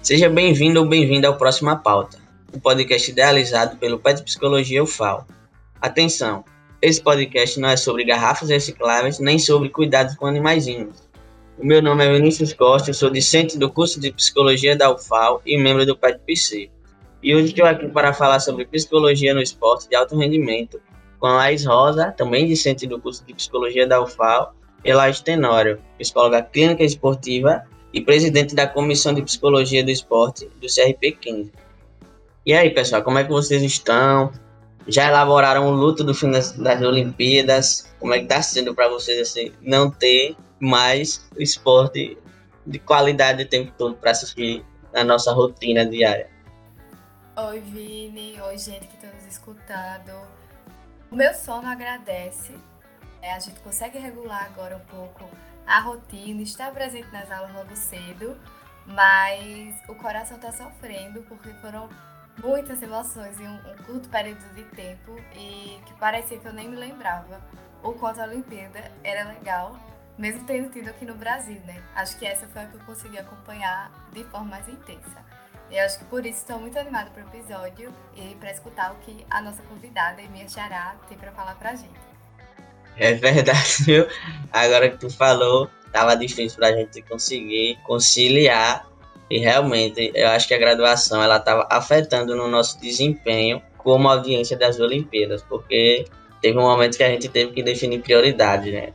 Seja 0.00 0.30
bem-vindo 0.30 0.80
ou 0.80 0.86
bem-vinda 0.86 1.26
ao 1.26 1.36
Próxima 1.36 1.76
Pauta, 1.76 2.18
um 2.54 2.60
podcast 2.60 3.10
idealizado 3.10 3.76
pelo 3.78 3.98
Pet 3.98 4.22
Psicologia 4.22 4.82
UFAL. 4.82 5.26
Atenção, 5.80 6.44
esse 6.80 7.02
podcast 7.02 7.58
não 7.58 7.68
é 7.68 7.76
sobre 7.76 8.04
garrafas 8.04 8.48
recicláveis 8.48 9.18
nem 9.18 9.38
sobre 9.40 9.68
cuidados 9.68 10.14
com 10.14 10.26
animaizinhos. 10.26 11.08
O 11.58 11.66
meu 11.66 11.82
nome 11.82 12.06
é 12.06 12.12
Vinícius 12.12 12.54
Costa, 12.54 12.92
sou 12.92 13.10
discente 13.10 13.58
do 13.58 13.70
curso 13.70 14.00
de 14.00 14.12
Psicologia 14.12 14.76
da 14.76 14.88
UFAL 14.88 15.42
e 15.44 15.58
membro 15.58 15.84
do 15.84 15.96
Pet 15.96 16.20
PC. 16.24 16.70
E 17.20 17.34
hoje 17.34 17.48
estou 17.48 17.66
aqui 17.66 17.88
para 17.88 18.12
falar 18.12 18.38
sobre 18.38 18.66
psicologia 18.66 19.34
no 19.34 19.42
esporte 19.42 19.88
de 19.88 19.96
alto 19.96 20.16
rendimento 20.16 20.80
com 21.18 21.26
a 21.26 21.32
Laís 21.32 21.66
Rosa, 21.66 22.12
também 22.12 22.46
discente 22.46 22.86
do 22.86 23.00
curso 23.00 23.26
de 23.26 23.34
Psicologia 23.34 23.86
da 23.86 24.00
UFAL, 24.00 24.54
e 24.84 24.94
Laís 24.94 25.20
Tenório, 25.20 25.80
psicóloga 25.98 26.40
clínica 26.40 26.84
esportiva 26.84 27.64
e 27.98 28.00
presidente 28.00 28.54
da 28.54 28.64
Comissão 28.66 29.12
de 29.12 29.22
Psicologia 29.22 29.82
do 29.82 29.90
Esporte 29.90 30.48
do 30.60 30.68
CRP 30.68 31.12
15. 31.20 31.52
E 32.46 32.54
aí, 32.54 32.70
pessoal, 32.70 33.02
como 33.02 33.18
é 33.18 33.24
que 33.24 33.30
vocês 33.30 33.60
estão? 33.60 34.32
Já 34.86 35.08
elaboraram 35.08 35.66
o 35.66 35.72
luto 35.72 36.04
do 36.04 36.14
fim 36.14 36.30
das, 36.30 36.52
das 36.52 36.80
Olimpíadas? 36.80 37.92
Como 37.98 38.14
é 38.14 38.18
que 38.18 38.24
está 38.24 38.40
sendo 38.40 38.72
para 38.74 38.88
vocês 38.88 39.20
assim, 39.20 39.52
não 39.60 39.90
ter 39.90 40.36
mais 40.60 41.28
esporte 41.36 42.16
de 42.64 42.78
qualidade 42.78 43.42
o 43.42 43.48
tempo 43.48 43.72
todo 43.76 43.96
para 43.96 44.12
assistir 44.12 44.64
na 44.92 45.02
nossa 45.02 45.32
rotina 45.32 45.84
diária? 45.84 46.30
Oi, 47.36 47.60
Vini. 47.60 48.40
Oi, 48.40 48.58
gente 48.58 48.86
que 48.86 48.94
está 48.94 49.08
nos 49.08 49.26
escutando. 49.26 50.12
O 51.10 51.16
meu 51.16 51.34
sono 51.34 51.66
agradece. 51.66 52.54
É, 53.20 53.32
a 53.32 53.40
gente 53.40 53.58
consegue 53.60 53.98
regular 53.98 54.46
agora 54.46 54.76
um 54.76 54.96
pouco 54.96 55.28
a 55.68 55.80
rotina, 55.80 56.40
estar 56.42 56.72
presente 56.72 57.08
nas 57.12 57.30
aulas 57.30 57.52
logo 57.54 57.76
cedo, 57.76 58.36
mas 58.86 59.74
o 59.86 59.94
coração 59.94 60.38
está 60.38 60.50
sofrendo 60.50 61.22
porque 61.24 61.52
foram 61.60 61.88
muitas 62.42 62.82
emoções 62.82 63.38
em 63.38 63.46
um, 63.46 63.58
curto 63.84 64.08
período 64.08 64.42
de 64.54 64.64
tempo 64.64 65.14
e 65.34 65.78
que 65.84 65.92
parecia 65.94 66.38
que 66.38 66.46
eu 66.46 66.54
nem 66.54 66.68
me 66.68 66.76
lembrava 66.76 67.40
o 67.82 67.92
quanto 67.92 68.20
a 68.20 68.24
Olimpíada 68.24 68.90
era 69.04 69.28
legal, 69.28 69.78
mesmo 70.16 70.44
tendo 70.46 70.70
tido 70.72 70.88
aqui 70.88 71.04
no 71.04 71.14
Brasil, 71.14 71.60
né? 71.66 71.82
Acho 71.94 72.18
que 72.18 72.26
essa 72.26 72.48
foi 72.48 72.62
a 72.62 72.66
que 72.66 72.76
eu 72.76 72.84
consegui 72.86 73.18
acompanhar 73.18 73.92
de 74.12 74.24
forma 74.24 74.46
mais 74.46 74.68
intensa. 74.68 75.22
E 75.70 75.78
acho 75.78 75.98
que 75.98 76.06
por 76.06 76.24
isso 76.24 76.38
estou 76.38 76.58
muito 76.58 76.78
animada 76.78 77.10
para 77.10 77.24
o 77.24 77.28
episódio 77.28 77.92
e 78.16 78.34
para 78.36 78.50
escutar 78.50 78.92
o 78.92 78.96
que 78.96 79.26
a 79.30 79.42
nossa 79.42 79.62
convidada 79.64 80.22
e 80.22 80.28
minha 80.28 80.48
xará 80.48 80.96
tem 81.08 81.18
para 81.18 81.30
falar 81.32 81.56
para 81.56 81.70
a 81.70 81.74
gente. 81.74 82.17
É 82.98 83.14
verdade, 83.14 83.82
viu? 83.84 84.06
Agora 84.52 84.88
que 84.88 84.98
tu 84.98 85.10
falou, 85.10 85.68
tava 85.92 86.14
difícil 86.16 86.58
para 86.58 86.68
a 86.68 86.72
gente 86.72 87.02
conseguir 87.02 87.78
conciliar 87.84 88.86
e 89.30 89.38
realmente 89.38 90.10
eu 90.14 90.28
acho 90.28 90.48
que 90.48 90.54
a 90.54 90.58
graduação 90.58 91.22
ela 91.22 91.36
estava 91.36 91.66
afetando 91.70 92.34
no 92.34 92.48
nosso 92.48 92.80
desempenho 92.80 93.62
como 93.76 94.08
audiência 94.08 94.56
das 94.56 94.80
Olimpíadas, 94.80 95.42
porque 95.42 96.06
teve 96.40 96.58
um 96.58 96.62
momento 96.62 96.96
que 96.96 97.04
a 97.04 97.08
gente 97.08 97.28
teve 97.28 97.52
que 97.52 97.62
definir 97.62 98.00
prioridade, 98.00 98.70
né? 98.70 98.92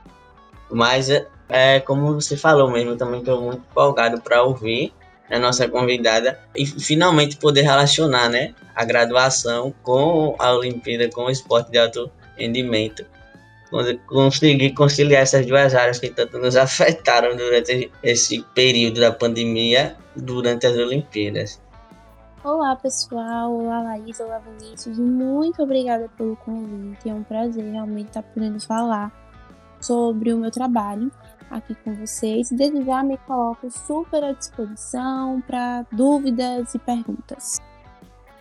Mas 0.70 1.08
é 1.48 1.80
como 1.80 2.14
você 2.14 2.36
falou 2.36 2.70
mesmo, 2.70 2.96
também 2.96 3.20
estou 3.20 3.40
muito 3.40 3.62
empolgado 3.70 4.20
para 4.20 4.42
ouvir 4.42 4.92
a 5.30 5.38
nossa 5.38 5.66
convidada 5.68 6.38
e 6.54 6.66
finalmente 6.66 7.36
poder 7.36 7.62
relacionar 7.62 8.28
né, 8.28 8.54
a 8.74 8.84
graduação 8.84 9.74
com 9.82 10.36
a 10.38 10.52
Olimpíada, 10.52 11.08
com 11.10 11.24
o 11.24 11.30
esporte 11.30 11.70
de 11.70 11.78
alto 11.78 12.10
rendimento. 12.36 13.04
Conseguir 14.06 14.74
conciliar 14.74 15.22
essas 15.22 15.46
duas 15.46 15.74
áreas 15.74 15.98
que 15.98 16.10
tanto 16.10 16.38
nos 16.38 16.56
afetaram 16.56 17.36
durante 17.36 17.90
esse 18.02 18.42
período 18.54 19.00
da 19.00 19.12
pandemia, 19.12 19.96
durante 20.14 20.66
as 20.66 20.76
Olimpíadas. 20.76 21.60
Olá 22.44 22.74
pessoal, 22.74 23.52
olá 23.52 23.82
Laís, 23.82 24.18
olá 24.18 24.40
Vinícius, 24.40 24.98
muito 24.98 25.62
obrigada 25.62 26.10
pelo 26.18 26.36
convite. 26.36 27.08
É 27.08 27.14
um 27.14 27.22
prazer 27.22 27.64
realmente 27.70 28.08
estar 28.08 28.22
podendo 28.22 28.60
falar 28.60 29.12
sobre 29.80 30.32
o 30.32 30.38
meu 30.38 30.50
trabalho 30.50 31.10
aqui 31.50 31.74
com 31.76 31.94
vocês. 31.94 32.50
Desde 32.50 32.84
já 32.84 33.02
me 33.02 33.16
coloco 33.18 33.70
super 33.70 34.24
à 34.24 34.32
disposição 34.32 35.40
para 35.42 35.86
dúvidas 35.92 36.74
e 36.74 36.78
perguntas. 36.78 37.60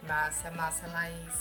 Massa, 0.08 0.50
massa, 0.52 0.88
Laís. 0.88 1.40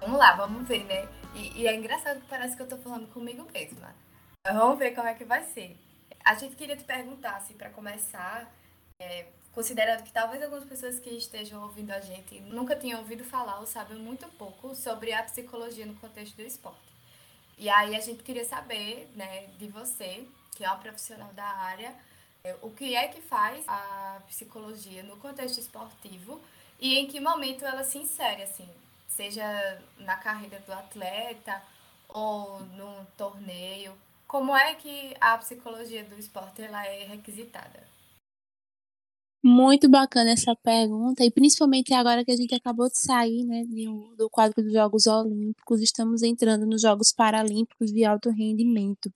Vamos 0.00 0.18
lá, 0.18 0.36
vamos 0.36 0.68
ver, 0.68 0.84
né? 0.84 1.06
E, 1.34 1.62
e 1.62 1.66
é 1.66 1.74
engraçado 1.74 2.20
que 2.20 2.28
parece 2.28 2.56
que 2.56 2.62
eu 2.62 2.68
tô 2.68 2.78
falando 2.78 3.12
comigo 3.12 3.46
mesma. 3.52 3.94
Vamos 4.46 4.78
ver 4.78 4.94
como 4.94 5.08
é 5.08 5.14
que 5.14 5.24
vai 5.24 5.44
ser. 5.44 5.76
A 6.24 6.34
gente 6.34 6.56
queria 6.56 6.76
te 6.76 6.84
perguntar, 6.84 7.36
assim, 7.36 7.54
para 7.54 7.70
começar, 7.70 8.50
é, 8.98 9.26
considerando 9.52 10.02
que 10.02 10.12
talvez 10.12 10.42
algumas 10.42 10.64
pessoas 10.64 10.98
que 10.98 11.10
estejam 11.10 11.62
ouvindo 11.62 11.90
a 11.90 12.00
gente 12.00 12.40
nunca 12.40 12.76
tinham 12.76 13.00
ouvido 13.00 13.24
falar 13.24 13.58
ou 13.60 13.66
sabem 13.66 13.98
muito 13.98 14.26
pouco 14.38 14.74
sobre 14.74 15.12
a 15.12 15.22
psicologia 15.22 15.86
no 15.86 15.94
contexto 15.96 16.36
do 16.36 16.42
esporte. 16.42 16.94
E 17.56 17.68
aí 17.68 17.94
a 17.96 18.00
gente 18.00 18.22
queria 18.22 18.44
saber, 18.44 19.10
né, 19.14 19.46
de 19.58 19.66
você, 19.68 20.26
que 20.54 20.64
é 20.64 20.68
uma 20.68 20.78
profissional 20.78 21.32
da 21.32 21.44
área, 21.44 21.94
é, 22.42 22.56
o 22.62 22.70
que 22.70 22.94
é 22.94 23.08
que 23.08 23.20
faz 23.20 23.64
a 23.66 24.20
psicologia 24.26 25.02
no 25.02 25.16
contexto 25.16 25.58
esportivo 25.58 26.40
e 26.78 26.98
em 26.98 27.06
que 27.06 27.20
momento 27.20 27.64
ela 27.64 27.84
se 27.84 27.98
insere, 27.98 28.42
assim, 28.42 28.68
seja 29.06 29.44
na 29.98 30.16
carreira 30.16 30.58
do 30.60 30.72
atleta 30.72 31.62
ou 32.08 32.60
num 32.60 33.04
torneio. 33.16 33.92
Como 34.26 34.56
é 34.56 34.74
que 34.74 35.14
a 35.20 35.36
psicologia 35.38 36.04
do 36.04 36.18
esporte 36.18 36.62
ela 36.62 36.86
é 36.86 37.04
requisitada? 37.04 37.94
Muito 39.46 39.90
bacana 39.90 40.30
essa 40.30 40.56
pergunta, 40.56 41.22
e 41.22 41.30
principalmente 41.30 41.92
agora 41.92 42.24
que 42.24 42.32
a 42.32 42.36
gente 42.36 42.54
acabou 42.54 42.88
de 42.88 42.98
sair 42.98 43.44
né, 43.44 43.62
do 44.16 44.30
quadro 44.30 44.62
dos 44.62 44.72
Jogos 44.72 45.06
Olímpicos, 45.06 45.82
estamos 45.82 46.22
entrando 46.22 46.64
nos 46.64 46.80
Jogos 46.80 47.12
Paralímpicos 47.12 47.92
de 47.92 48.06
alto 48.06 48.30
rendimento. 48.30 49.12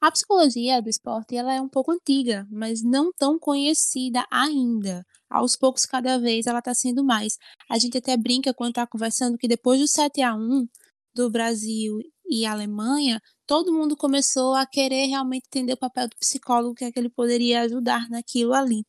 A 0.00 0.10
psicologia 0.10 0.82
do 0.82 0.88
esporte 0.88 1.36
ela 1.36 1.54
é 1.54 1.60
um 1.60 1.68
pouco 1.68 1.92
antiga, 1.92 2.48
mas 2.50 2.82
não 2.82 3.12
tão 3.12 3.38
conhecida 3.38 4.26
ainda. 4.28 5.06
Aos 5.30 5.56
poucos, 5.56 5.86
cada 5.86 6.18
vez, 6.18 6.46
ela 6.46 6.58
está 6.58 6.74
sendo 6.74 7.04
mais. 7.04 7.38
A 7.68 7.78
gente 7.78 7.96
até 7.96 8.16
brinca 8.16 8.52
quando 8.52 8.70
está 8.70 8.86
conversando 8.86 9.38
que 9.38 9.46
depois 9.46 9.80
do 9.80 9.86
7 9.86 10.20
a 10.22 10.34
1 10.34 10.66
do 11.14 11.30
Brasil 11.30 12.00
e 12.28 12.44
Alemanha, 12.44 13.20
todo 13.46 13.72
mundo 13.72 13.96
começou 13.96 14.54
a 14.54 14.66
querer 14.66 15.06
realmente 15.06 15.46
entender 15.46 15.74
o 15.74 15.76
papel 15.76 16.08
do 16.08 16.16
psicólogo, 16.16 16.74
que 16.74 16.84
é 16.84 16.92
que 16.92 16.98
ele 16.98 17.08
poderia 17.08 17.62
ajudar 17.62 18.08
naquilo 18.08 18.54
ali. 18.54 18.84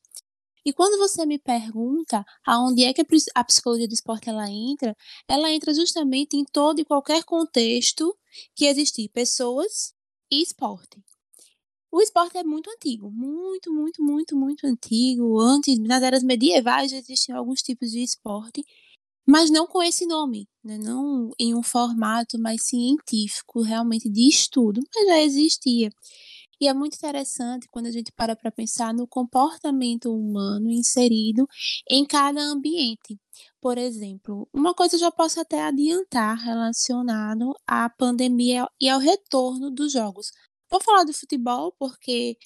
E 0.63 0.71
quando 0.71 0.97
você 0.97 1.25
me 1.25 1.39
pergunta 1.39 2.23
aonde 2.45 2.83
é 2.83 2.93
que 2.93 3.03
a 3.33 3.43
psicologia 3.43 3.87
do 3.87 3.93
esporte 3.93 4.29
ela 4.29 4.49
entra, 4.49 4.95
ela 5.27 5.51
entra 5.51 5.73
justamente 5.73 6.37
em 6.37 6.45
todo 6.45 6.79
e 6.79 6.85
qualquer 6.85 7.23
contexto 7.23 8.15
que 8.55 8.65
existir 8.65 9.09
pessoas 9.09 9.93
e 10.31 10.41
esporte. 10.41 11.03
O 11.91 12.01
esporte 12.01 12.37
é 12.37 12.43
muito 12.43 12.69
antigo, 12.69 13.11
muito, 13.11 13.71
muito, 13.73 14.01
muito, 14.01 14.35
muito 14.35 14.65
antigo. 14.65 15.39
Antes, 15.39 15.77
nas 15.79 16.01
eras 16.01 16.23
medievais, 16.23 16.89
já 16.91 16.97
existiam 16.97 17.37
alguns 17.37 17.61
tipos 17.61 17.91
de 17.91 18.01
esporte, 18.01 18.63
mas 19.27 19.49
não 19.51 19.67
com 19.67 19.83
esse 19.83 20.05
nome, 20.05 20.47
né? 20.63 20.77
não 20.77 21.31
em 21.39 21.55
um 21.55 21.63
formato 21.63 22.39
mais 22.39 22.63
científico, 22.65 23.61
realmente 23.61 24.09
de 24.09 24.27
estudo, 24.27 24.81
mas 24.95 25.07
já 25.07 25.19
existia. 25.21 25.89
E 26.61 26.67
é 26.67 26.73
muito 26.73 26.95
interessante 26.95 27.67
quando 27.71 27.87
a 27.87 27.91
gente 27.91 28.11
para 28.11 28.35
para 28.35 28.51
pensar 28.51 28.93
no 28.93 29.07
comportamento 29.07 30.13
humano 30.13 30.69
inserido 30.69 31.47
em 31.89 32.05
cada 32.05 32.39
ambiente. 32.41 33.19
Por 33.59 33.77
exemplo, 33.79 34.47
uma 34.53 34.73
coisa 34.75 34.95
eu 34.95 34.99
já 34.99 35.11
posso 35.11 35.39
até 35.39 35.61
adiantar 35.63 36.37
relacionado 36.37 37.53
à 37.67 37.89
pandemia 37.89 38.67
e 38.79 38.87
ao 38.89 38.99
retorno 38.99 39.71
dos 39.71 39.91
jogos. 39.91 40.31
Vou 40.71 40.79
falar 40.81 41.03
do 41.03 41.13
futebol 41.13 41.73
porque 41.77 42.37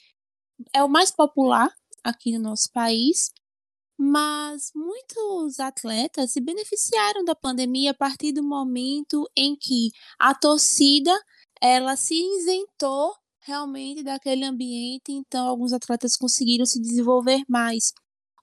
é 0.73 0.83
o 0.83 0.89
mais 0.89 1.11
popular 1.11 1.69
aqui 2.03 2.33
no 2.37 2.43
nosso 2.43 2.71
país, 2.73 3.31
mas 3.97 4.71
muitos 4.75 5.59
atletas 5.59 6.31
se 6.31 6.41
beneficiaram 6.41 7.23
da 7.25 7.35
pandemia 7.35 7.91
a 7.91 7.95
partir 7.95 8.33
do 8.33 8.43
momento 8.43 9.29
em 9.35 9.55
que 9.55 9.91
a 10.19 10.35
torcida 10.35 11.13
ela 11.61 11.95
se 11.97 12.15
isentou 12.15 13.13
realmente 13.41 14.03
daquele 14.03 14.45
ambiente, 14.45 15.11
então 15.11 15.47
alguns 15.47 15.73
atletas 15.73 16.17
conseguiram 16.17 16.65
se 16.65 16.81
desenvolver 16.81 17.43
mais. 17.47 17.93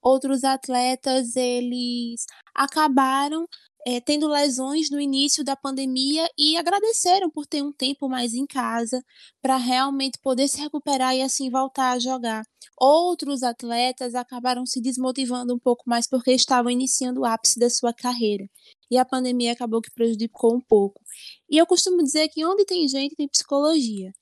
Outros 0.03 0.45
atletas, 0.45 1.37
eles 1.37 2.25
acabaram 2.55 3.47
é, 3.87 4.01
tendo 4.01 4.29
lesões 4.29 4.91
no 4.91 5.01
início 5.01 5.45
da 5.45 5.57
pandemia 5.57 6.29
e 6.39 6.57
agradeceram 6.57 7.31
por 7.31 7.47
ter 7.47 7.63
um 7.63 7.73
tempo 7.73 8.09
mais 8.09 8.35
em 8.35 8.47
casa 8.47 9.03
para 9.41 9.57
realmente 9.57 10.19
poder 10.23 10.49
se 10.49 10.61
recuperar 10.61 11.15
e 11.15 11.23
assim 11.23 11.51
voltar 11.51 11.93
a 11.93 11.99
jogar. 11.99 12.45
Outros 12.79 13.43
atletas 13.43 14.15
acabaram 14.15 14.65
se 14.67 14.81
desmotivando 14.81 15.55
um 15.55 15.59
pouco 15.59 15.83
mais 15.87 16.07
porque 16.09 16.33
estavam 16.33 16.71
iniciando 16.71 17.21
o 17.21 17.25
ápice 17.25 17.59
da 17.59 17.69
sua 17.69 17.93
carreira. 17.93 18.49
E 18.91 18.97
a 18.99 19.05
pandemia 19.05 19.53
acabou 19.53 19.81
que 19.81 19.91
prejudicou 19.91 20.55
um 20.55 20.61
pouco. 20.61 21.01
E 21.51 21.57
eu 21.59 21.67
costumo 21.67 22.03
dizer 22.03 22.29
que 22.29 22.45
onde 22.45 22.65
tem 22.65 22.87
gente 22.89 23.17
tem 23.17 23.29
psicologia. 23.29 24.13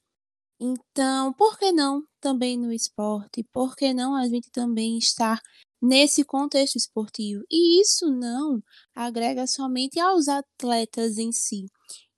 Então, 0.60 1.32
por 1.32 1.58
que 1.58 1.72
não 1.72 2.04
também 2.20 2.58
no 2.58 2.72
esporte? 2.72 3.42
Por 3.52 3.74
que 3.74 3.94
não 3.94 4.14
a 4.14 4.28
gente 4.28 4.50
também 4.50 4.98
estar 4.98 5.40
nesse 5.80 6.24
contexto 6.24 6.76
esportivo. 6.76 7.42
E 7.50 7.80
isso 7.80 8.10
não 8.10 8.62
agrega 8.94 9.46
somente 9.46 9.98
aos 9.98 10.28
atletas 10.28 11.18
em 11.18 11.32
si. 11.32 11.66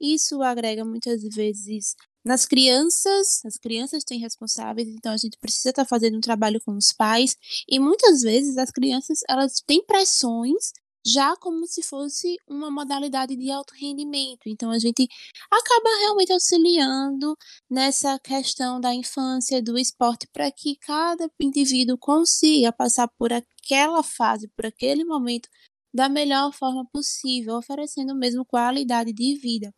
Isso 0.01 0.43
agrega 0.43 0.85
muitas 0.85 1.23
vezes 1.23 1.95
nas 2.25 2.47
crianças, 2.47 3.45
as 3.45 3.57
crianças 3.59 4.05
têm 4.05 4.21
responsáveis, 4.21 4.89
então 4.89 5.13
a 5.13 5.17
gente 5.17 5.37
precisa 5.41 5.71
estar 5.71 5.85
fazendo 5.85 6.17
um 6.19 6.21
trabalho 6.21 6.61
com 6.65 6.77
os 6.77 6.93
pais 6.93 7.37
e 7.69 7.81
muitas 7.81 8.23
vezes 8.23 8.57
as 8.57 8.71
crianças 8.71 9.21
elas 9.29 9.61
têm 9.67 9.85
pressões 9.85 10.73
já 11.05 11.37
como 11.37 11.67
se 11.67 11.83
fosse 11.83 12.37
uma 12.49 12.71
modalidade 12.71 13.37
de 13.37 13.51
alto 13.51 13.75
rendimento. 13.75 14.43
Então 14.47 14.71
a 14.71 14.79
gente 14.79 15.09
acaba 15.51 15.99
realmente 16.01 16.33
auxiliando 16.33 17.37
nessa 17.71 18.19
questão 18.19 18.81
da 18.81 18.95
infância 18.95 19.63
do 19.63 19.79
esporte 19.79 20.27
para 20.33 20.51
que 20.51 20.77
cada 20.77 21.31
indivíduo 21.41 21.99
consiga 21.99 22.73
passar 22.73 23.09
por 23.19 23.33
aquela 23.33 24.03
fase, 24.03 24.49
por 24.57 24.67
aquele 24.67 25.05
momento 25.05 25.49
da 25.95 26.09
melhor 26.09 26.53
forma 26.53 26.87
possível, 26.91 27.57
oferecendo 27.57 28.15
mesmo 28.15 28.45
qualidade 28.45 29.13
de 29.13 29.35
vida. 29.37 29.73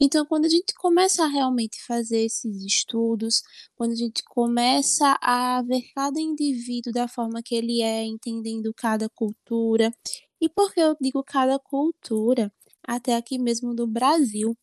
Então, 0.00 0.24
quando 0.24 0.46
a 0.46 0.48
gente 0.48 0.72
começa 0.74 1.24
a 1.24 1.26
realmente 1.26 1.76
fazer 1.86 2.24
esses 2.24 2.64
estudos, 2.64 3.42
quando 3.76 3.92
a 3.92 3.96
gente 3.96 4.22
começa 4.24 5.18
a 5.20 5.62
ver 5.62 5.82
cada 5.94 6.18
indivíduo 6.20 6.92
da 6.92 7.06
forma 7.06 7.42
que 7.42 7.54
ele 7.54 7.82
é, 7.82 8.04
entendendo 8.04 8.72
cada 8.74 9.08
cultura, 9.10 9.92
e 10.40 10.48
por 10.48 10.72
que 10.72 10.80
eu 10.80 10.96
digo 11.00 11.22
cada 11.24 11.58
cultura, 11.58 12.52
até 12.86 13.16
aqui 13.16 13.38
mesmo 13.38 13.74
do 13.74 13.86
Brasil, 13.86 14.56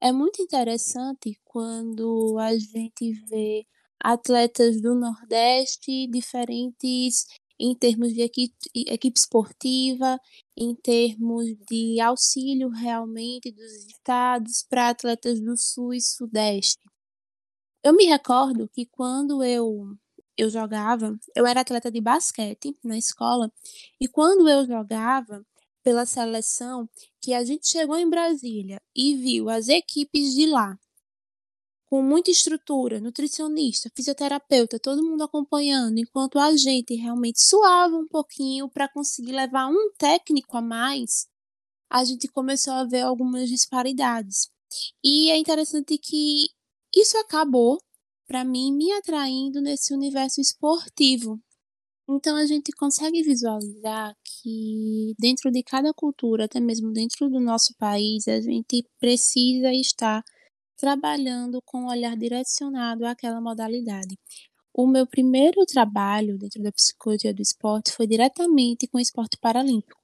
é 0.00 0.12
muito 0.12 0.42
interessante 0.42 1.38
quando 1.44 2.36
a 2.38 2.56
gente 2.58 3.12
vê 3.28 3.66
atletas 4.02 4.80
do 4.80 4.94
Nordeste 4.94 6.06
diferentes 6.08 7.26
em 7.58 7.74
termos 7.76 8.12
de 8.12 8.22
equipe, 8.22 8.54
equipe 8.74 9.18
esportiva, 9.18 10.18
em 10.56 10.74
termos 10.74 11.46
de 11.70 12.00
auxílio 12.00 12.68
realmente 12.70 13.52
dos 13.52 13.86
estados 13.86 14.64
para 14.68 14.88
atletas 14.88 15.40
do 15.40 15.56
Sul 15.56 15.94
e 15.94 16.00
Sudeste. 16.00 16.80
Eu 17.84 17.92
me 17.94 18.04
recordo 18.06 18.68
que 18.68 18.86
quando 18.86 19.42
eu 19.44 19.96
eu 20.36 20.50
jogava, 20.50 21.18
eu 21.36 21.46
era 21.46 21.60
atleta 21.60 21.90
de 21.90 22.00
basquete 22.00 22.76
na 22.84 22.96
escola, 22.98 23.52
e 24.00 24.08
quando 24.08 24.48
eu 24.48 24.66
jogava 24.66 25.44
pela 25.82 26.06
seleção, 26.06 26.88
que 27.20 27.34
a 27.34 27.44
gente 27.44 27.68
chegou 27.68 27.96
em 27.96 28.08
Brasília 28.08 28.80
e 28.94 29.16
viu 29.16 29.48
as 29.48 29.68
equipes 29.68 30.34
de 30.34 30.46
lá 30.46 30.78
com 31.92 32.02
muita 32.02 32.30
estrutura, 32.30 33.00
nutricionista, 33.00 33.90
fisioterapeuta, 33.94 34.78
todo 34.78 35.04
mundo 35.04 35.24
acompanhando, 35.24 35.98
enquanto 35.98 36.38
a 36.38 36.56
gente 36.56 36.94
realmente 36.94 37.42
suava 37.42 37.94
um 37.94 38.08
pouquinho 38.08 38.66
para 38.66 38.88
conseguir 38.88 39.32
levar 39.32 39.68
um 39.68 39.92
técnico 39.98 40.56
a 40.56 40.62
mais, 40.62 41.26
a 41.90 42.02
gente 42.02 42.28
começou 42.28 42.72
a 42.72 42.84
ver 42.84 43.02
algumas 43.02 43.46
disparidades. 43.46 44.48
E 45.04 45.30
é 45.30 45.36
interessante 45.36 45.98
que 45.98 46.46
isso 46.96 47.18
acabou, 47.18 47.78
para 48.26 48.44
mim, 48.44 48.72
me 48.72 48.92
atraindo 48.92 49.60
nesse 49.60 49.94
universo 49.94 50.40
esportivo. 50.40 51.40
Então 52.08 52.36
a 52.36 52.46
gente 52.46 52.72
consegue 52.72 53.22
visualizar 53.22 54.14
que 54.24 55.14
dentro 55.18 55.50
de 55.50 55.62
cada 55.62 55.92
cultura, 55.94 56.44
até 56.44 56.60
mesmo 56.60 56.92
dentro 56.92 57.28
do 57.28 57.40
nosso 57.40 57.74
país, 57.78 58.26
a 58.28 58.40
gente 58.40 58.84
precisa 58.98 59.72
estar 59.72 60.22
trabalhando 60.76 61.62
com 61.64 61.82
um 61.82 61.88
olhar 61.88 62.16
direcionado 62.16 63.06
àquela 63.06 63.40
modalidade. 63.40 64.18
O 64.74 64.86
meu 64.86 65.06
primeiro 65.06 65.64
trabalho 65.66 66.38
dentro 66.38 66.62
da 66.62 66.72
psicologia 66.72 67.32
do 67.32 67.42
esporte 67.42 67.92
foi 67.92 68.06
diretamente 68.06 68.88
com 68.88 68.98
o 68.98 69.00
esporte 69.00 69.38
paralímpico. 69.40 70.00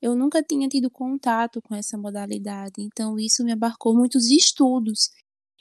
Eu 0.00 0.14
nunca 0.14 0.42
tinha 0.42 0.68
tido 0.68 0.90
contato 0.90 1.60
com 1.62 1.74
essa 1.74 1.96
modalidade, 1.96 2.74
então 2.78 3.18
isso 3.18 3.42
me 3.42 3.52
abarcou 3.52 3.94
muitos 3.94 4.30
estudos 4.30 5.10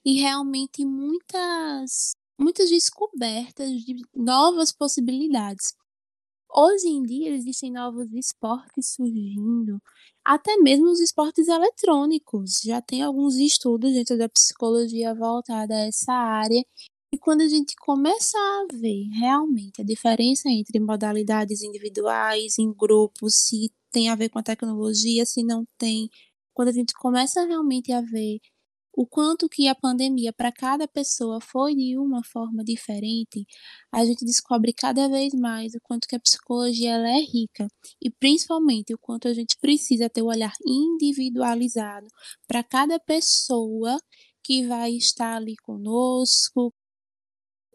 e 0.05 0.13
realmente 0.19 0.85
muitas 0.85 2.13
muitas 2.39 2.69
descobertas 2.69 3.69
de 3.81 3.95
novas 4.15 4.71
possibilidades. 4.71 5.73
Hoje 6.55 6.88
em 6.88 7.03
dia 7.03 7.31
existem 7.35 7.71
novos 7.71 8.11
esportes 8.13 8.94
surgindo, 8.94 9.81
até 10.23 10.55
mesmo 10.57 10.88
os 10.91 11.00
esportes 11.00 11.47
eletrônicos. 11.47 12.61
Já 12.63 12.81
tem 12.81 13.01
alguns 13.01 13.35
estudos 13.38 13.94
dentro 13.94 14.17
da 14.17 14.29
psicologia 14.29 15.15
voltada 15.15 15.73
a 15.75 15.88
essa 15.88 16.13
área. 16.13 16.63
E 17.11 17.17
quando 17.17 17.41
a 17.41 17.47
gente 17.47 17.75
começa 17.77 18.38
a 18.38 18.67
ver 18.73 19.07
realmente 19.19 19.81
a 19.81 19.85
diferença 19.85 20.50
entre 20.50 20.79
modalidades 20.79 21.61
individuais, 21.63 22.57
em 22.59 22.71
grupos, 22.73 23.35
se 23.35 23.71
tem 23.91 24.09
a 24.09 24.15
ver 24.15 24.29
com 24.29 24.39
a 24.39 24.44
tecnologia, 24.44 25.25
se 25.25 25.44
não 25.44 25.65
tem, 25.77 26.09
quando 26.53 26.69
a 26.69 26.71
gente 26.71 26.94
começa 26.94 27.45
realmente 27.45 27.91
a 27.91 28.01
ver 28.01 28.39
o 28.95 29.07
quanto 29.07 29.50
que 29.50 29.68
a 29.68 29.74
pandemia 29.74 30.31
para 30.31 30.51
cada 30.51 30.88
pessoa 30.88 31.42
foi 31.42 31.74
de 31.75 31.98
uma 31.98 32.24
forma 32.24 32.63
diferente, 32.63 33.45
a 33.92 34.06
gente 34.06 34.24
descobre 34.24 34.72
cada 34.72 35.10
vez 35.10 35.34
mais 35.34 35.74
o 35.74 35.81
quanto 35.81 36.07
que 36.07 36.16
a 36.16 36.19
psicologia 36.19 36.92
ela 36.92 37.10
é 37.10 37.19
rica 37.19 37.68
e 38.01 38.12
principalmente 38.12 38.94
o 38.94 38.98
quanto 39.00 39.28
a 39.28 39.34
gente 39.34 39.57
precisa 39.60 40.10
ter 40.10 40.22
o 40.22 40.25
um 40.25 40.30
olhar 40.30 40.54
individualizado 40.66 42.07
para 42.48 42.63
cada 42.63 43.00
pessoa 43.00 44.00
que 44.44 44.68
vai 44.68 44.92
estar 44.92 45.38
ali 45.38 45.56
conosco, 45.63 46.72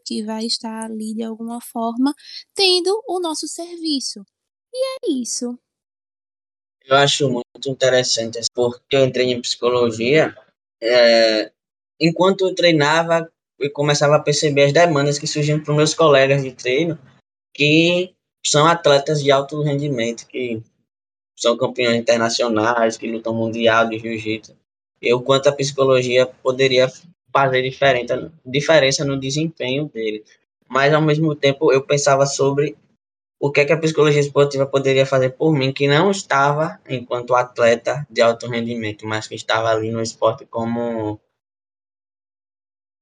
que 0.05 0.23
vai 0.23 0.45
estar 0.45 0.85
ali 0.85 1.13
de 1.13 1.23
alguma 1.23 1.59
forma 1.59 2.13
tendo 2.55 3.03
o 3.07 3.19
nosso 3.19 3.47
serviço. 3.47 4.23
E 4.73 4.77
é 4.77 5.21
isso. 5.21 5.59
Eu 6.85 6.95
acho 6.95 7.29
muito 7.29 7.67
interessante 7.69 8.39
porque 8.53 8.95
eu 8.95 9.05
entrei 9.05 9.31
em 9.31 9.41
psicologia 9.41 10.35
é, 10.81 11.51
enquanto 11.99 12.47
eu 12.47 12.55
treinava, 12.55 13.29
eu 13.59 13.71
começava 13.71 14.15
a 14.15 14.21
perceber 14.21 14.65
as 14.65 14.73
demandas 14.73 15.19
que 15.19 15.27
surgiam 15.27 15.59
para 15.59 15.73
meus 15.73 15.93
colegas 15.93 16.43
de 16.43 16.51
treino, 16.51 16.97
que 17.53 18.13
são 18.45 18.65
atletas 18.65 19.21
de 19.21 19.31
alto 19.31 19.61
rendimento, 19.61 20.25
que 20.27 20.61
são 21.37 21.57
campeões 21.57 21.97
internacionais, 21.97 22.97
que 22.97 23.11
lutam 23.11 23.33
mundial 23.33 23.87
de 23.87 23.99
jiu-jitsu. 23.99 24.55
Eu, 25.01 25.21
quanto 25.21 25.47
a 25.47 25.53
psicologia, 25.53 26.25
poderia 26.25 26.91
fazer 27.31 27.61
diferença, 27.61 28.31
diferença 28.45 29.05
no 29.05 29.19
desempenho 29.19 29.89
dele. 29.93 30.23
Mas, 30.67 30.93
ao 30.93 31.01
mesmo 31.01 31.35
tempo, 31.35 31.71
eu 31.71 31.81
pensava 31.81 32.25
sobre 32.25 32.77
o 33.39 33.51
que, 33.51 33.61
é 33.61 33.65
que 33.65 33.73
a 33.73 33.79
psicologia 33.79 34.19
esportiva 34.19 34.65
poderia 34.67 35.05
fazer 35.05 35.29
por 35.31 35.53
mim, 35.53 35.71
que 35.71 35.87
não 35.87 36.11
estava 36.11 36.79
enquanto 36.87 37.33
atleta 37.33 38.05
de 38.09 38.21
alto 38.21 38.47
rendimento, 38.47 39.07
mas 39.07 39.27
que 39.27 39.35
estava 39.35 39.69
ali 39.69 39.91
no 39.91 40.01
esporte 40.01 40.45
como 40.45 41.19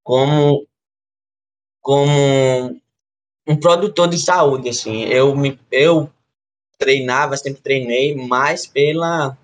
como 0.03 0.67
como 1.82 2.79
um 3.48 3.60
produtor 3.60 4.08
de 4.10 4.20
saúde, 4.20 4.70
assim. 4.70 5.03
Eu 5.06 5.36
me 5.36 5.60
eu 5.72 6.10
treinava, 6.77 7.36
sempre 7.38 7.62
treinei 7.62 8.15
mais 8.15 8.67
pela 8.67 9.38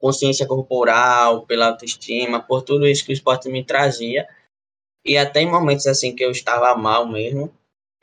consciência 0.00 0.46
corporal, 0.46 1.46
pela 1.46 1.68
autoestima, 1.68 2.42
por 2.42 2.62
tudo 2.62 2.88
isso 2.88 3.04
que 3.04 3.12
o 3.12 3.14
esporte 3.14 3.48
me 3.48 3.64
trazia. 3.64 4.26
E 5.04 5.16
até 5.16 5.42
em 5.42 5.50
momentos 5.50 5.86
assim 5.86 6.14
que 6.14 6.24
eu 6.24 6.32
estava 6.32 6.74
mal 6.76 7.06
mesmo, 7.08 7.52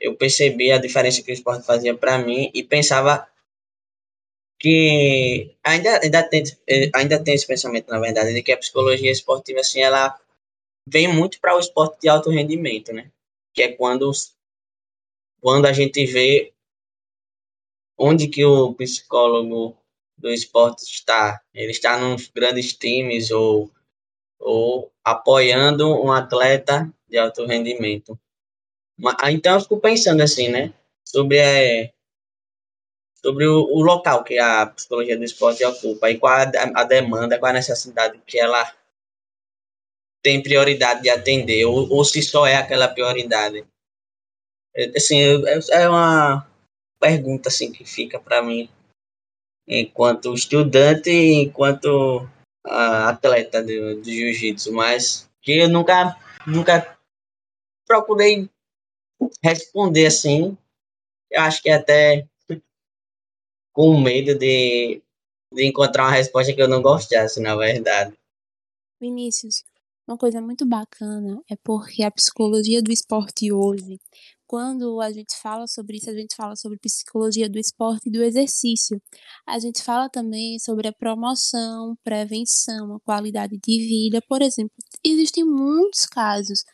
eu 0.00 0.16
percebi 0.16 0.72
a 0.72 0.78
diferença 0.78 1.22
que 1.22 1.30
o 1.30 1.34
esporte 1.34 1.66
fazia 1.66 1.94
para 1.94 2.18
mim 2.18 2.50
e 2.54 2.62
pensava 2.62 3.28
que 4.58 5.56
ainda, 5.64 6.00
ainda, 6.02 6.22
tem, 6.28 6.42
ainda 6.94 7.22
tem 7.22 7.34
esse 7.34 7.46
pensamento, 7.46 7.88
na 7.88 7.98
verdade, 7.98 8.34
de 8.34 8.42
que 8.42 8.52
a 8.52 8.58
psicologia 8.58 9.10
esportiva, 9.10 9.60
assim, 9.60 9.80
ela 9.80 10.18
vem 10.86 11.08
muito 11.08 11.40
para 11.40 11.56
o 11.56 11.60
esporte 11.60 12.00
de 12.00 12.08
alto 12.08 12.30
rendimento, 12.30 12.92
né? 12.92 13.10
Que 13.54 13.62
é 13.62 13.72
quando, 13.72 14.10
quando 15.40 15.66
a 15.66 15.72
gente 15.72 16.04
vê 16.06 16.52
onde 17.98 18.28
que 18.28 18.44
o 18.44 18.74
psicólogo 18.74 19.76
do 20.16 20.30
esporte 20.30 20.82
está. 20.82 21.40
Ele 21.54 21.70
está 21.70 21.98
nos 21.98 22.28
grandes 22.28 22.74
times 22.74 23.30
ou, 23.30 23.70
ou 24.38 24.92
apoiando 25.04 25.88
um 25.88 26.12
atleta 26.12 26.92
de 27.08 27.18
alto 27.18 27.46
rendimento. 27.46 28.18
Então 29.30 29.54
eu 29.54 29.60
fico 29.60 29.78
pensando 29.78 30.22
assim, 30.22 30.48
né? 30.48 30.72
Sobre, 31.06 31.38
é, 31.38 31.92
sobre 33.16 33.46
o, 33.46 33.62
o, 33.64 33.82
local 33.82 34.22
que 34.22 34.38
a 34.38 34.66
psicologia 34.66 35.16
do 35.16 35.24
esporte 35.24 35.64
ocupa 35.64 36.10
e 36.10 36.18
qual 36.18 36.32
a, 36.32 36.50
a 36.74 36.84
demanda, 36.84 37.38
qual 37.38 37.50
a 37.50 37.54
necessidade 37.54 38.20
que 38.26 38.38
ela 38.38 38.72
tem 40.22 40.42
prioridade 40.42 41.02
de 41.02 41.10
atender, 41.10 41.64
ou, 41.64 41.90
ou 41.90 42.04
se 42.04 42.22
só 42.22 42.46
é 42.46 42.56
aquela 42.56 42.88
prioridade. 42.88 43.66
É, 44.74 44.96
assim, 44.96 45.18
é, 45.18 45.82
é 45.82 45.88
uma 45.88 46.46
pergunta 47.00 47.48
assim 47.48 47.72
que 47.72 47.84
fica 47.84 48.20
para 48.20 48.42
mim 48.42 48.68
enquanto 49.66 50.34
estudante 50.34 51.10
e 51.10 51.42
enquanto 51.42 52.22
uh, 52.66 53.08
atleta 53.08 53.62
de, 53.62 54.00
de 54.02 54.12
jiu-jitsu, 54.12 54.72
mas 54.72 55.30
que 55.40 55.58
eu 55.58 55.68
nunca 55.68 56.16
nunca 56.46 56.98
procurei 57.86 58.48
responder 59.42 60.06
assim, 60.06 60.56
eu 61.30 61.40
acho 61.42 61.62
que 61.62 61.70
é 61.70 61.74
até 61.74 62.26
com 63.72 63.98
medo 64.00 64.38
de, 64.38 65.02
de 65.52 65.66
encontrar 65.66 66.04
uma 66.04 66.12
resposta 66.12 66.52
que 66.52 66.60
eu 66.60 66.68
não 66.68 66.82
gostasse, 66.82 67.40
na 67.40 67.56
verdade. 67.56 68.14
Vinícius, 69.00 69.62
uma 70.06 70.18
coisa 70.18 70.40
muito 70.40 70.66
bacana 70.66 71.40
é 71.48 71.54
porque 71.62 72.02
a 72.02 72.10
psicologia 72.10 72.82
do 72.82 72.92
esporte 72.92 73.52
hoje, 73.52 73.98
quando 74.46 75.00
a 75.00 75.12
gente 75.12 75.36
fala 75.40 75.68
sobre 75.68 75.98
isso, 75.98 76.10
a 76.10 76.12
gente 76.12 76.34
fala 76.34 76.56
sobre 76.56 76.76
psicologia 76.78 77.48
do 77.48 77.58
esporte 77.58 78.08
e 78.08 78.10
do 78.10 78.22
exercício. 78.22 79.00
A 79.46 79.60
gente 79.60 79.80
fala 79.82 80.08
também 80.10 80.58
sobre 80.58 80.88
a 80.88 80.92
promoção, 80.92 81.96
prevenção, 82.02 82.96
a 82.96 83.00
qualidade 83.00 83.56
de 83.64 83.78
vida. 83.78 84.20
Por 84.28 84.42
exemplo, 84.42 84.72
existem 85.04 85.44
muitos 85.44 86.04
casos 86.06 86.64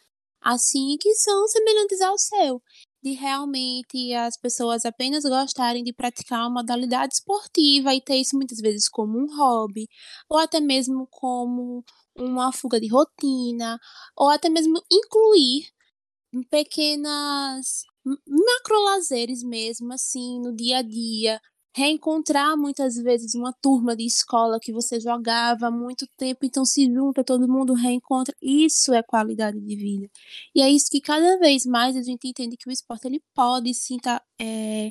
assim 0.47 0.97
que 1.01 1.15
são 1.15 1.49
semelhantes 1.49 2.01
ao 2.01 2.17
seu, 2.19 2.63
de 3.03 3.13
realmente 3.13 4.13
as 4.15 4.37
pessoas 4.39 4.85
apenas 4.85 5.25
gostarem 5.25 5.83
de 5.85 5.93
praticar 5.93 6.41
uma 6.43 6.63
modalidade 6.63 7.15
esportiva 7.15 7.95
e 7.95 8.01
ter 8.01 8.17
isso 8.17 8.37
muitas 8.37 8.59
vezes 8.61 8.89
como 8.89 9.19
um 9.19 9.27
hobby, 9.37 9.89
ou 10.29 10.39
até 10.39 10.61
mesmo 10.61 11.07
como 11.11 11.85
uma 12.17 12.53
fuga 12.53 12.81
de 12.81 12.89
rotina, 12.89 13.79
ou 14.17 14.31
até 14.31 14.49
mesmo 14.49 14.81
incluir 14.91 15.67
pequenas 16.51 17.83
macrolazeres 18.27 19.43
mesmo, 19.43 19.93
assim, 19.93 20.41
no 20.41 20.55
dia 20.55 20.79
a 20.79 20.83
dia, 20.83 21.41
reencontrar 21.77 22.57
muitas 22.57 22.97
vezes 22.97 23.35
uma 23.35 23.53
turma 23.53 23.95
de 23.95 24.07
escola 24.07 24.59
que 24.59 24.73
você 24.73 24.99
jogava 24.99 25.67
há 25.67 25.71
muito 25.71 26.07
tempo, 26.17 26.47
então 26.47 26.65
se 26.65 26.87
junta, 26.87 27.23
todo 27.23 27.47
mundo 27.47 27.75
reencontra. 27.75 28.35
Isso 28.41 28.95
é 28.95 29.03
qualidade 29.03 29.61
de 29.61 29.77
vida. 29.77 30.11
E 30.55 30.63
é 30.63 30.71
isso 30.71 30.91
que 30.91 31.03
cada 31.03 31.39
vez 31.39 31.67
mais 31.67 31.95
a 31.95 32.03
gente 32.03 32.27
entende 32.27 32.57
que 32.57 32.67
o 32.67 32.73
esporte 32.73 33.07
ele 33.07 33.23
pode 33.35 33.75
sim 33.75 33.99
tá, 33.99 34.23
é, 34.41 34.91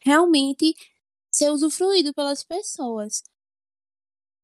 realmente 0.00 0.74
ser 1.32 1.50
usufruído 1.50 2.12
pelas 2.12 2.44
pessoas. 2.44 3.22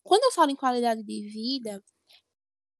Quando 0.02 0.24
eu 0.24 0.32
falo 0.32 0.50
em 0.50 0.56
qualidade 0.56 1.02
de 1.02 1.28
vida, 1.28 1.82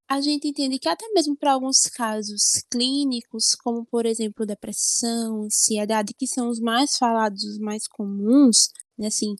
a 0.09 0.23
gente 0.23 0.49
entende 0.49 0.79
que 0.79 0.89
até 0.89 1.07
mesmo 1.11 1.37
para 1.37 1.53
alguns 1.53 1.83
casos 1.83 2.65
clínicos, 2.71 3.55
como 3.57 3.85
por 3.85 4.07
exemplo 4.07 4.47
depressão, 4.47 5.45
ansiedade, 5.45 6.15
que 6.15 6.27
são 6.27 6.49
os 6.49 6.59
mais 6.61 6.97
falados, 6.97 7.45
os 7.45 7.59
mais 7.59 7.87
comuns, 7.87 8.71
assim, 9.01 9.35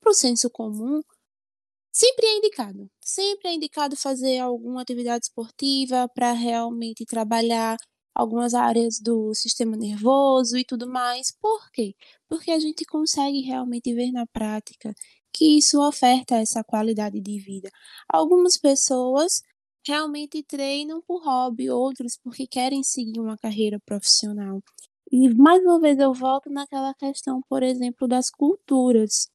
para 0.00 0.10
o 0.10 0.14
senso 0.14 0.50
comum, 0.50 1.02
sempre 1.92 2.26
é 2.26 2.38
indicado. 2.38 2.90
Sempre 3.02 3.50
é 3.50 3.54
indicado 3.54 3.96
fazer 3.96 4.38
alguma 4.38 4.82
atividade 4.82 5.26
esportiva 5.26 6.08
para 6.14 6.32
realmente 6.32 7.04
trabalhar 7.06 7.76
algumas 8.14 8.54
áreas 8.54 9.00
do 9.00 9.34
sistema 9.34 9.76
nervoso 9.76 10.56
e 10.58 10.64
tudo 10.64 10.86
mais. 10.88 11.32
Por 11.40 11.70
quê? 11.72 11.94
Porque 12.28 12.50
a 12.50 12.60
gente 12.60 12.84
consegue 12.84 13.40
realmente 13.40 13.92
ver 13.94 14.12
na 14.12 14.26
prática 14.26 14.94
que 15.32 15.58
isso 15.58 15.80
oferta 15.86 16.36
essa 16.36 16.62
qualidade 16.64 17.20
de 17.20 17.38
vida. 17.40 17.70
Algumas 18.08 18.56
pessoas 18.56 19.42
realmente 19.86 20.42
treinam 20.44 21.02
por 21.02 21.24
hobby, 21.24 21.70
outros 21.70 22.16
porque 22.22 22.46
querem 22.46 22.82
seguir 22.82 23.20
uma 23.20 23.36
carreira 23.36 23.78
profissional. 23.84 24.62
E 25.16 25.32
mais 25.32 25.62
uma 25.62 25.78
vez 25.78 25.96
eu 26.00 26.12
volto 26.12 26.50
naquela 26.50 26.92
questão, 26.92 27.40
por 27.48 27.62
exemplo, 27.62 28.08
das 28.08 28.30
culturas. 28.30 29.28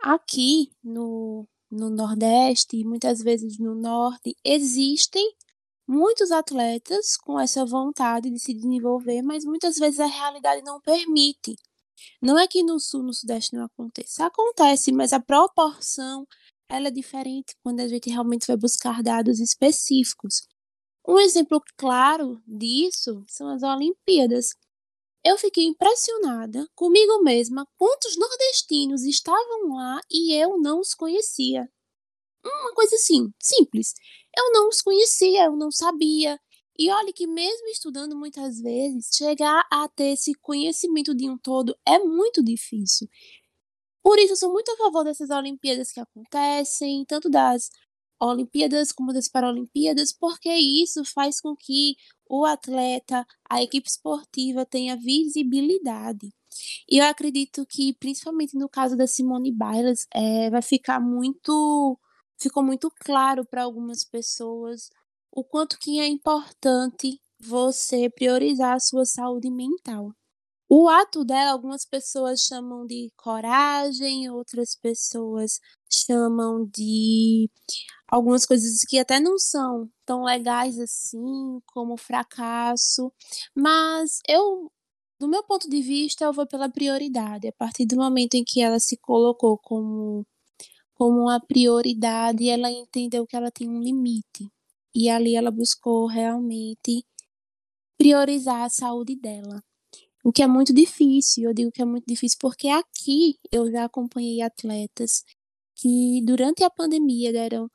Aqui 0.00 0.72
no, 0.82 1.46
no 1.70 1.88
Nordeste 1.88 2.78
e 2.78 2.84
muitas 2.84 3.20
vezes 3.22 3.60
no 3.60 3.76
Norte 3.76 4.36
existem 4.44 5.24
muitos 5.86 6.32
atletas 6.32 7.16
com 7.16 7.38
essa 7.38 7.64
vontade 7.64 8.28
de 8.28 8.40
se 8.40 8.52
desenvolver, 8.52 9.22
mas 9.22 9.44
muitas 9.44 9.76
vezes 9.76 10.00
a 10.00 10.06
realidade 10.06 10.64
não 10.64 10.80
permite. 10.80 11.54
Não 12.20 12.36
é 12.36 12.48
que 12.48 12.64
no 12.64 12.80
Sul, 12.80 13.04
no 13.04 13.14
Sudeste 13.14 13.54
não 13.54 13.66
aconteça. 13.66 14.26
Acontece, 14.26 14.90
mas 14.90 15.12
a 15.12 15.20
proporção 15.20 16.26
ela 16.68 16.88
é 16.88 16.90
diferente 16.90 17.54
quando 17.62 17.78
a 17.78 17.86
gente 17.86 18.10
realmente 18.10 18.48
vai 18.48 18.56
buscar 18.56 19.00
dados 19.00 19.38
específicos. 19.38 20.42
Um 21.06 21.20
exemplo 21.20 21.62
claro 21.76 22.42
disso 22.48 23.24
são 23.28 23.48
as 23.48 23.62
Olimpíadas. 23.62 24.56
Eu 25.24 25.38
fiquei 25.38 25.64
impressionada 25.64 26.68
comigo 26.74 27.22
mesma 27.22 27.66
quantos 27.78 28.16
nordestinos 28.16 29.04
estavam 29.04 29.74
lá 29.74 30.00
e 30.10 30.34
eu 30.34 30.58
não 30.58 30.80
os 30.80 30.94
conhecia. 30.94 31.68
Uma 32.44 32.74
coisa 32.74 32.96
assim, 32.96 33.32
simples. 33.40 33.94
Eu 34.36 34.52
não 34.52 34.68
os 34.68 34.82
conhecia, 34.82 35.44
eu 35.46 35.56
não 35.56 35.70
sabia. 35.70 36.38
E 36.78 36.90
olhe 36.90 37.12
que 37.12 37.26
mesmo 37.26 37.68
estudando 37.68 38.16
muitas 38.16 38.60
vezes, 38.60 39.10
chegar 39.14 39.64
a 39.70 39.88
ter 39.88 40.12
esse 40.12 40.34
conhecimento 40.34 41.14
de 41.14 41.28
um 41.28 41.38
todo 41.38 41.76
é 41.86 41.98
muito 41.98 42.42
difícil. 42.42 43.08
Por 44.02 44.18
isso, 44.18 44.32
eu 44.32 44.36
sou 44.36 44.52
muito 44.52 44.70
a 44.72 44.76
favor 44.76 45.04
dessas 45.04 45.30
Olimpíadas 45.30 45.92
que 45.92 46.00
acontecem, 46.00 47.04
tanto 47.06 47.30
das 47.30 47.70
Olimpíadas 48.30 48.92
como 48.92 49.12
das 49.12 49.28
Paralimpíadas, 49.28 50.12
porque 50.12 50.50
isso 50.50 51.04
faz 51.04 51.40
com 51.40 51.56
que 51.56 51.96
o 52.28 52.44
atleta, 52.44 53.26
a 53.48 53.62
equipe 53.62 53.88
esportiva 53.88 54.64
tenha 54.64 54.96
visibilidade. 54.96 56.32
E 56.88 56.98
eu 56.98 57.04
acredito 57.06 57.66
que, 57.66 57.94
principalmente 57.94 58.56
no 58.56 58.68
caso 58.68 58.96
da 58.96 59.06
Simone 59.06 59.50
Biles, 59.52 60.06
é, 60.14 60.50
vai 60.50 60.62
ficar 60.62 61.00
muito. 61.00 61.98
Ficou 62.40 62.62
muito 62.62 62.90
claro 62.90 63.44
para 63.44 63.62
algumas 63.62 64.04
pessoas 64.04 64.90
o 65.30 65.44
quanto 65.44 65.78
que 65.78 65.98
é 66.00 66.06
importante 66.06 67.20
você 67.40 68.10
priorizar 68.10 68.74
a 68.76 68.80
sua 68.80 69.04
saúde 69.04 69.50
mental. 69.50 70.12
O 70.74 70.88
ato 70.88 71.22
dela, 71.22 71.50
algumas 71.52 71.84
pessoas 71.84 72.40
chamam 72.40 72.86
de 72.86 73.12
coragem, 73.14 74.30
outras 74.30 74.74
pessoas 74.74 75.60
chamam 75.92 76.64
de 76.64 77.50
algumas 78.08 78.46
coisas 78.46 78.82
que 78.88 78.98
até 78.98 79.20
não 79.20 79.38
são 79.38 79.90
tão 80.06 80.24
legais 80.24 80.78
assim, 80.78 81.60
como 81.66 81.98
fracasso, 81.98 83.12
mas 83.54 84.20
eu 84.26 84.72
do 85.20 85.28
meu 85.28 85.44
ponto 85.44 85.68
de 85.68 85.82
vista, 85.82 86.24
eu 86.24 86.32
vou 86.32 86.46
pela 86.46 86.70
prioridade. 86.70 87.48
A 87.48 87.52
partir 87.52 87.84
do 87.86 87.96
momento 87.96 88.34
em 88.36 88.44
que 88.44 88.62
ela 88.62 88.80
se 88.80 88.96
colocou 88.96 89.58
como 89.58 90.26
como 90.94 91.20
uma 91.22 91.40
prioridade, 91.40 92.48
ela 92.48 92.70
entendeu 92.70 93.26
que 93.26 93.36
ela 93.36 93.50
tem 93.50 93.68
um 93.68 93.80
limite. 93.82 94.50
E 94.94 95.10
ali 95.10 95.36
ela 95.36 95.50
buscou 95.50 96.06
realmente 96.06 97.04
priorizar 97.98 98.62
a 98.62 98.70
saúde 98.70 99.16
dela. 99.16 99.62
O 100.24 100.32
que 100.32 100.42
é 100.42 100.46
muito 100.46 100.72
difícil, 100.72 101.44
eu 101.44 101.54
digo 101.54 101.72
que 101.72 101.82
é 101.82 101.84
muito 101.84 102.04
difícil 102.06 102.38
porque 102.40 102.68
aqui 102.68 103.38
eu 103.50 103.70
já 103.70 103.84
acompanhei 103.84 104.40
atletas 104.40 105.24
que 105.74 106.22
durante 106.24 106.62
a 106.62 106.70
pandemia 106.70 107.32
deram 107.32 107.68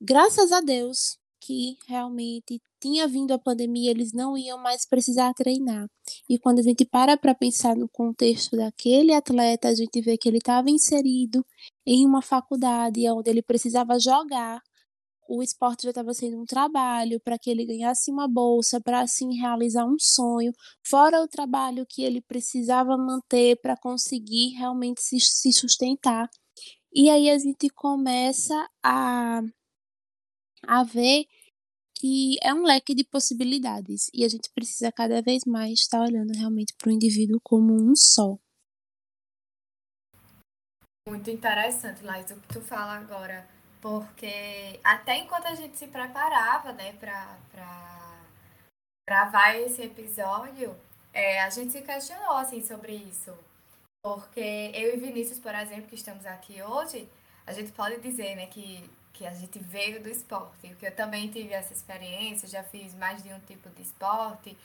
graças 0.00 0.50
a 0.52 0.60
Deus 0.60 1.18
que 1.40 1.76
realmente 1.86 2.60
tinha 2.80 3.06
vindo 3.08 3.32
a 3.32 3.38
pandemia, 3.38 3.90
eles 3.90 4.12
não 4.12 4.36
iam 4.36 4.58
mais 4.58 4.86
precisar 4.86 5.32
treinar. 5.34 5.86
E 6.28 6.38
quando 6.38 6.60
a 6.60 6.62
gente 6.62 6.84
para 6.84 7.16
para 7.16 7.34
pensar 7.34 7.76
no 7.76 7.88
contexto 7.88 8.56
daquele 8.56 9.12
atleta, 9.12 9.68
a 9.68 9.74
gente 9.74 10.00
vê 10.00 10.16
que 10.16 10.28
ele 10.28 10.38
estava 10.38 10.70
inserido 10.70 11.44
em 11.86 12.06
uma 12.06 12.22
faculdade 12.22 13.08
onde 13.10 13.30
ele 13.30 13.42
precisava 13.42 13.98
jogar 13.98 14.60
o 15.28 15.42
esporte 15.42 15.82
já 15.82 15.90
estava 15.90 16.14
sendo 16.14 16.40
um 16.40 16.46
trabalho 16.46 17.20
para 17.20 17.38
que 17.38 17.50
ele 17.50 17.66
ganhasse 17.66 18.10
uma 18.10 18.26
bolsa, 18.26 18.80
para 18.80 19.00
assim 19.00 19.38
realizar 19.38 19.84
um 19.84 19.96
sonho, 20.00 20.52
fora 20.82 21.22
o 21.22 21.28
trabalho 21.28 21.84
que 21.86 22.02
ele 22.02 22.22
precisava 22.22 22.96
manter 22.96 23.60
para 23.60 23.76
conseguir 23.76 24.54
realmente 24.54 25.02
se, 25.02 25.20
se 25.20 25.52
sustentar. 25.52 26.30
E 26.92 27.10
aí 27.10 27.28
a 27.28 27.38
gente 27.38 27.68
começa 27.68 28.54
a, 28.82 29.42
a 30.66 30.82
ver 30.82 31.26
que 31.94 32.36
é 32.42 32.54
um 32.54 32.62
leque 32.62 32.94
de 32.94 33.04
possibilidades 33.04 34.08
e 34.14 34.24
a 34.24 34.28
gente 34.28 34.50
precisa 34.54 34.90
cada 34.90 35.20
vez 35.20 35.44
mais 35.44 35.80
estar 35.80 36.00
olhando 36.00 36.32
realmente 36.34 36.72
para 36.78 36.88
o 36.88 36.92
indivíduo 36.92 37.38
como 37.42 37.74
um 37.74 37.94
só. 37.94 38.38
Muito 41.06 41.30
interessante, 41.30 42.02
Laís, 42.02 42.30
o 42.30 42.36
que 42.36 42.48
tu 42.48 42.60
fala 42.60 42.94
agora 42.94 43.57
porque 43.80 44.80
até 44.82 45.16
enquanto 45.16 45.46
a 45.46 45.54
gente 45.54 45.76
se 45.76 45.86
preparava, 45.86 46.72
né, 46.72 46.92
para 46.94 47.36
gravar 49.08 49.56
esse 49.56 49.82
episódio, 49.82 50.76
é, 51.12 51.40
a 51.40 51.50
gente 51.50 51.72
se 51.72 51.82
questionou, 51.82 52.36
assim, 52.36 52.64
sobre 52.64 52.92
isso. 52.94 53.36
Porque 54.02 54.70
eu 54.74 54.94
e 54.94 54.96
Vinícius, 54.98 55.38
por 55.38 55.54
exemplo, 55.54 55.88
que 55.88 55.94
estamos 55.94 56.26
aqui 56.26 56.62
hoje, 56.62 57.08
a 57.46 57.52
gente 57.52 57.72
pode 57.72 58.00
dizer, 58.00 58.36
né, 58.36 58.46
que, 58.46 58.88
que 59.12 59.26
a 59.26 59.32
gente 59.32 59.58
veio 59.58 60.02
do 60.02 60.08
esporte. 60.08 60.68
Porque 60.68 60.86
eu 60.86 60.94
também 60.94 61.30
tive 61.30 61.52
essa 61.52 61.72
experiência, 61.72 62.48
já 62.48 62.62
fiz 62.62 62.94
mais 62.94 63.22
de 63.22 63.32
um 63.32 63.40
tipo 63.40 63.68
de 63.70 63.82
esporte 63.82 64.56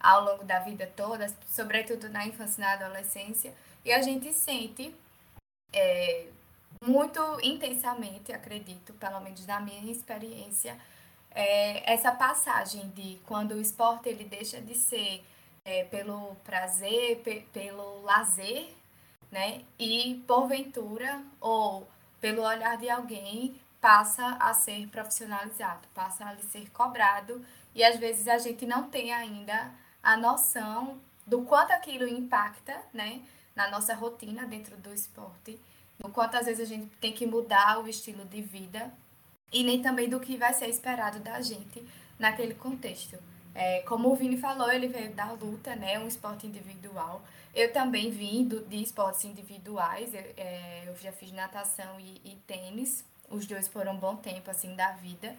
ao 0.00 0.24
longo 0.24 0.44
da 0.44 0.58
vida 0.58 0.86
toda, 0.96 1.28
sobretudo 1.48 2.08
na 2.08 2.26
infância 2.26 2.60
e 2.60 2.64
na 2.64 2.72
adolescência. 2.72 3.54
E 3.84 3.92
a 3.92 4.02
gente 4.02 4.32
sente... 4.32 4.94
É, 5.74 6.26
muito 6.84 7.20
intensamente, 7.42 8.32
acredito, 8.32 8.92
pelo 8.94 9.20
menos 9.20 9.46
na 9.46 9.60
minha 9.60 9.90
experiência, 9.90 10.78
é, 11.30 11.92
essa 11.92 12.12
passagem 12.12 12.88
de 12.90 13.20
quando 13.26 13.52
o 13.52 13.60
esporte 13.60 14.08
ele 14.08 14.24
deixa 14.24 14.60
de 14.60 14.74
ser 14.74 15.24
é, 15.64 15.84
pelo 15.84 16.34
prazer, 16.44 17.20
pe 17.22 17.40
pelo 17.52 18.02
lazer, 18.02 18.68
né? 19.30 19.62
E 19.78 20.22
porventura 20.26 21.22
ou 21.40 21.88
pelo 22.20 22.42
olhar 22.42 22.76
de 22.76 22.90
alguém 22.90 23.60
passa 23.80 24.36
a 24.38 24.54
ser 24.54 24.86
profissionalizado, 24.88 25.88
passa 25.94 26.24
a 26.24 26.36
ser 26.36 26.70
cobrado 26.70 27.44
e 27.74 27.82
às 27.82 27.98
vezes 27.98 28.28
a 28.28 28.38
gente 28.38 28.66
não 28.66 28.88
tem 28.88 29.12
ainda 29.12 29.72
a 30.02 30.16
noção 30.16 31.00
do 31.26 31.42
quanto 31.42 31.72
aquilo 31.72 32.06
impacta, 32.06 32.80
né, 32.92 33.22
na 33.54 33.70
nossa 33.70 33.94
rotina 33.94 34.46
dentro 34.46 34.76
do 34.76 34.92
esporte, 34.92 35.58
do 36.02 36.10
quanto 36.10 36.36
às 36.36 36.46
vezes 36.46 36.60
a 36.60 36.74
gente 36.74 36.86
tem 37.00 37.12
que 37.12 37.26
mudar 37.26 37.78
o 37.78 37.88
estilo 37.88 38.24
de 38.24 38.42
vida 38.42 38.92
e 39.52 39.62
nem 39.62 39.80
também 39.80 40.08
do 40.08 40.18
que 40.18 40.36
vai 40.36 40.52
ser 40.52 40.68
esperado 40.68 41.20
da 41.20 41.40
gente 41.40 41.84
naquele 42.18 42.54
contexto. 42.54 43.16
É, 43.54 43.80
como 43.82 44.10
o 44.10 44.16
Vini 44.16 44.38
falou, 44.38 44.70
ele 44.70 44.88
veio 44.88 45.12
da 45.12 45.30
luta, 45.32 45.76
né, 45.76 45.98
um 45.98 46.08
esporte 46.08 46.46
individual. 46.46 47.22
Eu 47.54 47.70
também 47.72 48.10
vim 48.10 48.44
do, 48.44 48.64
de 48.64 48.82
esportes 48.82 49.24
individuais, 49.24 50.14
eu, 50.14 50.24
é, 50.36 50.84
eu 50.86 50.96
já 50.96 51.12
fiz 51.12 51.30
natação 51.32 52.00
e, 52.00 52.20
e, 52.24 52.36
tênis, 52.46 53.04
os 53.28 53.46
dois 53.46 53.68
foram 53.68 53.92
um 53.92 53.98
bom 53.98 54.16
tempo, 54.16 54.50
assim, 54.50 54.74
da 54.74 54.92
vida. 54.92 55.36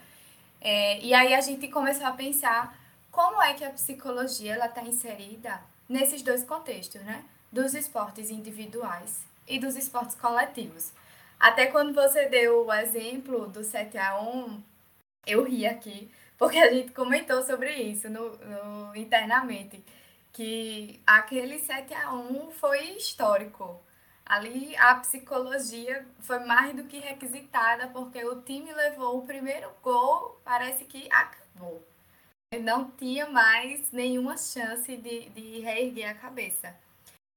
É, 0.62 1.00
e 1.00 1.14
aí 1.14 1.34
a 1.34 1.42
gente 1.42 1.68
começou 1.70 2.06
a 2.06 2.12
pensar 2.12 2.78
como 3.12 3.42
é 3.42 3.54
que 3.54 3.64
a 3.64 3.72
psicologia 3.72 4.54
ela 4.54 4.68
está 4.68 4.84
inserida 4.84 5.60
nesses 5.90 6.22
dois 6.22 6.44
contextos, 6.44 7.02
né? 7.02 7.24
Dos 7.52 7.74
esportes 7.74 8.30
individuais 8.30 9.33
e 9.48 9.60
dos 9.60 9.76
esportes 9.76 10.16
coletivos. 10.16 10.92
Até 11.40 11.68
quando 11.68 11.94
você 11.94 12.28
deu 12.28 12.66
o 12.66 12.74
exemplo 12.74 13.48
do 13.48 13.64
7 13.64 13.98
a 13.98 14.20
1 14.20 14.64
eu 15.26 15.44
ri 15.44 15.66
aqui, 15.66 16.12
porque 16.38 16.58
a 16.58 16.74
gente 16.74 16.92
comentou 16.92 17.42
sobre 17.44 17.74
isso 17.76 18.10
no, 18.10 18.38
no 18.38 18.96
internamente, 18.96 19.84
que 20.34 21.02
aquele 21.06 21.60
7 21.60 21.94
a 21.94 22.14
1 22.14 22.52
foi 22.52 22.82
histórico. 22.92 23.82
Ali 24.26 24.76
a 24.78 24.96
psicologia 24.96 26.06
foi 26.20 26.40
mais 26.40 26.76
do 26.76 26.86
que 26.86 27.00
requisitada, 27.00 27.88
porque 27.90 28.24
o 28.26 28.42
time 28.42 28.74
levou 28.74 29.20
o 29.20 29.26
primeiro 29.26 29.70
gol, 29.82 30.40
parece 30.44 30.86
que 30.86 31.10
acabou 31.12 31.86
não 32.60 32.90
tinha 32.92 33.28
mais 33.30 33.92
nenhuma 33.92 34.38
chance 34.38 34.96
de, 34.98 35.30
de 35.30 35.60
reerguer 35.60 36.10
a 36.10 36.14
cabeça. 36.14 36.76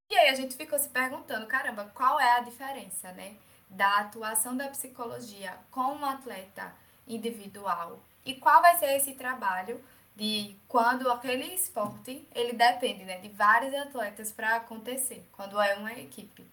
E 0.08 0.14
aí 0.14 0.28
a 0.28 0.34
gente 0.34 0.56
ficou 0.56 0.78
se 0.78 0.88
perguntando, 0.88 1.46
caramba, 1.46 1.90
qual 1.94 2.20
é 2.20 2.38
a 2.38 2.40
diferença, 2.40 3.12
né? 3.12 3.36
Da 3.68 3.98
atuação 3.98 4.56
da 4.56 4.68
psicologia 4.68 5.58
com 5.70 5.80
um 5.80 6.04
atleta 6.04 6.72
individual 7.06 8.00
e 8.24 8.34
qual 8.34 8.60
vai 8.62 8.78
ser 8.78 8.96
esse 8.96 9.14
trabalho 9.14 9.80
de 10.14 10.56
quando 10.66 11.10
aquele 11.10 11.54
esporte 11.54 12.26
ele 12.34 12.54
depende 12.54 13.04
né, 13.04 13.18
de 13.20 13.28
vários 13.28 13.74
atletas 13.74 14.32
para 14.32 14.56
acontecer, 14.56 15.26
quando 15.32 15.60
é 15.60 15.74
uma 15.74 15.92
equipe. 15.92 16.44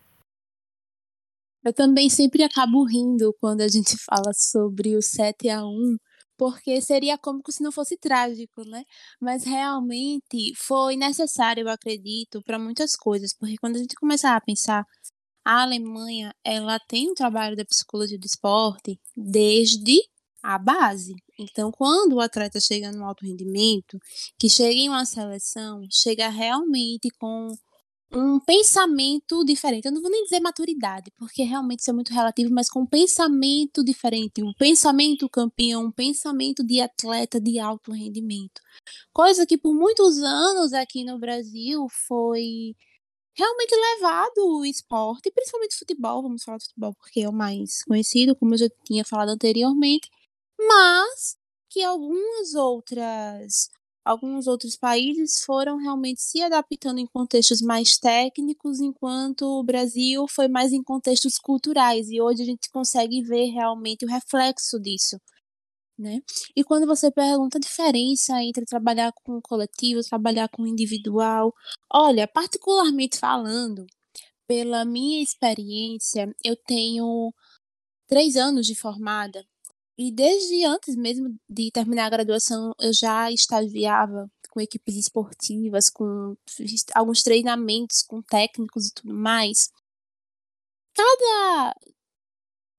Eu 1.63 1.73
também 1.73 2.09
sempre 2.09 2.43
acabo 2.43 2.83
rindo 2.83 3.33
quando 3.39 3.61
a 3.61 3.67
gente 3.67 3.95
fala 4.03 4.33
sobre 4.33 4.97
o 4.97 5.01
7 5.01 5.49
a 5.49 5.63
1 5.63 5.97
porque 6.43 6.81
seria 6.81 7.17
cômico 7.17 7.53
se 7.53 7.63
não 7.63 7.71
fosse 7.71 7.97
trágico, 7.97 8.65
né? 8.65 8.83
Mas 9.21 9.45
realmente 9.45 10.53
foi 10.57 10.97
necessário, 10.97 11.61
eu 11.61 11.69
acredito, 11.69 12.41
para 12.43 12.59
muitas 12.59 12.97
coisas, 12.97 13.33
porque 13.33 13.55
quando 13.57 13.77
a 13.77 13.79
gente 13.79 13.95
começar 13.95 14.35
a 14.35 14.41
pensar, 14.41 14.85
a 15.45 15.61
Alemanha, 15.61 16.35
ela 16.43 16.77
tem 16.79 17.09
um 17.09 17.13
trabalho 17.13 17.55
da 17.55 17.63
psicologia 17.63 18.19
do 18.19 18.25
esporte 18.25 18.99
desde 19.15 20.01
a 20.43 20.57
base. 20.59 21.15
Então, 21.39 21.71
quando 21.71 22.13
o 22.15 22.19
atleta 22.19 22.59
chega 22.59 22.91
no 22.91 23.05
alto 23.05 23.25
rendimento, 23.25 23.97
que 24.37 24.49
chega 24.49 24.73
em 24.73 24.89
uma 24.89 25.05
seleção, 25.05 25.81
chega 25.89 26.27
realmente 26.27 27.09
com 27.19 27.47
um 28.15 28.39
pensamento 28.39 29.43
diferente. 29.43 29.85
Eu 29.85 29.91
não 29.91 30.01
vou 30.01 30.11
nem 30.11 30.23
dizer 30.23 30.39
maturidade, 30.39 31.11
porque 31.17 31.43
realmente 31.43 31.79
isso 31.79 31.89
é 31.89 31.93
muito 31.93 32.13
relativo, 32.13 32.53
mas 32.53 32.69
com 32.69 32.81
um 32.81 32.85
pensamento 32.85 33.83
diferente, 33.83 34.43
um 34.43 34.53
pensamento 34.53 35.27
campeão, 35.29 35.85
um 35.85 35.91
pensamento 35.91 36.63
de 36.63 36.79
atleta 36.79 37.39
de 37.39 37.59
alto 37.59 37.91
rendimento. 37.91 38.61
Coisa 39.11 39.45
que 39.45 39.57
por 39.57 39.73
muitos 39.73 40.19
anos 40.19 40.73
aqui 40.73 41.03
no 41.03 41.17
Brasil 41.19 41.87
foi 42.07 42.75
realmente 43.35 43.75
levado 43.75 44.59
o 44.59 44.65
esporte, 44.65 45.31
principalmente 45.31 45.77
futebol, 45.77 46.21
vamos 46.21 46.43
falar 46.43 46.57
de 46.59 46.65
futebol 46.65 46.93
porque 46.93 47.21
é 47.21 47.29
o 47.29 47.33
mais 47.33 47.83
conhecido, 47.83 48.35
como 48.35 48.53
eu 48.53 48.59
já 48.59 48.67
tinha 48.85 49.03
falado 49.03 49.29
anteriormente, 49.29 50.07
mas 50.59 51.35
que 51.69 51.81
algumas 51.81 52.53
outras 52.53 53.69
alguns 54.03 54.47
outros 54.47 54.75
países 54.75 55.43
foram 55.45 55.77
realmente 55.77 56.21
se 56.21 56.41
adaptando 56.41 56.99
em 56.99 57.07
contextos 57.07 57.61
mais 57.61 57.97
técnicos, 57.97 58.79
enquanto 58.79 59.43
o 59.43 59.63
Brasil 59.63 60.27
foi 60.27 60.47
mais 60.47 60.73
em 60.73 60.83
contextos 60.83 61.37
culturais, 61.37 62.09
e 62.09 62.21
hoje 62.21 62.41
a 62.43 62.45
gente 62.45 62.69
consegue 62.69 63.21
ver 63.21 63.45
realmente 63.51 64.05
o 64.05 64.09
reflexo 64.09 64.79
disso. 64.79 65.17
Né? 65.97 66.21
E 66.55 66.63
quando 66.63 66.87
você 66.87 67.11
pergunta 67.11 67.57
a 67.57 67.61
diferença 67.61 68.41
entre 68.41 68.65
trabalhar 68.65 69.13
com 69.23 69.39
coletivo, 69.41 70.01
trabalhar 70.01 70.49
com 70.49 70.65
individual, 70.65 71.53
olha, 71.91 72.27
particularmente 72.27 73.17
falando, 73.19 73.85
pela 74.47 74.83
minha 74.85 75.21
experiência, 75.21 76.33
eu 76.43 76.55
tenho 76.55 77.31
três 78.07 78.35
anos 78.35 78.65
de 78.67 78.75
formada 78.75 79.45
e 79.97 80.11
desde 80.11 80.65
antes 80.65 80.95
mesmo 80.95 81.35
de 81.47 81.71
terminar 81.71 82.07
a 82.07 82.09
graduação, 82.09 82.73
eu 82.79 82.91
já 82.93 83.31
estagiava 83.31 84.29
com 84.49 84.61
equipes 84.61 84.95
esportivas, 84.95 85.89
com 85.89 86.35
alguns 86.93 87.23
treinamentos 87.23 88.01
com 88.03 88.21
técnicos 88.21 88.87
e 88.87 88.93
tudo 88.93 89.13
mais. 89.13 89.71
Cada 90.95 91.75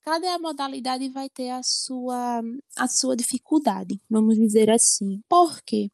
cada 0.02 0.38
modalidade 0.38 1.08
vai 1.08 1.28
ter 1.30 1.50
a 1.50 1.62
sua 1.62 2.42
a 2.76 2.88
sua 2.88 3.16
dificuldade, 3.16 4.00
vamos 4.10 4.36
dizer 4.36 4.70
assim. 4.70 5.20
Por 5.28 5.60
quê? 5.62 5.90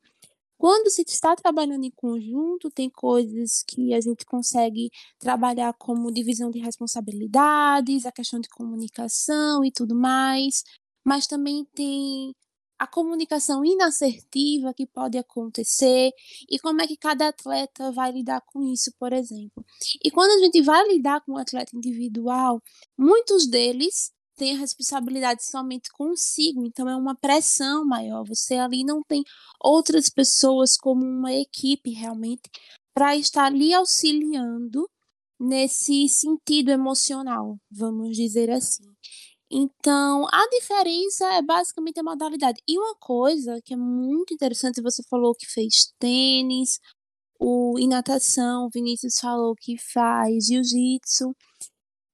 Quando 0.58 0.90
se 0.90 1.02
está 1.02 1.34
trabalhando 1.36 1.84
em 1.84 1.90
conjunto, 1.90 2.70
tem 2.70 2.90
coisas 2.90 3.62
que 3.66 3.94
a 3.94 4.00
gente 4.00 4.26
consegue 4.26 4.90
trabalhar 5.18 5.72
como 5.74 6.12
divisão 6.12 6.50
de 6.50 6.58
responsabilidades, 6.60 8.06
a 8.06 8.12
questão 8.12 8.40
de 8.40 8.48
comunicação 8.50 9.64
e 9.64 9.72
tudo 9.72 9.94
mais 9.94 10.64
mas 11.04 11.26
também 11.26 11.64
tem 11.74 12.34
a 12.78 12.86
comunicação 12.86 13.62
inassertiva 13.62 14.72
que 14.72 14.86
pode 14.86 15.18
acontecer 15.18 16.12
e 16.50 16.58
como 16.58 16.80
é 16.80 16.86
que 16.86 16.96
cada 16.96 17.28
atleta 17.28 17.92
vai 17.92 18.10
lidar 18.10 18.40
com 18.46 18.62
isso, 18.72 18.90
por 18.98 19.12
exemplo. 19.12 19.62
E 20.02 20.10
quando 20.10 20.30
a 20.30 20.38
gente 20.44 20.62
vai 20.62 20.88
lidar 20.88 21.20
com 21.20 21.32
um 21.32 21.36
atleta 21.36 21.76
individual, 21.76 22.58
muitos 22.96 23.46
deles 23.46 24.10
têm 24.34 24.56
a 24.56 24.58
responsabilidade 24.58 25.44
somente 25.44 25.90
consigo, 25.92 26.64
então 26.64 26.88
é 26.88 26.96
uma 26.96 27.14
pressão 27.14 27.84
maior. 27.84 28.24
Você 28.26 28.54
ali 28.54 28.82
não 28.82 29.02
tem 29.06 29.22
outras 29.62 30.08
pessoas 30.08 30.74
como 30.78 31.04
uma 31.04 31.34
equipe 31.34 31.90
realmente 31.90 32.48
para 32.94 33.14
estar 33.14 33.50
lhe 33.52 33.74
auxiliando 33.74 34.88
nesse 35.38 36.08
sentido 36.08 36.70
emocional, 36.70 37.58
vamos 37.70 38.16
dizer 38.16 38.50
assim. 38.50 38.84
Então, 39.50 40.26
a 40.32 40.48
diferença 40.48 41.26
é 41.34 41.42
basicamente 41.42 41.98
a 41.98 42.04
modalidade. 42.04 42.62
E 42.68 42.78
uma 42.78 42.94
coisa 42.96 43.60
que 43.64 43.74
é 43.74 43.76
muito 43.76 44.32
interessante, 44.32 44.80
você 44.80 45.02
falou 45.10 45.34
que 45.34 45.46
fez 45.46 45.92
tênis, 45.98 46.78
o, 47.38 47.78
e 47.78 47.88
natação, 47.88 48.66
o 48.66 48.70
Vinícius 48.72 49.18
falou 49.18 49.54
que 49.58 49.76
faz 49.92 50.46
jiu-jitsu. 50.46 51.34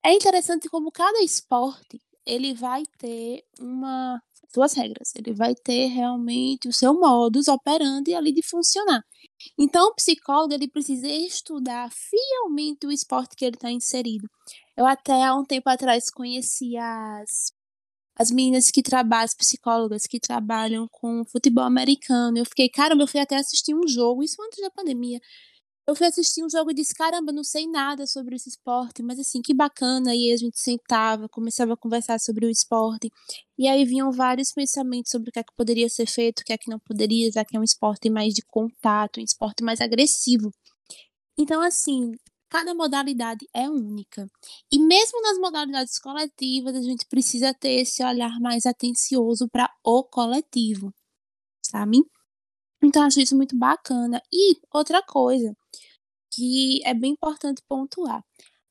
É 0.04 0.12
interessante 0.12 0.68
como 0.68 0.92
cada 0.92 1.20
esporte, 1.22 2.00
ele 2.24 2.54
vai 2.54 2.84
ter 2.98 3.44
uma 3.60 4.20
suas 4.54 4.72
regras, 4.74 5.12
ele 5.16 5.34
vai 5.34 5.54
ter 5.54 5.86
realmente 5.88 6.68
o 6.68 6.72
seu 6.72 6.94
modus 6.94 7.48
operandi 7.48 8.14
ali 8.14 8.32
de 8.32 8.42
funcionar. 8.42 9.02
Então, 9.58 9.88
o 9.88 9.94
psicólogo 9.94 10.54
ele 10.54 10.68
precisa 10.68 11.08
estudar 11.08 11.90
fielmente 11.92 12.86
o 12.86 12.92
esporte 12.92 13.36
que 13.36 13.44
ele 13.44 13.56
está 13.56 13.70
inserido. 13.70 14.26
Eu 14.76 14.86
até 14.86 15.24
há 15.24 15.34
um 15.34 15.44
tempo 15.44 15.68
atrás 15.70 16.10
conheci 16.10 16.76
as, 16.76 17.52
as 18.14 18.30
meninas 18.30 18.70
que 18.70 18.82
trabalham, 18.82 19.24
as 19.24 19.34
psicólogas 19.34 20.06
que 20.06 20.20
trabalham 20.20 20.86
com 20.90 21.24
futebol 21.24 21.64
americano. 21.64 22.38
Eu 22.38 22.44
fiquei, 22.44 22.68
caramba, 22.68 23.02
eu 23.04 23.06
fui 23.06 23.20
até 23.20 23.36
assistir 23.36 23.74
um 23.74 23.88
jogo, 23.88 24.22
isso 24.22 24.40
antes 24.42 24.60
da 24.60 24.70
pandemia. 24.70 25.20
Eu 25.86 25.94
fui 25.94 26.06
assistir 26.06 26.44
um 26.44 26.50
jogo 26.50 26.72
e 26.72 26.74
disse, 26.74 26.92
caramba, 26.92 27.30
não 27.32 27.44
sei 27.44 27.66
nada 27.66 28.06
sobre 28.08 28.34
esse 28.34 28.48
esporte, 28.48 29.02
mas 29.02 29.20
assim, 29.20 29.40
que 29.40 29.54
bacana. 29.54 30.14
E 30.14 30.32
a 30.32 30.36
gente 30.36 30.58
sentava, 30.58 31.28
começava 31.28 31.74
a 31.74 31.76
conversar 31.76 32.18
sobre 32.18 32.44
o 32.44 32.50
esporte. 32.50 33.08
E 33.56 33.68
aí 33.68 33.84
vinham 33.84 34.10
vários 34.10 34.52
pensamentos 34.52 35.12
sobre 35.12 35.30
o 35.30 35.32
que 35.32 35.38
é 35.38 35.44
que 35.44 35.54
poderia 35.56 35.88
ser 35.88 36.06
feito, 36.06 36.40
o 36.40 36.44
que 36.44 36.52
é 36.52 36.58
que 36.58 36.68
não 36.68 36.80
poderia, 36.80 37.30
já 37.30 37.44
que 37.44 37.56
é 37.56 37.60
um 37.60 37.62
esporte 37.62 38.10
mais 38.10 38.34
de 38.34 38.42
contato, 38.42 39.20
um 39.20 39.22
esporte 39.24 39.62
mais 39.62 39.80
agressivo. 39.80 40.50
Então, 41.38 41.60
assim, 41.62 42.12
cada 42.48 42.74
modalidade 42.74 43.48
é 43.54 43.68
única. 43.68 44.28
E 44.72 44.78
mesmo 44.78 45.20
nas 45.22 45.38
modalidades 45.38 45.98
coletivas, 45.98 46.74
a 46.76 46.82
gente 46.82 47.06
precisa 47.06 47.54
ter 47.54 47.80
esse 47.80 48.04
olhar 48.04 48.40
mais 48.40 48.66
atencioso 48.66 49.48
para 49.48 49.70
o 49.84 50.04
coletivo, 50.04 50.92
sabe? 51.64 51.98
Então, 52.82 53.02
acho 53.04 53.20
isso 53.20 53.36
muito 53.36 53.56
bacana. 53.56 54.22
E 54.32 54.56
outra 54.72 55.02
coisa 55.02 55.56
que 56.30 56.80
é 56.84 56.94
bem 56.94 57.12
importante 57.12 57.62
pontuar: 57.68 58.24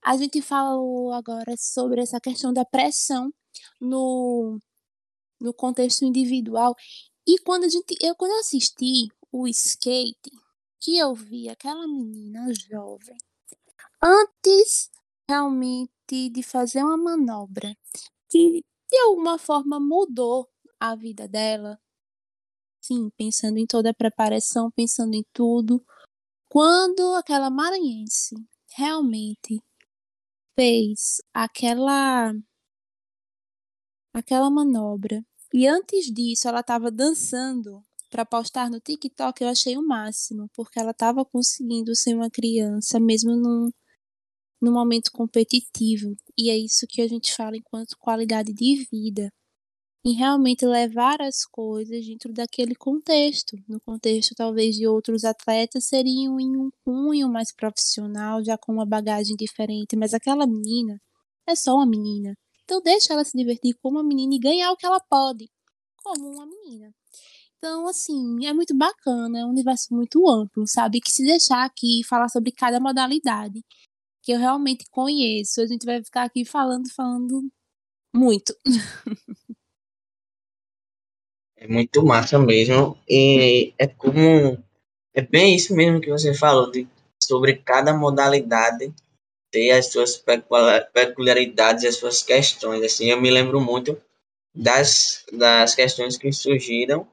a 0.03 0.17
gente 0.17 0.41
falou 0.41 1.11
agora 1.13 1.55
sobre 1.57 2.01
essa 2.01 2.19
questão 2.19 2.53
da 2.53 2.65
pressão 2.65 3.33
no, 3.81 4.59
no 5.41 5.53
contexto 5.53 6.05
individual. 6.05 6.75
E 7.27 7.39
quando 7.39 7.65
a 7.65 7.69
gente, 7.69 7.97
eu 8.01 8.15
quando 8.15 8.39
assisti 8.39 9.07
o 9.31 9.47
skate, 9.47 10.31
que 10.79 10.97
eu 10.97 11.13
vi 11.15 11.49
aquela 11.49 11.88
menina 11.88 12.53
jovem, 12.53 13.17
antes 14.05 14.91
realmente 15.27 16.29
de 16.29 16.43
fazer 16.43 16.83
uma 16.83 16.95
manobra 16.95 17.75
que 18.29 18.63
de 18.89 18.97
alguma 18.99 19.39
forma 19.39 19.79
mudou 19.79 20.47
a 20.79 20.95
vida 20.95 21.27
dela, 21.27 21.79
sim, 22.79 23.09
pensando 23.17 23.57
em 23.57 23.65
toda 23.65 23.89
a 23.89 23.93
preparação, 23.93 24.69
pensando 24.71 25.15
em 25.15 25.25
tudo, 25.33 25.83
quando 26.49 27.15
aquela 27.15 27.49
maranhense 27.49 28.35
realmente 28.77 29.59
fez 30.55 31.21
aquela 31.33 32.33
aquela 34.13 34.49
manobra 34.49 35.23
e 35.53 35.67
antes 35.67 36.05
disso 36.13 36.47
ela 36.47 36.61
estava 36.61 36.91
dançando 36.91 37.83
para 38.09 38.25
postar 38.25 38.69
no 38.69 38.79
TikTok, 38.79 39.43
eu 39.43 39.49
achei 39.49 39.77
o 39.77 39.85
máximo, 39.85 40.49
porque 40.53 40.79
ela 40.79 40.91
estava 40.91 41.25
conseguindo 41.25 41.95
ser 41.95 42.15
uma 42.15 42.29
criança 42.29 42.99
mesmo 42.99 43.35
num, 43.35 43.69
num 44.65 44.73
momento 44.73 45.12
competitivo. 45.12 46.15
E 46.38 46.49
é 46.49 46.58
isso 46.58 46.88
que 46.89 47.01
a 47.01 47.08
gente 47.08 47.34
fala 47.34 47.56
enquanto 47.56 47.97
qualidade 47.97 48.54
de 48.54 48.88
vida 48.91 49.32
em 50.06 50.13
realmente 50.13 50.65
levar 50.65 51.19
as 51.21 51.45
coisas 51.45 52.06
dentro 52.06 52.32
daquele 52.32 52.75
contexto. 52.75 53.58
No 53.67 53.80
contexto, 53.82 54.36
talvez, 54.36 54.75
de 54.75 54.88
outros 54.88 55.23
atletas, 55.23 55.86
seriam 55.86 56.39
em 56.39 56.56
um 56.58 56.69
cunho 56.84 57.28
mais 57.28 57.51
profissional, 57.51 58.43
já 58.43 58.56
com 58.56 58.73
uma 58.73 58.86
bagagem 58.86 59.36
diferente, 59.36 59.95
mas 59.95 60.13
aquela 60.13 60.45
menina 60.45 61.01
é 61.47 61.56
só 61.56 61.75
uma 61.75 61.88
menina. 61.88 62.36
Então, 62.63 62.82
deixa 62.84 63.13
ela 63.13 63.23
se 63.23 63.36
divertir 63.36 63.75
como 63.82 63.97
uma 63.97 64.04
menina 64.04 64.36
e 64.36 64.39
ganhar 64.39 64.71
o 64.71 64.78
que 64.78 64.86
ela 64.86 64.99
pode, 64.99 65.49
como 66.04 66.30
uma 66.30 66.45
menina. 66.45 66.93
Então, 67.58 67.88
assim, 67.88 68.45
é 68.45 68.54
muito 68.54 68.75
bacana, 68.78 69.39
é 69.39 69.45
um 69.45 69.49
universo 69.49 69.88
muito 69.91 70.30
amplo, 70.30 70.67
sabe? 70.67 71.01
Que 71.01 71.12
se 71.12 71.23
deixar 71.23 71.65
aqui 71.65 72.04
falar 72.08 72.30
sobre 72.30 72.51
cada 72.51 72.80
modalidade 72.80 73.63
que 74.25 74.31
eu 74.31 74.39
realmente 74.39 74.85
conheço, 74.89 75.61
a 75.61 75.67
gente 75.67 75.85
vai 75.85 76.03
ficar 76.03 76.23
aqui 76.23 76.43
falando, 76.43 76.91
falando 76.91 77.47
muito. 78.13 78.55
É 81.57 81.67
muito 81.67 82.03
massa 82.03 82.38
mesmo. 82.38 82.97
E 83.07 83.73
é 83.77 83.88
como. 83.88 84.57
É 85.13 85.21
bem 85.21 85.55
isso 85.55 85.75
mesmo 85.75 86.01
que 86.01 86.09
você 86.09 86.33
falou, 86.33 86.69
de, 86.69 86.88
sobre 87.23 87.55
cada 87.55 87.93
modalidade 87.93 88.93
ter 89.51 89.71
as 89.71 89.91
suas 89.91 90.21
peculiaridades 90.93 91.85
as 91.85 91.95
suas 91.95 92.21
questões. 92.21 92.83
Assim, 92.83 93.05
eu 93.05 93.21
me 93.21 93.31
lembro 93.31 93.61
muito 93.61 93.99
das, 94.53 95.23
das 95.31 95.73
questões 95.73 96.17
que 96.17 96.31
surgiram 96.33 97.07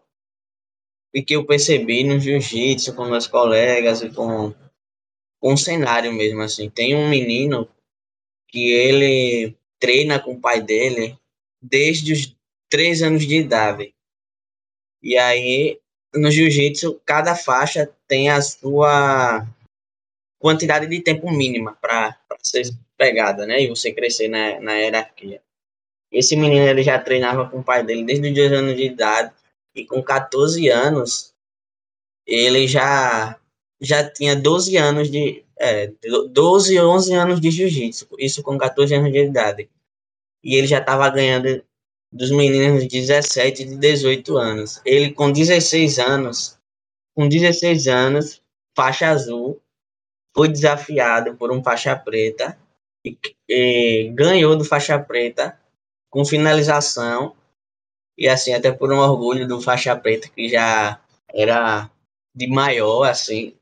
e 1.15 1.23
que 1.23 1.37
eu 1.37 1.47
percebi 1.47 2.05
no 2.05 2.19
jiu-jitsu 2.19 2.95
com 2.95 3.05
meus 3.05 3.27
colegas 3.27 4.03
e 4.03 4.11
com, 4.11 4.53
o 5.43 5.57
cenário 5.57 6.13
mesmo. 6.13 6.41
Assim. 6.41 6.71
Tem 6.71 6.95
um 6.95 7.09
menino 7.09 7.69
que 8.49 8.71
ele 8.71 9.57
treina 9.81 10.21
com 10.21 10.35
o 10.35 10.41
pai 10.41 10.63
dele 10.63 11.19
desde 11.61 12.13
os 12.13 12.37
três 12.71 13.03
anos 13.03 13.27
de 13.27 13.37
idade. 13.37 13.93
E 15.03 15.19
aí, 15.19 15.81
no 16.15 16.31
jiu-jitsu, 16.31 17.01
cada 17.05 17.35
faixa 17.35 17.91
tem 18.07 18.31
a 18.31 18.41
sua 18.41 19.47
quantidade 20.39 20.87
de 20.87 21.01
tempo 21.01 21.31
mínima 21.31 21.77
para 21.81 22.17
ser 22.41 22.71
pegada, 22.97 23.47
né? 23.47 23.63
E 23.63 23.69
você 23.69 23.93
crescer 23.93 24.29
na, 24.29 24.61
na 24.61 24.75
hierarquia. 24.75 25.43
Esse 26.11 26.37
menino 26.37 26.67
ele 26.67 26.83
já 26.83 26.99
treinava 26.99 27.49
com 27.49 27.61
o 27.61 27.65
pai 27.65 27.83
dele 27.83 28.05
desde 28.05 28.29
os 28.29 28.35
dois 28.35 28.53
anos 28.53 28.77
de 28.77 28.85
idade 28.85 29.33
e 29.75 29.85
com 29.85 30.03
14 30.03 30.69
anos 30.69 31.33
ele 32.27 32.69
já 32.69 33.39
já 33.83 34.09
tinha 34.09 34.37
12 34.37 34.77
anos 34.77 35.11
de 35.11 35.45
é, 35.59 35.93
12, 36.31 36.81
11 36.81 37.15
anos 37.15 37.41
de 37.41 37.51
jiu-jitsu, 37.51 38.09
isso 38.19 38.43
com 38.43 38.57
14 38.57 38.95
anos 38.95 39.13
de 39.13 39.19
idade. 39.19 39.69
E 40.43 40.55
ele 40.57 40.67
já 40.67 40.79
estava 40.79 41.09
ganhando 41.11 41.63
dos 42.13 42.31
meninos 42.31 42.83
de 42.83 42.89
17 42.89 43.63
e 43.63 43.67
de 43.67 43.77
18 43.77 44.37
anos. 44.37 44.81
Ele 44.85 45.13
com 45.13 45.31
16 45.31 45.99
anos, 45.99 46.59
com 47.15 47.29
16 47.29 47.89
anos, 47.89 48.43
faixa 48.77 49.09
azul, 49.09 49.61
foi 50.35 50.49
desafiado 50.49 51.37
por 51.37 51.53
um 51.53 51.63
faixa 51.63 51.95
preta 51.97 52.59
e, 53.05 53.17
e 53.49 54.11
ganhou 54.15 54.57
do 54.57 54.65
faixa 54.65 54.99
preta 54.99 55.59
com 56.11 56.25
finalização 56.25 57.35
e 58.17 58.29
assim 58.29 58.53
até 58.53 58.71
por 58.71 58.93
um 58.93 58.99
orgulho 58.99 59.47
do 59.47 59.61
faixa 59.61 59.97
preta 59.97 60.29
que 60.29 60.49
já 60.49 61.01
era 61.29 61.91
de 62.35 62.47
maior 62.47 63.05
assim 63.05 63.55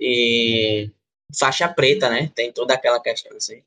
e 0.00 0.90
faixa 1.38 1.68
preta, 1.68 2.08
né? 2.08 2.30
Tem 2.34 2.52
toda 2.52 2.74
aquela 2.74 3.00
questão 3.00 3.36
assim 3.36 3.62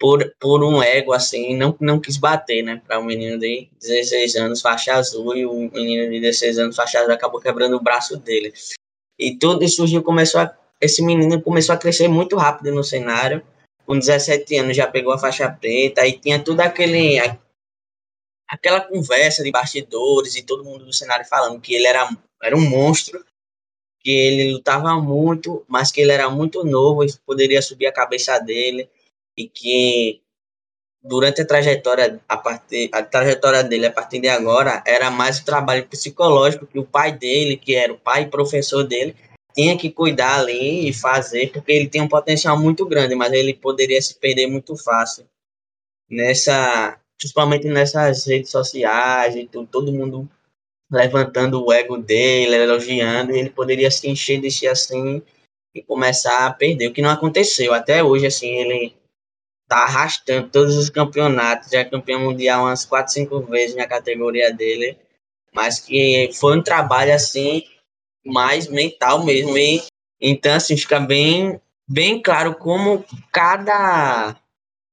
por, 0.00 0.34
por 0.40 0.64
um 0.64 0.82
ego, 0.82 1.12
assim, 1.12 1.54
não, 1.54 1.76
não 1.78 2.00
quis 2.00 2.16
bater, 2.16 2.62
né? 2.62 2.80
Para 2.86 2.98
um 2.98 3.04
menino 3.04 3.38
de 3.38 3.68
16 3.78 4.34
anos, 4.36 4.62
faixa 4.62 4.94
azul, 4.94 5.36
e 5.36 5.44
o 5.44 5.70
menino 5.70 6.10
de 6.10 6.20
16 6.20 6.58
anos, 6.58 6.74
faixa 6.74 7.00
azul, 7.00 7.12
acabou 7.12 7.38
quebrando 7.38 7.76
o 7.76 7.82
braço 7.82 8.16
dele. 8.16 8.54
E 9.18 9.36
tudo 9.36 9.62
isso 9.62 9.76
surgiu, 9.76 10.02
começou 10.02 10.40
a, 10.40 10.56
esse 10.80 11.04
menino 11.04 11.42
começou 11.42 11.74
a 11.74 11.78
crescer 11.78 12.08
muito 12.08 12.34
rápido 12.34 12.74
no 12.74 12.82
cenário. 12.82 13.46
Com 13.84 13.98
17 13.98 14.56
anos 14.56 14.74
já 14.74 14.86
pegou 14.86 15.12
a 15.12 15.18
faixa 15.18 15.50
preta, 15.50 16.06
e 16.06 16.18
tinha 16.18 16.42
tudo 16.42 16.60
aquele. 16.60 17.18
aquela 18.48 18.80
conversa 18.80 19.42
de 19.42 19.50
bastidores 19.50 20.34
e 20.34 20.42
todo 20.42 20.64
mundo 20.64 20.86
do 20.86 20.94
cenário 20.94 21.26
falando 21.26 21.60
que 21.60 21.74
ele 21.74 21.86
era, 21.86 22.08
era 22.42 22.56
um 22.56 22.66
monstro, 22.66 23.22
que 24.02 24.10
ele 24.10 24.52
lutava 24.52 24.98
muito, 25.00 25.64
mas 25.68 25.92
que 25.92 26.00
ele 26.00 26.12
era 26.12 26.28
muito 26.30 26.64
novo 26.64 27.04
e 27.04 27.12
poderia 27.26 27.60
subir 27.60 27.86
a 27.86 27.92
cabeça 27.92 28.38
dele. 28.38 28.88
E 29.36 29.48
que 29.48 30.20
durante 31.02 31.42
a 31.42 31.46
trajetória 31.46 32.20
a 32.28 32.36
partir 32.36 32.90
a 32.92 33.02
trajetória 33.02 33.62
dele 33.62 33.86
a 33.86 33.92
partir 33.92 34.20
de 34.20 34.28
agora 34.28 34.82
era 34.86 35.10
mais 35.10 35.38
o 35.38 35.44
trabalho 35.44 35.86
psicológico 35.86 36.66
que 36.66 36.78
o 36.78 36.84
pai 36.84 37.10
dele 37.12 37.56
que 37.56 37.74
era 37.74 37.90
o 37.92 37.98
pai 37.98 38.22
e 38.22 38.26
professor 38.26 38.84
dele 38.84 39.16
tinha 39.54 39.76
que 39.78 39.90
cuidar 39.90 40.40
ali 40.40 40.88
e 40.88 40.92
fazer 40.92 41.52
porque 41.52 41.72
ele 41.72 41.88
tem 41.88 42.02
um 42.02 42.08
potencial 42.08 42.58
muito 42.58 42.84
grande 42.86 43.14
mas 43.14 43.32
ele 43.32 43.54
poderia 43.54 44.00
se 44.02 44.18
perder 44.18 44.46
muito 44.46 44.76
fácil. 44.76 45.26
Nessa 46.10 46.98
principalmente 47.18 47.66
nessas 47.68 48.26
redes 48.26 48.50
sociais 48.50 49.36
e 49.36 49.46
tudo, 49.46 49.66
todo 49.68 49.92
mundo 49.92 50.28
levantando 50.90 51.64
o 51.64 51.72
ego 51.72 51.96
dele 51.96 52.56
elogiando 52.56 53.32
e 53.32 53.38
ele 53.38 53.50
poderia 53.50 53.90
se 53.90 54.08
encher 54.08 54.40
de 54.40 54.50
si 54.50 54.66
assim 54.66 55.22
e 55.74 55.80
começar 55.82 56.46
a 56.46 56.52
perder 56.52 56.88
o 56.88 56.92
que 56.92 57.02
não 57.02 57.10
aconteceu. 57.10 57.72
Até 57.72 58.02
hoje 58.02 58.26
assim 58.26 58.48
ele 58.48 58.94
tá 59.68 59.84
arrastando 59.84 60.48
todos 60.48 60.76
os 60.76 60.90
campeonatos, 60.90 61.70
já 61.70 61.78
é 61.78 61.84
campeão 61.84 62.20
mundial 62.20 62.64
umas 62.64 62.84
4, 62.84 63.12
5 63.12 63.40
vezes 63.42 63.76
na 63.76 63.86
categoria 63.86 64.52
dele, 64.52 64.98
mas 65.54 65.78
que 65.78 66.30
foi 66.34 66.58
um 66.58 66.62
trabalho 66.62 67.14
assim 67.14 67.62
mais 68.26 68.66
mental 68.66 69.24
mesmo. 69.24 69.56
E 69.56 69.84
então 70.20 70.54
assim 70.54 70.76
fica 70.76 70.98
bem 70.98 71.60
bem 71.88 72.20
claro 72.20 72.54
como 72.56 73.04
cada 73.32 74.36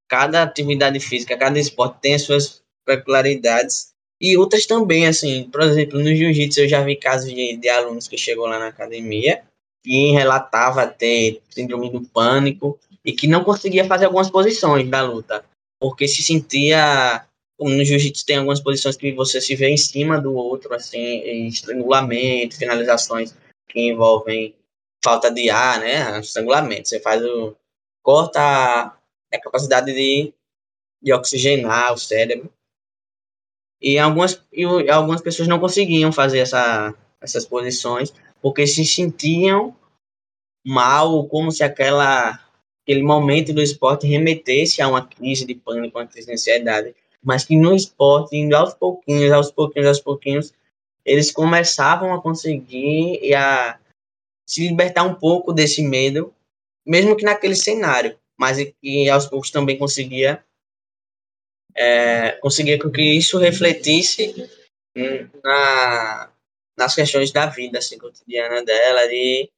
cada 0.08 0.44
atividade 0.44 1.00
física, 1.00 1.38
cada 1.38 1.60
esporte 1.60 2.00
tem 2.00 2.16
as 2.16 2.22
suas 2.22 2.64
peculiaridades 2.86 3.94
e 4.20 4.38
outras 4.38 4.66
também 4.66 5.08
assim, 5.08 5.50
por 5.52 5.62
exemplo, 5.62 6.00
no 6.00 6.16
jiu-jitsu 6.16 6.62
eu 6.62 6.70
já 6.70 6.82
vi 6.82 6.96
casos 6.96 7.32
de, 7.34 7.58
de 7.58 7.70
alunos 7.70 8.08
que 8.08 8.18
chegou 8.18 8.48
lá 8.48 8.60
na 8.60 8.68
academia 8.68 9.44
e 9.86 10.12
relatava 10.12 10.88
ter 10.88 11.42
síndrome 11.50 11.90
do 11.90 12.02
pânico 12.02 12.80
e 13.06 13.14
que 13.14 13.28
não 13.28 13.44
conseguia 13.44 13.86
fazer 13.86 14.06
algumas 14.06 14.30
posições 14.30 14.90
da 14.90 15.02
luta, 15.02 15.46
porque 15.80 16.08
se 16.08 16.22
sentia 16.24 17.26
no 17.60 17.84
jiu-jitsu 17.84 18.26
tem 18.26 18.38
algumas 18.38 18.60
posições 18.60 18.96
que 18.96 19.12
você 19.14 19.42
se 19.42 19.56
vê 19.56 19.70
em 19.70 19.78
cima 19.78 20.22
do 20.22 20.36
outro, 20.36 20.74
assim, 20.76 21.48
estrangulamento, 21.48 22.58
finalizações 22.58 23.36
que 23.68 23.80
envolvem 23.80 24.54
falta 25.04 25.32
de 25.32 25.50
ar, 25.50 25.80
né, 25.80 26.20
estrangulamento, 26.20 26.88
você 26.88 27.00
faz 27.00 27.24
o 27.24 27.56
corta 28.04 28.40
a 28.40 29.40
capacidade 29.42 29.94
de, 29.94 30.34
de 31.02 31.14
oxigenar 31.14 31.94
o 31.94 31.98
cérebro. 31.98 32.52
E 33.82 34.00
algumas, 34.00 34.44
e 34.52 34.66
algumas 34.90 35.22
pessoas 35.22 35.48
não 35.48 35.60
conseguiam 35.60 36.12
fazer 36.12 36.40
essa, 36.40 36.94
essas 37.22 37.46
posições 37.46 38.14
porque 38.42 38.68
se 38.68 38.86
sentiam 38.86 39.76
mal, 40.66 41.26
como 41.28 41.52
se 41.52 41.64
aquela 41.64 42.40
aquele 42.84 43.04
momento 43.04 43.54
do 43.54 43.62
esporte 43.62 44.08
remetesse 44.08 44.82
a 44.82 44.88
uma 44.88 45.06
crise 45.06 45.46
de 45.46 45.54
pânico, 45.54 46.00
uma 46.00 46.08
crise 46.08 46.28
de 46.28 46.34
ansiedade, 46.34 46.96
mas 47.22 47.44
que 47.44 47.58
no 47.58 47.76
esporte, 47.76 48.38
indo 48.38 48.56
aos 48.56 48.74
pouquinhos, 48.74 49.30
aos 49.34 49.52
pouquinhos, 49.52 49.88
aos 49.90 50.00
pouquinhos, 50.00 50.54
eles 51.04 51.30
começavam 51.30 52.14
a 52.14 52.22
conseguir 52.22 53.20
e 53.22 53.36
a 53.36 53.78
se 54.46 54.66
libertar 54.70 55.04
um 55.04 55.16
pouco 55.16 55.52
desse 55.52 55.82
medo, 55.82 56.34
mesmo 56.86 57.18
que 57.18 57.26
naquele 57.26 57.56
cenário. 57.56 58.18
mas 58.40 58.58
que 58.82 59.10
aos 59.10 59.26
poucos 59.26 59.52
também 59.52 59.78
conseguia 59.78 60.42
é, 61.78 62.32
com 62.42 62.50
que 62.92 63.04
isso 63.04 63.38
refletisse 63.38 64.34
na, 65.44 66.32
nas 66.76 66.96
questões 66.96 67.32
da 67.32 67.46
vida 67.46 67.78
assim, 67.78 67.98
cotidiana 67.98 68.64
dela 68.64 69.06
e 69.06 69.50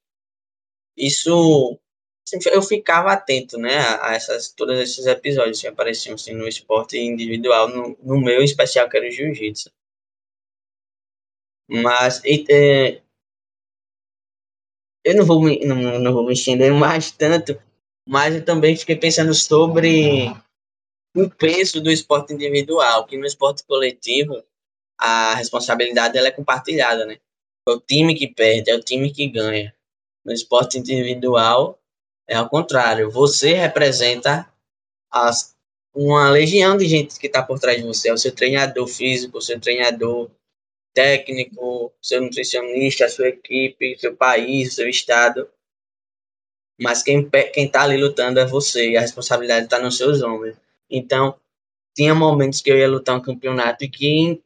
isso 0.96 1.78
assim, 2.26 2.38
eu 2.50 2.60
ficava 2.62 3.12
atento 3.12 3.56
né 3.56 3.78
a, 4.02 4.14
essas 4.14 4.52
todos 4.52 4.78
esses 4.78 5.06
episódios 5.06 5.60
que 5.60 5.66
apareciam 5.66 6.14
assim, 6.14 6.34
no 6.34 6.46
esporte 6.46 6.98
individual 6.98 7.68
no, 7.68 7.96
no 8.02 8.20
meu 8.20 8.42
especial 8.42 8.88
que 8.88 8.96
era 8.96 9.08
o 9.08 9.10
jiu-jitsu. 9.10 9.70
Mas 11.68 12.20
é, 12.24 13.00
eu 15.04 15.14
não 15.16 15.24
vou 15.24 15.40
me, 15.42 15.64
não, 15.64 15.98
não 16.00 16.12
vou 16.12 16.26
me 16.26 16.34
estender 16.34 16.72
mais 16.72 17.10
tanto 17.12 17.58
mas 18.06 18.34
eu 18.34 18.44
também 18.44 18.76
fiquei 18.76 18.96
pensando 18.96 19.32
sobre 19.32 20.34
o 21.14 21.28
peso 21.28 21.80
do 21.80 21.90
esporte 21.90 22.32
individual, 22.32 23.06
que 23.06 23.16
no 23.16 23.26
esporte 23.26 23.64
coletivo 23.64 24.42
a 24.98 25.34
responsabilidade 25.34 26.16
ela 26.16 26.28
é 26.28 26.32
compartilhada, 26.32 27.06
né? 27.06 27.18
É 27.66 27.70
o 27.72 27.80
time 27.80 28.14
que 28.14 28.28
perde, 28.28 28.70
é 28.70 28.74
o 28.74 28.82
time 28.82 29.10
que 29.12 29.28
ganha. 29.28 29.74
No 30.24 30.32
esporte 30.32 30.78
individual 30.78 31.78
é 32.28 32.36
ao 32.36 32.48
contrário, 32.48 33.10
você 33.10 33.54
representa 33.54 34.48
as, 35.10 35.56
uma 35.92 36.30
legião 36.30 36.76
de 36.76 36.86
gente 36.86 37.18
que 37.18 37.26
está 37.26 37.42
por 37.42 37.58
trás 37.58 37.78
de 37.78 37.86
você, 37.86 38.08
é 38.08 38.12
o 38.12 38.18
seu 38.18 38.32
treinador 38.32 38.86
físico, 38.86 39.38
o 39.38 39.42
seu 39.42 39.58
treinador 39.58 40.30
técnico, 40.94 41.92
seu 42.00 42.20
nutricionista, 42.20 43.06
a 43.06 43.08
sua 43.08 43.28
equipe, 43.28 43.98
seu 43.98 44.14
país, 44.14 44.74
seu 44.74 44.88
estado. 44.88 45.48
Mas 46.80 47.02
quem 47.02 47.28
quem 47.52 47.66
está 47.66 47.82
ali 47.82 47.96
lutando 47.96 48.38
é 48.38 48.46
você 48.46 48.90
e 48.90 48.96
a 48.96 49.00
responsabilidade 49.00 49.64
está 49.64 49.80
nos 49.80 49.96
seus 49.96 50.22
ombros. 50.22 50.56
Então, 50.90 51.38
tinha 51.94 52.14
momentos 52.14 52.60
que 52.60 52.70
eu 52.70 52.78
ia 52.78 52.88
lutar 52.88 53.16
um 53.16 53.22
campeonato 53.22 53.84
e 53.84 53.88
que, 53.88 54.42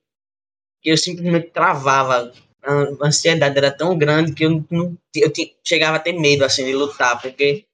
que 0.82 0.90
eu 0.90 0.96
simplesmente 0.96 1.50
travava. 1.50 2.32
A 2.62 3.06
ansiedade 3.06 3.56
era 3.58 3.70
tão 3.70 3.96
grande 3.96 4.32
que 4.32 4.44
eu, 4.44 4.64
não, 4.70 4.96
eu 5.14 5.30
tinha, 5.30 5.50
chegava 5.62 5.96
a 5.96 6.00
ter 6.00 6.14
medo 6.14 6.44
assim, 6.44 6.64
de 6.64 6.74
lutar, 6.74 7.20
porque 7.20 7.66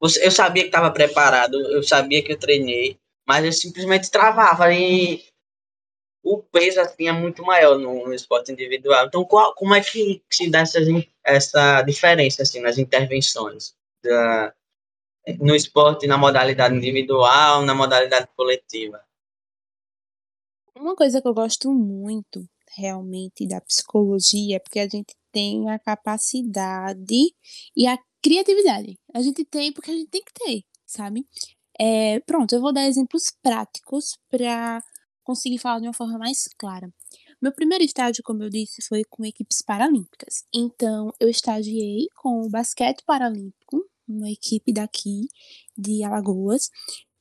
eu 0.00 0.30
sabia 0.30 0.62
que 0.62 0.68
estava 0.68 0.90
preparado, 0.90 1.54
eu 1.70 1.82
sabia 1.82 2.22
que 2.22 2.32
eu 2.32 2.38
treinei, 2.38 2.98
mas 3.26 3.44
eu 3.44 3.52
simplesmente 3.52 4.10
travava 4.10 4.72
e 4.72 5.22
o 6.22 6.42
peso 6.42 6.80
assim, 6.80 7.06
é 7.08 7.12
muito 7.12 7.42
maior 7.42 7.78
no, 7.78 8.06
no 8.06 8.14
esporte 8.14 8.50
individual. 8.50 9.06
Então, 9.06 9.24
qual, 9.24 9.54
como 9.54 9.74
é 9.74 9.82
que 9.82 10.22
se 10.30 10.50
dá 10.50 10.64
essa, 11.22 11.82
diferença 11.82 12.42
assim, 12.42 12.60
nas 12.60 12.78
intervenções 12.78 13.74
da, 14.02 14.54
no 15.40 15.54
esporte, 15.54 16.06
na 16.06 16.18
modalidade 16.18 16.74
individual, 16.74 17.62
na 17.62 17.74
modalidade 17.74 18.28
coletiva? 18.36 19.02
Uma 20.76 20.94
coisa 20.94 21.22
que 21.22 21.28
eu 21.28 21.34
gosto 21.34 21.72
muito, 21.72 22.44
realmente, 22.76 23.46
da 23.46 23.60
psicologia 23.60 24.56
é 24.56 24.58
porque 24.58 24.80
a 24.80 24.88
gente 24.88 25.14
tem 25.32 25.70
a 25.70 25.78
capacidade 25.78 27.32
e 27.76 27.86
a 27.86 27.98
criatividade. 28.22 28.98
A 29.14 29.22
gente 29.22 29.44
tem 29.44 29.72
porque 29.72 29.90
a 29.90 29.94
gente 29.94 30.10
tem 30.10 30.22
que 30.22 30.32
ter, 30.32 30.62
sabe? 30.86 31.26
É, 31.78 32.20
pronto, 32.20 32.54
eu 32.54 32.60
vou 32.60 32.72
dar 32.72 32.86
exemplos 32.86 33.32
práticos 33.42 34.16
para 34.30 34.80
conseguir 35.22 35.58
falar 35.58 35.80
de 35.80 35.86
uma 35.86 35.94
forma 35.94 36.18
mais 36.18 36.48
clara. 36.58 36.88
Meu 37.40 37.52
primeiro 37.52 37.84
estágio, 37.84 38.22
como 38.24 38.42
eu 38.42 38.50
disse, 38.50 38.82
foi 38.86 39.02
com 39.08 39.24
equipes 39.24 39.62
paralímpicas. 39.62 40.44
Então, 40.54 41.12
eu 41.20 41.28
estagiei 41.28 42.08
com 42.16 42.42
o 42.42 42.50
basquete 42.50 43.02
paralímpico 43.06 43.84
uma 44.08 44.30
equipe 44.30 44.72
daqui 44.72 45.28
de 45.76 46.02
Alagoas. 46.04 46.70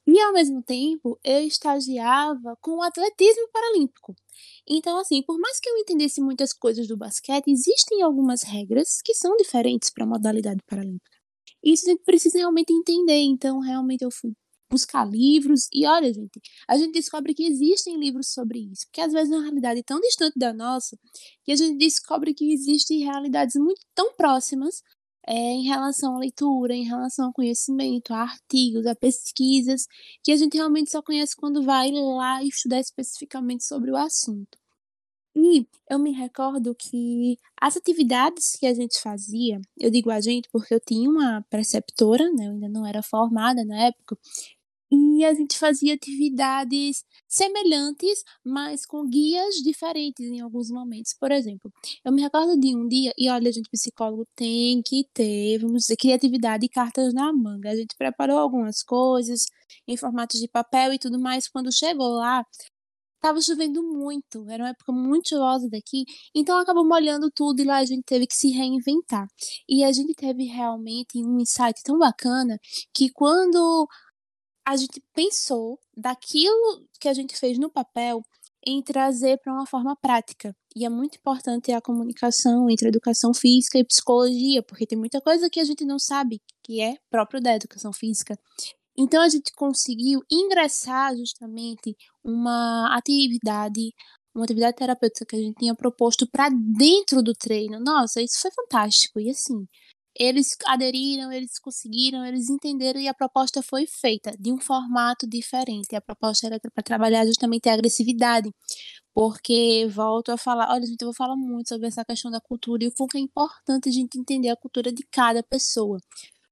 E 0.06 0.20
ao 0.20 0.34
mesmo 0.34 0.62
tempo, 0.62 1.18
eu 1.24 1.40
estagiava 1.48 2.58
com 2.62 2.78
o 2.78 2.82
atletismo 2.82 3.48
paralímpico. 3.54 4.14
Então, 4.68 4.98
assim, 5.00 5.22
por 5.22 5.40
mais 5.40 5.60
que 5.60 5.70
eu 5.70 5.78
entendesse 5.78 6.22
muitas 6.22 6.52
coisas 6.52 6.88
do 6.88 6.98
basquete, 6.98 7.48
existem 7.48 8.02
algumas 8.02 8.44
regras 8.44 9.02
que 9.02 9.14
são 9.14 9.36
diferentes 9.38 9.90
para 9.90 10.04
a 10.04 10.08
modalidade 10.08 10.60
paralímpica. 10.68 11.18
Isso 11.64 11.86
a 11.86 11.92
gente 11.92 12.04
precisa 12.04 12.38
realmente 12.38 12.74
entender. 12.74 13.22
Então, 13.22 13.60
realmente, 13.60 14.04
eu 14.04 14.12
fui 14.12 14.34
buscar 14.74 15.06
livros 15.08 15.68
e 15.72 15.86
olha, 15.86 16.12
gente, 16.12 16.42
a 16.68 16.76
gente 16.76 16.94
descobre 16.94 17.34
que 17.36 17.46
existem 17.46 17.98
livros 18.00 18.34
sobre 18.34 18.60
isso, 18.60 18.88
porque 18.88 19.02
às 19.02 19.14
vezes 19.14 19.32
é 19.32 19.36
uma 19.36 19.44
realidade 19.44 19.84
tão 19.84 20.00
distante 20.00 20.34
da 20.38 20.52
nossa 20.52 20.98
que 21.44 21.52
a 21.52 21.56
gente 21.56 21.78
descobre 21.78 22.34
que 22.34 22.52
existem 22.52 23.04
realidades 23.04 23.56
muito 23.56 23.82
tão 23.94 24.16
próximas, 24.16 24.82
é, 25.28 25.34
em 25.34 25.64
relação 25.64 26.16
à 26.16 26.20
leitura, 26.20 26.74
em 26.74 26.84
relação 26.84 27.28
ao 27.28 27.34
conhecimento, 27.34 28.14
a 28.14 28.22
artigos, 28.22 28.86
a 28.86 28.96
pesquisas, 28.96 29.88
que 30.24 30.32
a 30.32 30.36
gente 30.36 30.56
realmente 30.58 30.92
só 30.92 31.02
conhece 31.02 31.36
quando 31.36 31.64
vai 31.64 31.92
lá 31.92 32.44
estudar 32.44 32.80
especificamente 32.80 33.64
sobre 33.64 33.92
o 33.92 33.98
assunto. 33.98 34.58
E 35.36 35.68
eu 35.90 35.98
me 35.98 36.12
recordo 36.12 36.76
que 36.76 37.38
as 37.60 37.76
atividades 37.76 38.56
que 38.56 38.68
a 38.68 38.74
gente 38.74 39.02
fazia, 39.02 39.60
eu 39.80 39.90
digo 39.90 40.12
a 40.12 40.22
gente 40.22 40.48
porque 40.52 40.74
eu 40.74 40.80
tinha 40.80 41.10
uma 41.10 41.44
preceptora, 41.50 42.32
né, 42.32 42.48
eu 42.48 42.52
ainda 42.52 42.70
não 42.70 42.86
era 42.86 43.02
formada 43.02 43.66
na 43.66 43.88
época, 43.88 44.18
e 45.20 45.26
a 45.26 45.34
gente 45.34 45.58
fazia 45.58 45.94
atividades 45.94 47.04
semelhantes, 47.28 48.24
mas 48.44 48.86
com 48.86 49.08
guias 49.08 49.56
diferentes 49.56 50.26
em 50.26 50.42
alguns 50.42 50.70
momentos. 50.70 51.14
Por 51.20 51.32
exemplo, 51.32 51.72
eu 52.04 52.12
me 52.12 52.22
recordo 52.22 52.60
de 52.60 52.76
um 52.76 52.88
dia, 52.88 53.14
e 53.18 53.30
olha, 53.30 53.52
gente 53.52 53.70
psicólogo 53.70 54.26
tem 54.36 54.82
que 54.82 55.06
ter, 55.14 55.60
vamos 55.60 55.84
dizer, 55.84 55.98
criatividade 55.98 56.66
e 56.66 56.70
cartas 56.70 57.14
na 57.14 57.32
manga. 57.34 57.70
A 57.72 57.76
gente 57.76 57.96
preparou 57.98 58.38
algumas 58.38 58.84
coisas 58.84 59.46
em 59.88 59.98
formatos 59.98 60.40
de 60.40 60.48
papel 60.48 60.94
e 60.94 61.00
tudo 61.00 61.20
mais. 61.20 61.48
Quando 61.48 61.72
chegou 61.72 62.10
lá, 62.16 62.44
Tava 63.24 63.40
chovendo 63.40 63.82
muito, 63.82 64.50
era 64.50 64.64
uma 64.64 64.72
época 64.72 64.92
muito 64.92 65.30
chuvosa 65.30 65.70
daqui, 65.70 66.04
então 66.36 66.58
acabou 66.58 66.86
molhando 66.86 67.32
tudo 67.32 67.62
e 67.62 67.64
lá 67.64 67.78
a 67.78 67.86
gente 67.86 68.04
teve 68.04 68.28
que 68.28 68.36
se 68.36 68.50
reinventar. 68.50 69.26
E 69.66 69.82
a 69.82 69.94
gente 69.94 70.14
teve 70.14 70.44
realmente 70.44 71.24
um 71.24 71.40
insight 71.40 71.82
tão 71.84 71.98
bacana 71.98 72.60
que 72.94 73.10
quando 73.10 73.88
a 74.66 74.76
gente 74.76 75.02
pensou 75.14 75.80
daquilo 75.96 76.88
que 77.00 77.08
a 77.08 77.14
gente 77.14 77.36
fez 77.38 77.58
no 77.58 77.70
papel 77.70 78.22
em 78.66 78.82
trazer 78.82 79.38
para 79.40 79.54
uma 79.54 79.66
forma 79.66 79.96
prática. 79.96 80.56
E 80.76 80.86
é 80.86 80.90
muito 80.90 81.18
importante 81.18 81.72
a 81.72 81.82
comunicação 81.82 82.70
entre 82.70 82.88
educação 82.88 83.34
física 83.34 83.78
e 83.78 83.84
psicologia, 83.84 84.64
porque 84.64 84.88
tem 84.88 84.98
muita 84.98 85.22
coisa 85.22 85.50
que 85.50 85.60
a 85.60 85.66
gente 85.66 85.84
não 85.86 86.00
sabe 86.00 86.42
que 86.64 86.82
é 86.82 86.96
próprio 87.10 87.42
da 87.42 87.56
educação 87.56 87.92
física. 87.92 88.38
Então 88.98 89.22
a 89.22 89.30
gente 89.30 89.52
conseguiu 89.56 90.22
ingressar 90.32 91.16
justamente 91.18 91.96
uma 92.24 92.96
atividade, 92.96 93.92
uma 94.34 94.46
atividade 94.46 94.78
terapêutica 94.78 95.26
que 95.26 95.36
a 95.36 95.40
gente 95.40 95.58
tinha 95.58 95.76
proposto 95.76 96.28
para 96.32 96.50
dentro 96.50 97.22
do 97.22 97.34
treino. 97.34 97.80
Nossa, 97.80 98.22
isso 98.22 98.40
foi 98.42 98.52
fantástico. 98.52 99.20
E 99.20 99.30
assim, 99.30 99.68
eles 100.18 100.56
aderiram, 100.68 101.32
eles 101.32 101.58
conseguiram, 101.60 102.26
eles 102.26 102.50
entenderam 102.50 103.00
e 103.00 103.08
a 103.08 103.14
proposta 103.14 103.62
foi 103.62 103.88
feita 103.88 104.32
de 104.40 104.52
um 104.52 104.60
formato 104.60 105.28
diferente. 105.28 105.96
A 105.96 106.02
proposta 106.02 106.48
era 106.48 106.60
para 106.60 106.84
trabalhar 106.84 107.26
justamente 107.26 107.68
a 107.70 107.74
agressividade, 107.74 108.52
porque 109.14 109.88
volto 109.90 110.32
a 110.32 110.38
falar, 110.38 110.72
olha, 110.72 110.86
gente, 110.86 111.02
eu 111.02 111.08
vou 111.08 111.16
falar 111.16 111.36
muito 111.36 111.70
sobre 111.70 111.88
essa 111.88 112.06
questão 112.06 112.32
da 112.32 112.42
cultura 112.42 112.84
e 112.84 112.88
o 112.88 112.92
quanto 112.92 113.18
é 113.18 113.20
importante 113.20 113.90
a 113.90 113.92
gente 113.92 114.18
entender 114.20 114.50
a 114.50 114.56
cultura 114.56 114.92
de 114.92 115.04
cada 115.12 115.44
pessoa. 115.44 116.00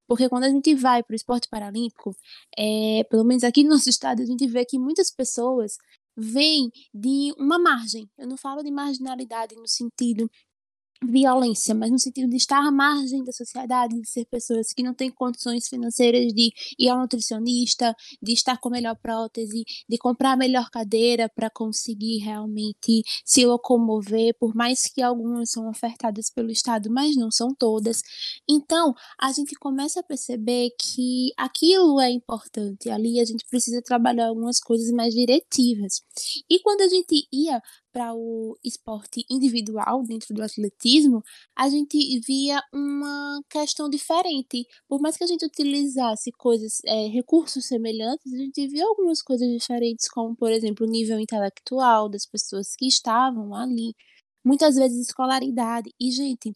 Porque 0.08 0.28
quando 0.28 0.43
a 0.45 0.50
gente 0.50 0.76
vai 0.76 1.04
para 1.04 1.13
o 1.13 1.15
esporte 1.15 1.47
paralímpico, 1.50 2.15
é, 2.58 3.04
pelo 3.10 3.24
menos 3.24 3.43
aqui 3.43 3.63
no 3.63 3.71
nosso 3.71 3.89
estado, 3.89 4.21
a 4.21 4.26
gente 4.26 4.45
vê 4.47 4.65
que 4.65 4.78
muitas 4.78 5.10
pessoas 5.10 5.78
vêm 6.17 6.69
de 6.93 7.34
uma 7.38 7.58
margem. 7.58 8.10
Eu 8.17 8.28
não 8.28 8.38
falo 8.38 8.62
de 8.63 8.71
marginalidade 8.71 9.56
no 9.56 9.67
sentido 9.67 10.30
violência, 11.04 11.74
mas 11.74 11.92
no 11.92 11.98
sentido 11.98 12.30
de 12.30 12.38
estar 12.38 12.60
à 12.60 12.72
margem 12.72 13.24
da 13.24 13.32
sociedade, 13.32 14.00
de 14.00 14.08
ser 14.08 14.26
pessoas 14.26 14.72
que 14.72 14.84
não 14.84 14.94
têm 14.94 15.10
condições 15.10 15.68
financeiras 15.68 16.32
de 16.34 16.52
ir 16.78 16.90
ao 16.90 17.00
nutricionista, 17.00 17.96
de 18.22 18.34
estar 18.34 18.58
com 18.60 18.70
a 18.70 18.72
melhor 18.74 18.96
prótese, 18.96 19.64
de 19.90 19.98
comprar 19.98 20.34
a 20.34 20.38
melhor 20.38 20.70
cadeira 20.70 21.30
para 21.30 21.50
conseguir 21.50 22.20
realmente 22.20 23.02
se 23.26 23.46
locomover, 23.46 24.36
por 24.40 24.56
mais 24.56 24.84
que 24.84 25.02
algumas 25.02 25.50
são 25.50 25.68
ofertadas 25.70 26.30
pelo 26.30 26.52
Estado, 26.52 26.90
mas 26.92 27.16
não 27.16 27.32
são 27.32 27.54
todas. 27.54 28.02
Então, 28.48 28.94
a 29.20 29.32
gente 29.32 29.56
começa 29.56 30.02
a 30.02 30.04
perceber 30.04 30.70
que 30.80 31.32
aquilo 31.38 32.00
é 32.00 32.12
importante, 32.12 32.90
ali 32.90 33.20
a 33.20 33.26
gente 33.26 33.46
precisa 33.50 33.82
trabalhar 33.82 34.28
algumas 34.28 34.60
coisas 34.60 34.92
mais 34.92 35.14
diretivas. 35.14 36.02
E 36.50 36.60
quando 36.60 36.82
a 36.82 36.88
gente 36.88 37.28
ia 37.32 37.62
para 37.91 38.13
o 38.13 38.58
esporte 38.63 39.25
individual 39.30 40.04
dentro 40.04 40.34
do 40.34 40.43
atletismo, 40.43 41.23
a 41.56 41.69
gente 41.69 42.19
via 42.25 42.62
uma 42.73 43.41
questão 43.49 43.89
diferente. 43.89 44.65
Por 44.88 45.01
mais 45.01 45.17
que 45.17 45.23
a 45.23 45.27
gente 45.27 45.45
utilizasse 45.45 46.32
coisas, 46.32 46.82
é, 46.86 47.08
recursos 47.08 47.65
semelhantes, 47.65 48.34
a 48.34 48.38
gente 48.38 48.67
via 48.67 48.86
algumas 48.86 49.21
coisas 49.21 49.47
diferentes, 49.49 50.10
como, 50.10 50.36
por 50.36 50.51
exemplo, 50.51 50.86
o 50.88 50.89
nível 50.89 51.19
intelectual 51.19 52.10
das 52.10 52.25
pessoas 52.25 52.75
que 52.75 52.88
estavam 52.88 53.54
ali, 53.56 53.93
muitas 54.43 54.75
vezes 54.75 55.08
escolaridade. 55.08 55.91
E, 55.99 56.12
gente, 56.12 56.56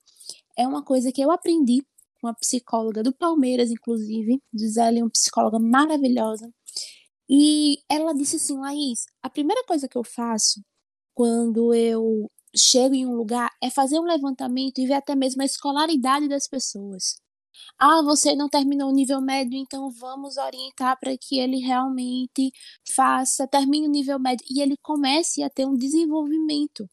é 0.58 0.68
uma 0.68 0.84
coisa 0.84 1.12
que 1.12 1.22
eu 1.22 1.32
aprendi 1.32 1.82
com 2.20 2.28
uma 2.28 2.34
psicóloga 2.36 3.04
do 3.04 3.14
Palmeiras, 3.14 3.72
inclusive. 3.72 4.42
Gisele 4.54 5.00
é 5.00 5.04
uma 5.04 5.10
psicóloga 5.12 5.60
maravilhosa. 5.60 6.52
E 7.30 7.80
ela 7.90 8.14
disse 8.14 8.36
assim, 8.38 8.58
Laís, 8.60 9.06
a 9.24 9.30
primeira 9.30 9.64
coisa 9.66 9.88
que 9.88 9.98
eu 9.98 10.04
faço 10.04 10.62
quando 11.16 11.74
eu 11.74 12.30
chego 12.56 12.94
em 12.96 13.06
um 13.06 13.16
lugar 13.16 13.50
é 13.62 13.70
fazer 13.70 14.00
um 14.00 14.04
levantamento 14.04 14.80
e 14.80 14.86
ver 14.86 14.94
até 14.96 15.16
mesmo 15.16 15.42
a 15.42 15.46
escolaridade 15.46 16.28
das 16.28 16.48
pessoas. 16.48 17.16
Ah, 17.80 18.02
você 18.04 18.36
não 18.36 18.50
terminou 18.50 18.90
o 18.90 18.94
nível 18.94 19.22
médio, 19.22 19.58
então 19.58 19.90
vamos 19.92 20.38
orientar 20.38 21.00
para 21.00 21.18
que 21.18 21.40
ele 21.40 21.58
realmente 21.60 22.52
faça, 22.96 23.48
termine 23.48 23.88
o 23.88 23.92
nível 23.92 24.20
médio 24.20 24.46
e 24.50 24.62
ele 24.62 24.78
comece 24.78 25.42
a 25.44 25.50
ter 25.50 25.66
um 25.66 25.76
desenvolvimento 25.76 26.88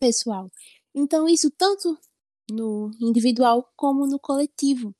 pessoal. 0.00 0.50
Então, 0.94 1.28
isso 1.28 1.50
tanto 1.50 1.98
no 2.50 2.90
individual 3.00 3.68
como 3.76 4.06
no 4.06 4.18
coletivo. 4.18 4.94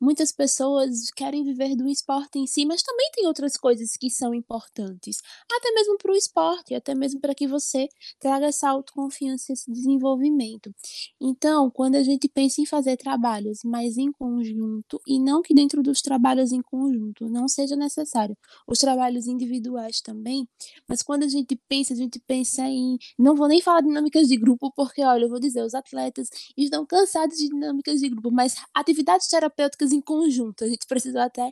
Muitas 0.00 0.30
pessoas 0.32 1.10
querem 1.14 1.42
viver 1.44 1.74
do 1.74 1.88
esporte 1.88 2.38
em 2.38 2.46
si, 2.46 2.66
mas 2.66 2.82
também 2.82 3.10
tem 3.14 3.26
outras 3.26 3.56
coisas 3.56 3.96
que 3.96 4.10
são 4.10 4.34
importantes, 4.34 5.18
até 5.50 5.70
mesmo 5.72 5.96
para 5.98 6.12
o 6.12 6.16
esporte, 6.16 6.74
até 6.74 6.94
mesmo 6.94 7.20
para 7.20 7.34
que 7.34 7.46
você 7.46 7.88
traga 8.20 8.46
essa 8.46 8.68
autoconfiança, 8.68 9.52
esse 9.52 9.70
desenvolvimento. 9.70 10.74
Então, 11.20 11.70
quando 11.70 11.96
a 11.96 12.02
gente 12.02 12.28
pensa 12.28 12.60
em 12.60 12.66
fazer 12.66 12.96
trabalhos 12.96 13.60
mais 13.64 13.96
em 13.96 14.12
conjunto, 14.12 15.00
e 15.06 15.18
não 15.18 15.42
que 15.42 15.54
dentro 15.54 15.82
dos 15.82 16.00
trabalhos 16.02 16.52
em 16.52 16.62
conjunto 16.62 17.28
não 17.28 17.48
seja 17.48 17.76
necessário 17.76 18.36
os 18.66 18.78
trabalhos 18.78 19.26
individuais 19.26 20.00
também, 20.00 20.46
mas 20.88 21.02
quando 21.02 21.24
a 21.24 21.28
gente 21.28 21.56
pensa, 21.68 21.94
a 21.94 21.96
gente 21.96 22.20
pensa 22.26 22.62
em. 22.62 22.98
Não 23.18 23.34
vou 23.34 23.48
nem 23.48 23.60
falar 23.60 23.80
dinâmicas 23.80 24.28
de 24.28 24.36
grupo, 24.36 24.72
porque, 24.74 25.02
olha, 25.02 25.24
eu 25.24 25.28
vou 25.28 25.40
dizer, 25.40 25.62
os 25.62 25.74
atletas 25.74 26.28
estão 26.56 26.84
cansados 26.86 27.36
de 27.36 27.48
dinâmicas 27.48 28.00
de 28.00 28.08
grupo, 28.08 28.30
mas 28.30 28.54
atividades 28.74 29.28
terapêuticas 29.28 29.85
em 29.92 30.00
conjunto. 30.00 30.64
A 30.64 30.68
gente 30.68 30.86
precisou 30.86 31.20
até, 31.20 31.50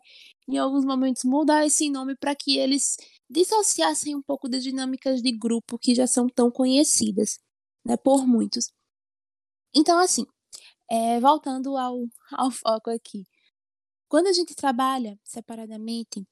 em 0.48 0.58
alguns 0.58 0.84
momentos, 0.84 1.24
mudar 1.24 1.66
esse 1.66 1.90
nome 1.90 2.16
para 2.16 2.34
que 2.34 2.58
eles 2.58 2.96
dissociassem 3.28 4.14
um 4.14 4.22
pouco 4.22 4.48
das 4.48 4.62
dinâmicas 4.62 5.22
de 5.22 5.32
grupo 5.32 5.78
que 5.78 5.94
já 5.94 6.06
são 6.06 6.26
tão 6.28 6.50
conhecidas 6.50 7.38
né, 7.84 7.96
por 7.96 8.26
muitos. 8.26 8.70
Então, 9.74 9.98
assim, 9.98 10.24
é, 10.90 11.20
voltando 11.20 11.76
ao, 11.76 12.06
ao 12.32 12.50
foco 12.50 12.90
aqui. 12.90 13.24
Quando 14.08 14.28
a 14.28 14.32
gente 14.32 14.54
trabalha 14.54 15.18
separadamente 15.24 16.24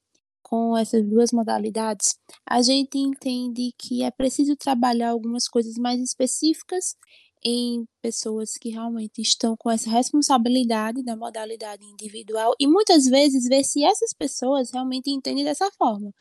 com 0.43 0.77
essas 0.77 1.05
duas 1.09 1.33
modalidades, 1.33 2.17
a 2.47 2.62
gente 2.62 2.99
entende 2.99 3.73
que 3.79 4.03
é 4.03 4.11
preciso 4.11 4.57
trabalhar 4.57 5.11
algumas 5.11 5.49
coisas 5.49 5.77
mais 5.77 6.01
específicas 6.01 6.95
em 7.44 7.85
pessoas 8.00 8.55
que 8.59 8.70
realmente 8.70 9.20
estão 9.20 9.57
com 9.57 9.70
essa 9.70 9.90
responsabilidade 9.90 11.02
da 11.02 11.16
modalidade 11.16 11.85
individual 11.85 12.55
e 12.59 12.66
muitas 12.66 13.05
vezes 13.07 13.48
ver 13.48 13.64
se 13.64 13.85
essas 13.85 14.12
pessoas 14.12 14.70
realmente 14.70 15.11
entendem 15.11 15.44
dessa 15.44 15.70
forma. 15.72 16.12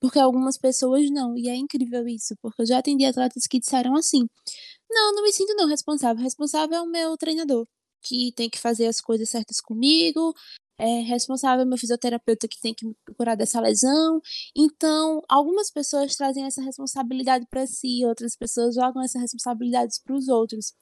Porque 0.00 0.18
algumas 0.18 0.56
pessoas 0.58 1.10
não, 1.10 1.36
e 1.36 1.48
é 1.48 1.56
incrível 1.56 2.08
isso, 2.08 2.34
porque 2.42 2.62
eu 2.62 2.66
já 2.66 2.78
atendi 2.78 3.04
atletas 3.04 3.46
que 3.46 3.60
disseram 3.60 3.94
assim: 3.96 4.26
Não, 4.90 5.14
não 5.14 5.22
me 5.22 5.32
sinto 5.32 5.54
não 5.54 5.68
responsável, 5.68 6.22
responsável 6.22 6.78
é 6.78 6.82
o 6.82 6.86
meu 6.86 7.16
treinador, 7.18 7.66
que 8.02 8.32
tem 8.34 8.48
que 8.50 8.58
fazer 8.58 8.86
as 8.86 9.00
coisas 9.00 9.28
certas 9.28 9.60
comigo, 9.60 10.34
é 10.80 11.00
responsável 11.02 11.66
meu 11.66 11.76
fisioterapeuta 11.76 12.48
que 12.48 12.58
tem 12.60 12.72
que 12.74 12.86
me 12.86 12.94
curar 13.16 13.36
dessa 13.36 13.60
lesão. 13.60 14.20
Então, 14.56 15.22
algumas 15.28 15.70
pessoas 15.70 16.16
trazem 16.16 16.44
essa 16.46 16.62
responsabilidade 16.62 17.46
para 17.50 17.66
si, 17.66 18.04
outras 18.06 18.34
pessoas 18.34 18.74
jogam 18.74 19.02
essa 19.02 19.18
responsabilidade 19.18 19.96
para 20.02 20.16
os 20.16 20.28
outros. 20.28 20.72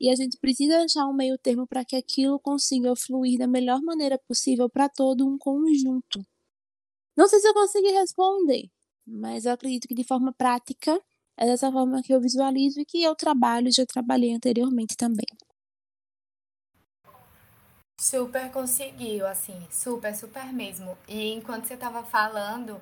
E 0.00 0.10
a 0.10 0.14
gente 0.14 0.38
precisa 0.38 0.78
achar 0.84 1.06
um 1.08 1.12
meio 1.12 1.36
termo 1.38 1.66
para 1.66 1.84
que 1.84 1.96
aquilo 1.96 2.38
consiga 2.38 2.94
fluir 2.94 3.38
da 3.38 3.48
melhor 3.48 3.80
maneira 3.82 4.16
possível 4.28 4.70
para 4.70 4.88
todo 4.88 5.26
um 5.26 5.36
conjunto. 5.36 6.24
Não 7.16 7.26
sei 7.28 7.40
se 7.40 7.48
eu 7.48 7.54
consegui 7.54 7.90
responder, 7.90 8.70
mas 9.06 9.44
eu 9.44 9.52
acredito 9.52 9.88
que 9.88 9.94
de 9.94 10.04
forma 10.04 10.32
prática 10.32 11.00
é 11.36 11.46
dessa 11.46 11.70
forma 11.72 12.02
que 12.02 12.14
eu 12.14 12.20
visualizo 12.20 12.80
e 12.80 12.84
que 12.84 13.02
eu 13.02 13.14
trabalho 13.16 13.72
já 13.72 13.84
trabalhei 13.86 14.34
anteriormente 14.34 14.96
também. 14.96 15.26
Super 18.00 18.48
conseguiu, 18.52 19.26
assim, 19.26 19.66
super, 19.72 20.14
super 20.14 20.52
mesmo. 20.52 20.96
E 21.08 21.32
enquanto 21.32 21.66
você 21.66 21.74
estava 21.74 22.04
falando, 22.04 22.80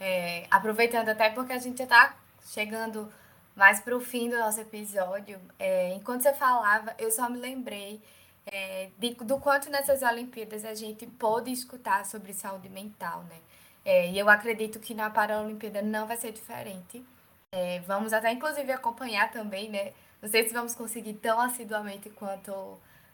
é, 0.00 0.44
aproveitando 0.50 1.08
até 1.08 1.30
porque 1.30 1.52
a 1.52 1.58
gente 1.58 1.78
já 1.78 1.84
está 1.84 2.16
chegando 2.44 3.10
mais 3.54 3.78
para 3.80 3.96
o 3.96 4.00
fim 4.00 4.28
do 4.28 4.36
nosso 4.36 4.60
episódio, 4.60 5.40
é, 5.56 5.94
enquanto 5.94 6.22
você 6.22 6.34
falava, 6.34 6.92
eu 6.98 7.12
só 7.12 7.30
me 7.30 7.38
lembrei 7.38 8.02
é, 8.44 8.90
de, 8.98 9.14
do 9.14 9.38
quanto 9.38 9.70
nessas 9.70 10.02
Olimpíadas 10.02 10.64
a 10.64 10.74
gente 10.74 11.06
pôde 11.06 11.52
escutar 11.52 12.04
sobre 12.04 12.32
saúde 12.32 12.68
mental, 12.68 13.22
né? 13.24 13.36
É, 13.84 14.10
e 14.10 14.18
eu 14.18 14.28
acredito 14.28 14.80
que 14.80 14.94
na 14.94 15.08
Paralimpíada 15.08 15.80
não 15.80 16.08
vai 16.08 16.16
ser 16.16 16.32
diferente. 16.32 17.04
É, 17.52 17.78
vamos 17.80 18.12
até, 18.12 18.32
inclusive, 18.32 18.72
acompanhar 18.72 19.30
também, 19.30 19.70
né? 19.70 19.92
Não 20.20 20.28
sei 20.28 20.46
se 20.46 20.52
vamos 20.52 20.74
conseguir 20.74 21.14
tão 21.14 21.40
assiduamente 21.40 22.10
quanto 22.10 22.52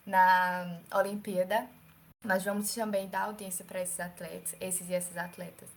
na 0.06 0.80
Olimpíada, 0.94 1.66
mas 2.22 2.44
vamos 2.44 2.72
também 2.74 3.08
dar 3.08 3.22
audiência 3.22 3.64
para 3.64 3.80
esses 3.80 3.98
atletas, 3.98 4.54
esses 4.60 4.88
e 4.88 4.94
essas 4.94 5.16
atletas. 5.16 5.68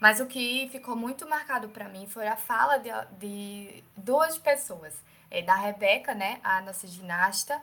Mas 0.00 0.18
o 0.18 0.26
que 0.26 0.68
ficou 0.72 0.96
muito 0.96 1.28
marcado 1.28 1.68
para 1.68 1.88
mim 1.88 2.06
foi 2.06 2.26
a 2.26 2.36
fala 2.36 2.78
de, 2.78 2.90
de 3.18 3.84
duas 3.96 4.38
pessoas, 4.38 4.94
é, 5.30 5.42
da 5.42 5.54
Rebeca, 5.54 6.14
né, 6.14 6.40
a 6.42 6.62
nossa 6.62 6.86
ginasta, 6.86 7.60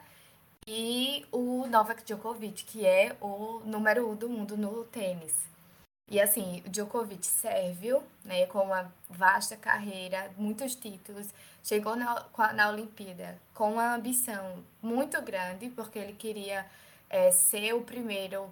e 0.67 1.25
o 1.31 1.65
Novak 1.67 2.03
Djokovic, 2.03 2.63
que 2.65 2.85
é 2.85 3.15
o 3.21 3.61
número 3.65 4.11
um 4.11 4.15
do 4.15 4.29
mundo 4.29 4.57
no 4.57 4.83
tênis. 4.83 5.33
E 6.09 6.21
assim, 6.21 6.63
o 6.65 6.69
Djokovic 6.69 7.25
serviu, 7.25 8.01
né, 8.23 8.45
com 8.45 8.59
uma 8.59 8.93
vasta 9.09 9.57
carreira, 9.57 10.31
muitos 10.37 10.73
títulos, 10.73 11.27
chegou 11.61 11.97
na, 11.97 12.25
na 12.53 12.69
Olimpíada 12.69 13.37
com 13.53 13.73
uma 13.73 13.95
ambição 13.95 14.63
muito 14.81 15.21
grande, 15.21 15.69
porque 15.69 15.99
ele 15.99 16.13
queria 16.13 16.65
é, 17.09 17.29
ser 17.31 17.73
o 17.73 17.81
primeiro 17.81 18.49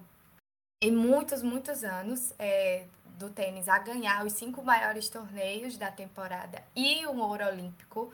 em 0.82 0.92
muitos, 0.92 1.42
muitos 1.42 1.82
anos 1.82 2.34
é, 2.38 2.84
do 3.18 3.30
tênis 3.30 3.68
a 3.68 3.78
ganhar 3.78 4.26
os 4.26 4.34
cinco 4.34 4.62
maiores 4.62 5.08
torneios 5.08 5.78
da 5.78 5.90
temporada 5.90 6.62
e 6.74 7.06
um 7.06 7.20
ouro 7.20 7.46
olímpico. 7.46 8.12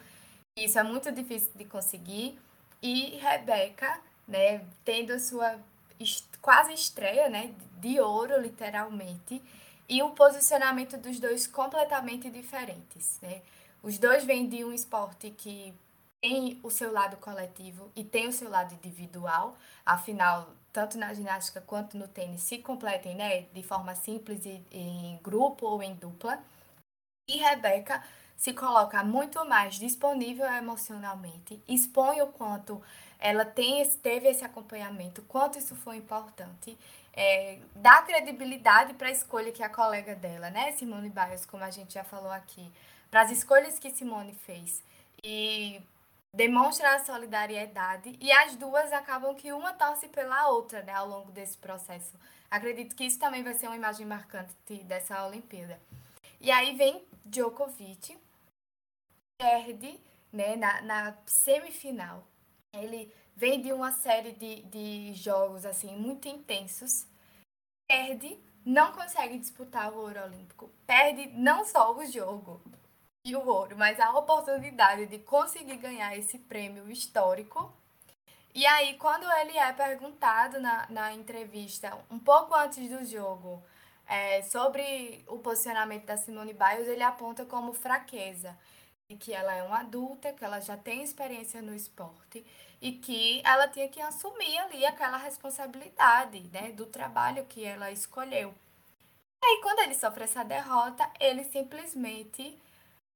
Isso 0.57 0.79
é 0.79 0.85
muito 0.85 1.11
difícil 1.11 1.51
de 1.57 1.65
conseguir. 1.65 2.39
E 2.81 3.17
Rebeca, 3.17 4.01
né, 4.29 4.65
tendo 4.85 5.13
a 5.13 5.19
sua 5.19 5.59
quase 6.41 6.73
estreia, 6.73 7.29
né, 7.29 7.55
de 7.81 8.01
ouro, 8.01 8.41
literalmente, 8.41 9.43
e 9.89 10.03
o 10.03 10.11
posicionamento 10.11 10.97
dos 10.97 11.19
dois 11.19 11.47
completamente 11.47 12.31
diferentes, 12.31 13.19
né? 13.21 13.43
Os 13.83 13.99
dois 13.99 14.25
vêm 14.25 14.49
de 14.49 14.65
um 14.65 14.73
esporte 14.73 15.31
que 15.31 15.75
tem 16.21 16.59
o 16.63 16.71
seu 16.71 16.93
lado 16.93 17.17
coletivo 17.17 17.91
e 17.97 18.05
tem 18.05 18.29
o 18.29 18.33
seu 18.33 18.49
lado 18.49 18.73
individual. 18.75 19.57
Afinal, 19.85 20.51
tanto 20.73 20.97
na 20.97 21.13
ginástica 21.13 21.61
quanto 21.61 21.97
no 21.97 22.07
tênis 22.07 22.43
se 22.43 22.59
completem, 22.59 23.17
né, 23.17 23.43
de 23.53 23.63
forma 23.63 23.95
simples 23.97 24.47
e 24.47 24.65
em 24.71 25.19
grupo 25.23 25.67
ou 25.67 25.83
em 25.83 25.95
dupla. 25.95 26.39
E 27.29 27.39
Rebeca 27.39 28.03
se 28.37 28.53
coloca 28.53 29.03
muito 29.05 29.45
mais 29.45 29.75
disponível 29.75 30.47
emocionalmente, 30.47 31.63
expõe 31.69 32.23
o 32.23 32.29
quanto 32.29 32.81
ela 33.23 33.45
tem, 33.45 33.89
teve 33.99 34.29
esse 34.29 34.45
acompanhamento, 34.45 35.23
quanto 35.23 35.57
isso 35.57 35.77
foi 35.77 35.97
importante, 35.97 36.77
é, 37.13 37.61
dá 37.77 38.03
credibilidade 38.03 38.95
para 38.95 39.07
a 39.07 39.13
escolha 39.13 39.53
que 39.53 39.63
a 39.63 39.69
colega 39.69 40.17
dela, 40.17 40.51
né, 40.51 40.73
Simone 40.73 41.09
Biles, 41.09 41.47
como 41.47 41.63
a 41.63 41.71
gente 41.71 41.95
já 41.95 42.03
falou 42.03 42.33
aqui, 42.33 42.69
para 43.09 43.23
as 43.23 43.31
escolhas 43.31 43.79
que 43.79 43.91
Simone 43.91 44.35
fez 44.35 44.83
e 45.23 45.81
demonstra 46.35 46.97
a 46.97 47.05
solidariedade 47.05 48.17
e 48.21 48.33
as 48.33 48.57
duas 48.57 48.93
acabam 48.93 49.37
que 49.37 49.53
uma 49.53 49.73
torce 49.73 50.09
pela 50.09 50.49
outra, 50.49 50.83
né, 50.83 50.93
ao 50.93 51.07
longo 51.07 51.31
desse 51.31 51.57
processo. 51.57 52.19
Acredito 52.51 52.97
que 52.97 53.05
isso 53.05 53.21
também 53.21 53.45
vai 53.45 53.55
ser 53.55 53.69
uma 53.69 53.77
imagem 53.77 54.05
marcante 54.05 54.53
dessa 54.85 55.25
Olimpíada. 55.27 55.79
E 56.41 56.51
aí 56.51 56.75
vem 56.75 57.05
Djokovic, 57.25 58.19
perde 59.41 60.01
né, 60.33 60.57
na, 60.57 60.83
na 60.83 61.17
semifinal. 61.25 62.27
Ele 62.75 63.13
vem 63.37 63.61
de 63.61 63.73
uma 63.73 63.93
série 63.93 64.33
de, 64.33 64.63
de 64.63 65.15
jogos 65.15 65.65
assim 65.65 65.97
muito 65.97 66.29
intensos, 66.29 67.07
perde, 67.89 68.39
não 68.65 68.93
consegue 68.93 69.39
disputar 69.39 69.93
o 69.93 69.99
ouro 69.99 70.23
olímpico, 70.25 70.71
perde 70.87 71.27
não 71.35 71.65
só 71.65 71.97
o 71.97 72.05
jogo, 72.07 72.63
e 73.25 73.37
o 73.37 73.47
ouro, 73.47 73.77
mas 73.77 74.01
a 74.01 74.11
oportunidade 74.19 75.07
de 75.07 75.19
conseguir 75.21 75.77
ganhar 75.77 76.17
esse 76.17 76.39
prêmio 76.39 76.91
histórico. 76.91 77.73
E 78.55 78.67
aí, 78.67 78.95
quando 78.99 79.31
ele 79.41 79.57
é 79.57 79.73
perguntado 79.73 80.61
na, 80.61 80.87
na 80.91 81.13
entrevista, 81.13 81.97
um 82.11 82.19
pouco 82.19 82.55
antes 82.55 82.89
do 82.91 83.05
jogo, 83.05 83.63
é, 84.07 84.43
sobre 84.43 85.25
o 85.29 85.39
posicionamento 85.39 86.05
da 86.05 86.17
Simone 86.17 86.53
Biles, 86.53 86.89
ele 86.89 87.03
aponta 87.03 87.47
como 87.47 87.73
fraqueza. 87.73 88.59
Que 89.17 89.33
ela 89.33 89.55
é 89.55 89.63
uma 89.63 89.81
adulta, 89.81 90.33
que 90.33 90.45
ela 90.45 90.61
já 90.61 90.77
tem 90.77 91.03
experiência 91.03 91.63
no 91.63 91.75
esporte 91.75 92.45
e 92.81 92.93
que 92.93 93.41
ela 93.45 93.69
tinha 93.69 93.89
que 93.89 94.01
assumir 94.01 94.59
ali 94.59 94.85
aquela 94.85 95.17
responsabilidade, 95.17 96.41
né, 96.53 96.73
do 96.73 96.87
trabalho 96.87 97.47
que 97.47 97.65
ela 97.65 97.91
escolheu. 97.91 98.53
Aí 99.45 99.61
quando 99.63 99.81
ele 99.81 99.95
sofre 99.95 100.25
essa 100.25 100.43
derrota, 100.45 101.09
ele 101.21 101.45
simplesmente, 101.45 102.59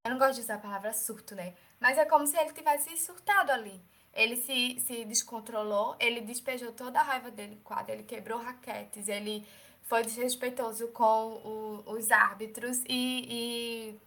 eu 0.05 0.11
não 0.11 0.19
gosto 0.19 0.37
de 0.37 0.43
usar 0.43 0.55
a 0.55 0.59
palavra 0.59 0.93
surto, 0.93 1.35
né, 1.35 1.55
mas 1.81 1.99
é 1.99 2.05
como 2.05 2.27
se 2.27 2.37
ele 2.37 2.53
tivesse 2.53 2.97
surtado 2.97 3.51
ali. 3.51 3.81
Ele 4.15 4.37
se, 4.37 4.81
se 4.81 5.05
descontrolou, 5.05 5.95
ele 6.01 6.23
despejou 6.23 6.73
toda 6.73 7.01
a 7.01 7.03
raiva 7.03 7.31
dele 7.31 7.57
no 7.57 7.61
quadro, 7.61 7.93
ele 7.93 8.03
quebrou 8.03 8.41
raquetes, 8.41 9.09
ele 9.09 9.47
foi 9.83 10.03
desrespeitoso 10.03 10.89
com 10.89 11.83
o, 11.85 11.93
os 11.93 12.11
árbitros 12.11 12.83
e, 12.89 13.27
e 13.29 14.01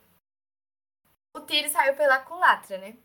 o 1.40 1.46
tiro 1.46 1.70
saiu 1.70 1.96
pela 1.96 2.20
culatra, 2.20 2.78
né? 2.78 2.96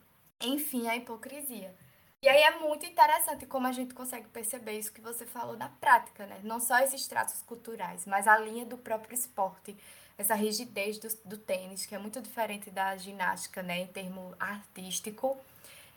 Enfim, 0.41 0.89
a 0.89 0.97
hipocrisia. 0.97 1.75
E 2.23 2.29
aí 2.29 2.43
é 2.43 2.59
muito 2.59 2.87
interessante 2.87 3.47
como 3.47 3.67
a 3.67 3.73
gente 3.73 3.93
consegue 3.93 4.27
perceber 4.29 4.79
isso 4.79 4.93
que 4.93 5.01
você 5.01 5.27
falou 5.27 5.57
na 5.57 5.69
prática, 5.69 6.27
né? 6.27 6.41
Não 6.43 6.59
só 6.59 6.79
esses 6.79 7.07
traços 7.07 7.43
culturais, 7.43 8.07
mas 8.07 8.27
a 8.27 8.39
linha 8.39 8.65
do 8.65 8.79
próprio 8.79 9.15
esporte, 9.15 9.77
essa 10.17 10.35
rigidez 10.35 10.99
do, 10.99 11.09
do 11.25 11.39
tênis, 11.39 11.85
que 11.85 11.95
é 11.95 11.99
muito 11.99 12.21
diferente 12.21 12.71
da 12.71 12.97
ginástica, 12.97 13.63
né, 13.63 13.81
em 13.81 13.87
termo 13.87 14.35
artístico, 14.41 15.37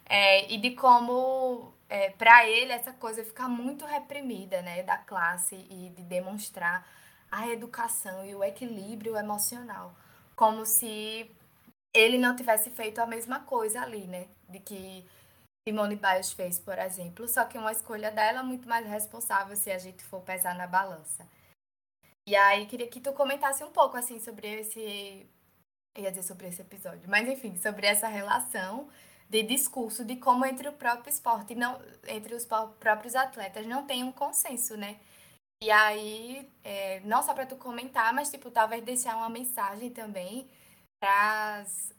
é, 0.05 0.51
e 0.51 0.57
de 0.57 0.71
como, 0.71 1.71
é, 1.89 2.09
para 2.09 2.47
ele, 2.47 2.71
essa 2.71 2.91
coisa 2.93 3.23
fica 3.23 3.47
muito 3.47 3.85
reprimida, 3.85 4.61
né, 4.61 4.83
da 4.83 4.97
classe 4.97 5.55
e 5.55 5.93
de 5.95 6.01
demonstrar 6.03 6.85
a 7.31 7.47
educação 7.47 8.25
e 8.25 8.33
o 8.33 8.43
equilíbrio 8.43 9.15
emocional, 9.15 9.93
como 10.35 10.65
se 10.65 11.29
ele 11.97 12.17
não 12.17 12.35
tivesse 12.35 12.69
feito 12.69 12.99
a 12.99 13.05
mesma 13.05 13.39
coisa 13.41 13.81
ali, 13.81 14.05
né? 14.07 14.27
De 14.47 14.59
que 14.59 15.05
Simone 15.67 15.95
Biles 15.95 16.31
fez, 16.31 16.59
por 16.59 16.77
exemplo. 16.77 17.27
Só 17.27 17.45
que 17.45 17.57
uma 17.57 17.71
escolha 17.71 18.11
dela 18.11 18.39
é 18.39 18.43
muito 18.43 18.67
mais 18.67 18.85
responsável 18.87 19.55
se 19.55 19.71
a 19.71 19.77
gente 19.77 20.03
for 20.03 20.21
pesar 20.21 20.55
na 20.55 20.67
balança. 20.67 21.27
E 22.27 22.35
aí, 22.35 22.65
queria 22.65 22.87
que 22.87 22.99
tu 22.99 23.13
comentasse 23.13 23.63
um 23.63 23.71
pouco, 23.71 23.97
assim, 23.97 24.19
sobre 24.19 24.47
esse... 24.59 25.25
Ia 25.97 26.11
dizer 26.11 26.23
sobre 26.23 26.47
esse 26.47 26.61
episódio, 26.61 27.09
mas 27.09 27.27
enfim, 27.27 27.57
sobre 27.57 27.87
essa 27.87 28.07
relação 28.07 28.87
de 29.27 29.41
discurso 29.41 30.05
de 30.05 30.15
como 30.17 30.45
entre 30.45 30.69
o 30.69 30.73
próprio 30.73 31.09
esporte, 31.09 31.55
não, 31.55 31.81
entre 32.07 32.35
os 32.35 32.45
próprios 32.45 33.15
atletas, 33.15 33.65
não 33.65 33.87
tem 33.87 34.03
um 34.03 34.11
consenso, 34.11 34.77
né? 34.77 34.99
E 35.63 35.71
aí, 35.71 36.47
é, 36.63 36.99
não 36.99 37.23
só 37.23 37.33
para 37.33 37.47
tu 37.47 37.55
comentar, 37.55 38.13
mas, 38.13 38.29
tipo, 38.29 38.51
talvez 38.51 38.83
deixar 38.83 39.15
uma 39.17 39.29
mensagem 39.29 39.89
também 39.89 40.47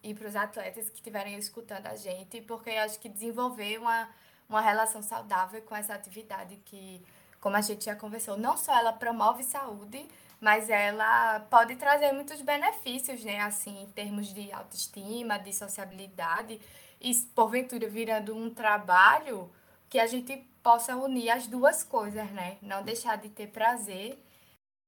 e 0.02 0.14
para 0.14 0.28
os 0.28 0.36
atletas 0.36 0.88
que 0.88 0.96
estiverem 0.96 1.36
escutando 1.36 1.86
a 1.86 1.96
gente, 1.96 2.40
porque 2.42 2.70
eu 2.70 2.80
acho 2.82 2.98
que 2.98 3.08
desenvolver 3.08 3.78
uma, 3.78 4.08
uma 4.48 4.60
relação 4.60 5.02
saudável 5.02 5.62
com 5.62 5.76
essa 5.76 5.94
atividade 5.94 6.56
que, 6.64 7.00
como 7.40 7.56
a 7.56 7.60
gente 7.60 7.84
já 7.84 7.94
conversou, 7.94 8.36
não 8.36 8.56
só 8.56 8.76
ela 8.76 8.92
promove 8.92 9.42
saúde, 9.44 10.06
mas 10.40 10.68
ela 10.68 11.40
pode 11.50 11.76
trazer 11.76 12.12
muitos 12.12 12.40
benefícios, 12.42 13.24
né? 13.24 13.40
Assim, 13.40 13.82
em 13.82 13.90
termos 13.90 14.32
de 14.32 14.52
autoestima, 14.52 15.38
de 15.38 15.52
sociabilidade, 15.52 16.60
e 17.00 17.14
porventura 17.34 17.88
virando 17.88 18.36
um 18.36 18.52
trabalho 18.52 19.50
que 19.88 19.98
a 19.98 20.06
gente 20.06 20.36
possa 20.62 20.96
unir 20.96 21.30
as 21.30 21.46
duas 21.46 21.82
coisas, 21.82 22.30
né? 22.32 22.58
Não 22.60 22.82
deixar 22.82 23.16
de 23.16 23.28
ter 23.28 23.48
prazer 23.48 24.18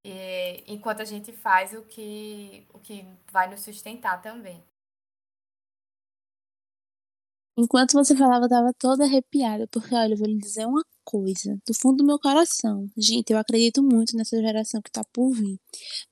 e, 0.05 0.65
enquanto 0.67 1.01
a 1.03 1.05
gente 1.05 1.33
faz 1.33 1.73
o 1.73 1.83
que, 1.83 2.67
o 2.73 2.79
que 2.79 3.05
vai 3.31 3.49
nos 3.51 3.61
sustentar 3.61 4.21
também. 4.23 4.63
Enquanto 7.57 7.93
você 7.93 8.17
falava, 8.17 8.47
eu 8.47 8.49
tava 8.49 8.73
toda 8.79 9.05
arrepiada, 9.05 9.67
porque 9.69 9.95
olha, 9.95 10.15
eu 10.15 10.17
vou 10.17 10.27
lhe 10.27 10.39
dizer 10.39 10.67
uma 10.67 10.83
coisa, 11.05 11.59
do 11.67 11.75
fundo 11.75 11.99
do 11.99 12.07
meu 12.07 12.19
coração. 12.19 12.89
Gente, 12.97 13.33
eu 13.33 13.39
acredito 13.39 13.83
muito 13.83 14.17
nessa 14.17 14.41
geração 14.41 14.81
que 14.81 14.91
tá 14.91 15.03
por 15.13 15.33
vir. 15.33 15.59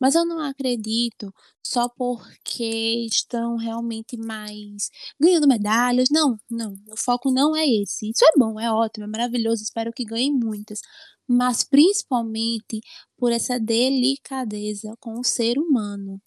Mas 0.01 0.15
eu 0.15 0.27
não 0.27 0.41
acredito 0.41 1.33
só 1.63 1.89
porque 1.89 3.07
estão 3.07 3.57
realmente 3.57 4.17
mais 4.19 4.91
ganhando 5.19 5.49
medalhas. 5.49 6.09
Não, 6.11 6.39
não. 6.51 6.75
O 6.91 6.97
foco 6.97 7.31
não 7.31 7.57
é 7.57 7.67
esse. 7.67 8.11
Isso 8.11 8.25
é 8.25 8.39
bom, 8.39 8.59
é 8.61 8.71
ótimo, 8.73 9.05
é 9.05 9.09
maravilhoso. 9.09 9.63
Espero 9.63 9.93
que 9.93 10.05
ganhem 10.05 10.33
muitas 10.33 10.81
mas 11.29 11.65
principalmente 11.65 12.81
por 13.17 13.33
essa 13.33 13.59
delicadeza 13.61 14.95
com 15.01 15.21
o 15.21 15.25
ser 15.25 15.59
humano, 15.59 16.21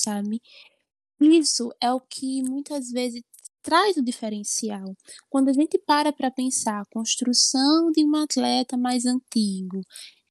sabe? 0.00 0.40
Isso 1.20 1.70
é 1.80 1.92
o 1.92 2.00
que 2.00 2.42
muitas 2.42 2.90
vezes 2.90 3.22
traz 3.62 3.96
o 3.96 4.02
diferencial. 4.04 4.94
Quando 5.28 5.48
a 5.48 5.52
gente 5.52 5.78
para 5.78 6.12
para 6.12 6.30
pensar 6.30 6.80
a 6.80 6.86
construção 6.86 7.90
de 7.92 8.04
um 8.04 8.16
atleta 8.16 8.76
mais 8.76 9.06
antigo, 9.06 9.80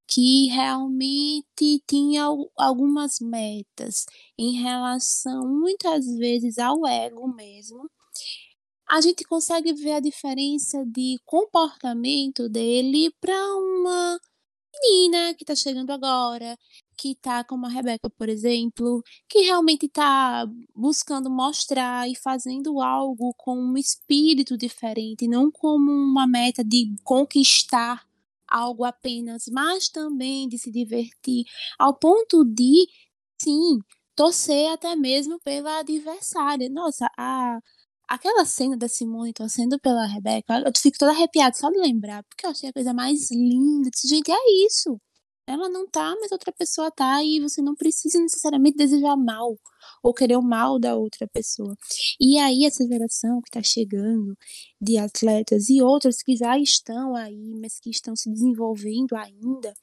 que 0.07 0.47
realmente 0.47 1.83
tinha 1.87 2.25
algumas 2.57 3.19
metas 3.19 4.05
em 4.37 4.61
relação 4.61 5.47
muitas 5.47 6.05
vezes 6.17 6.57
ao 6.59 6.85
ego 6.87 7.27
mesmo, 7.35 7.89
a 8.89 9.01
gente 9.01 9.23
consegue 9.25 9.73
ver 9.73 9.93
a 9.93 9.99
diferença 9.99 10.85
de 10.85 11.17
comportamento 11.25 12.47
dele 12.49 13.11
para 13.19 13.35
uma 13.57 14.19
menina 14.73 15.33
que 15.35 15.43
está 15.43 15.55
chegando 15.55 15.91
agora, 15.91 16.57
que 16.97 17.11
está 17.11 17.43
como 17.43 17.65
a 17.65 17.69
Rebeca, 17.69 18.09
por 18.09 18.29
exemplo, 18.29 19.01
que 19.29 19.39
realmente 19.41 19.85
está 19.87 20.45
buscando 20.75 21.29
mostrar 21.29 22.09
e 22.09 22.15
fazendo 22.15 22.81
algo 22.81 23.33
com 23.37 23.57
um 23.57 23.77
espírito 23.77 24.57
diferente, 24.57 25.27
não 25.27 25.51
como 25.51 25.91
uma 25.91 26.27
meta 26.27 26.63
de 26.63 26.93
conquistar 27.03 28.05
algo 28.47 28.83
apenas, 28.85 29.45
mas 29.51 29.89
também 29.89 30.47
de 30.47 30.57
se 30.57 30.71
divertir, 30.71 31.45
ao 31.79 31.93
ponto 31.97 32.45
de, 32.45 32.87
sim, 33.41 33.79
torcer 34.15 34.71
até 34.71 34.95
mesmo 34.95 35.39
pela 35.43 35.79
adversária. 35.79 36.69
Nossa, 36.69 37.09
a 37.17 37.59
Aquela 38.07 38.45
cena 38.45 38.77
da 38.77 38.87
Simone 38.87 39.33
torcendo 39.33 39.79
pela 39.79 40.05
Rebeca, 40.05 40.59
eu 40.59 40.71
fico 40.77 40.97
toda 40.97 41.11
arrepiada 41.11 41.55
só 41.55 41.69
de 41.69 41.79
lembrar, 41.79 42.23
porque 42.23 42.45
eu 42.45 42.51
achei 42.51 42.69
a 42.69 42.73
coisa 42.73 42.93
mais 42.93 43.31
linda. 43.31 43.89
Disse, 43.89 44.07
gente, 44.07 44.31
é 44.31 44.65
isso. 44.65 44.99
Ela 45.47 45.69
não 45.69 45.87
tá, 45.87 46.15
mas 46.19 46.31
outra 46.31 46.51
pessoa 46.51 46.91
tá, 46.91 47.23
e 47.23 47.39
você 47.39 47.61
não 47.61 47.75
precisa 47.75 48.19
necessariamente 48.19 48.77
desejar 48.77 49.15
mal 49.15 49.55
ou 50.01 50.13
querer 50.13 50.37
o 50.37 50.41
mal 50.41 50.79
da 50.79 50.95
outra 50.95 51.27
pessoa. 51.27 51.75
E 52.19 52.39
aí, 52.39 52.65
essa 52.65 52.85
geração 52.87 53.41
que 53.41 53.51
tá 53.51 53.61
chegando 53.61 54.35
de 54.81 54.97
atletas 54.97 55.69
e 55.69 55.81
outras 55.83 56.21
que 56.23 56.35
já 56.35 56.57
estão 56.57 57.15
aí, 57.15 57.53
mas 57.61 57.79
que 57.79 57.91
estão 57.91 58.15
se 58.15 58.29
desenvolvendo 58.31 59.15
ainda, 59.15 59.73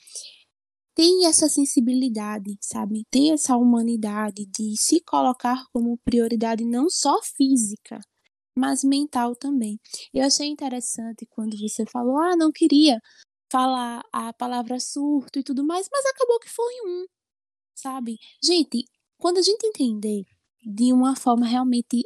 tem 0.95 1.27
essa 1.27 1.49
sensibilidade, 1.49 2.57
sabe? 2.61 3.05
Tem 3.11 3.33
essa 3.33 3.57
humanidade 3.57 4.45
de 4.47 4.77
se 4.77 5.01
colocar 5.01 5.65
como 5.73 5.99
prioridade 6.05 6.65
não 6.65 6.91
só 6.91 7.21
física, 7.23 8.01
mas 8.57 8.85
mental 8.85 9.35
também. 9.37 9.79
Eu 10.15 10.25
achei 10.27 10.47
interessante 10.49 11.27
quando 11.31 11.57
você 11.59 11.85
falou, 11.87 12.19
ah, 12.19 12.37
não 12.37 12.53
queria 12.53 13.01
falar 13.51 14.03
a 14.13 14.33
palavra 14.33 14.81
surto 14.81 15.39
e 15.39 15.43
tudo 15.45 15.65
mais, 15.65 15.89
mas 15.93 16.07
acabou 16.07 16.39
que 16.41 16.49
foi 16.51 16.75
um, 16.87 17.07
sabe? 17.75 18.19
Gente, 18.45 18.85
quando 19.19 19.39
a 19.39 19.43
gente 19.43 19.67
entender 19.67 20.25
de 20.65 20.93
uma 20.93 21.17
forma 21.17 21.47
realmente 21.47 22.05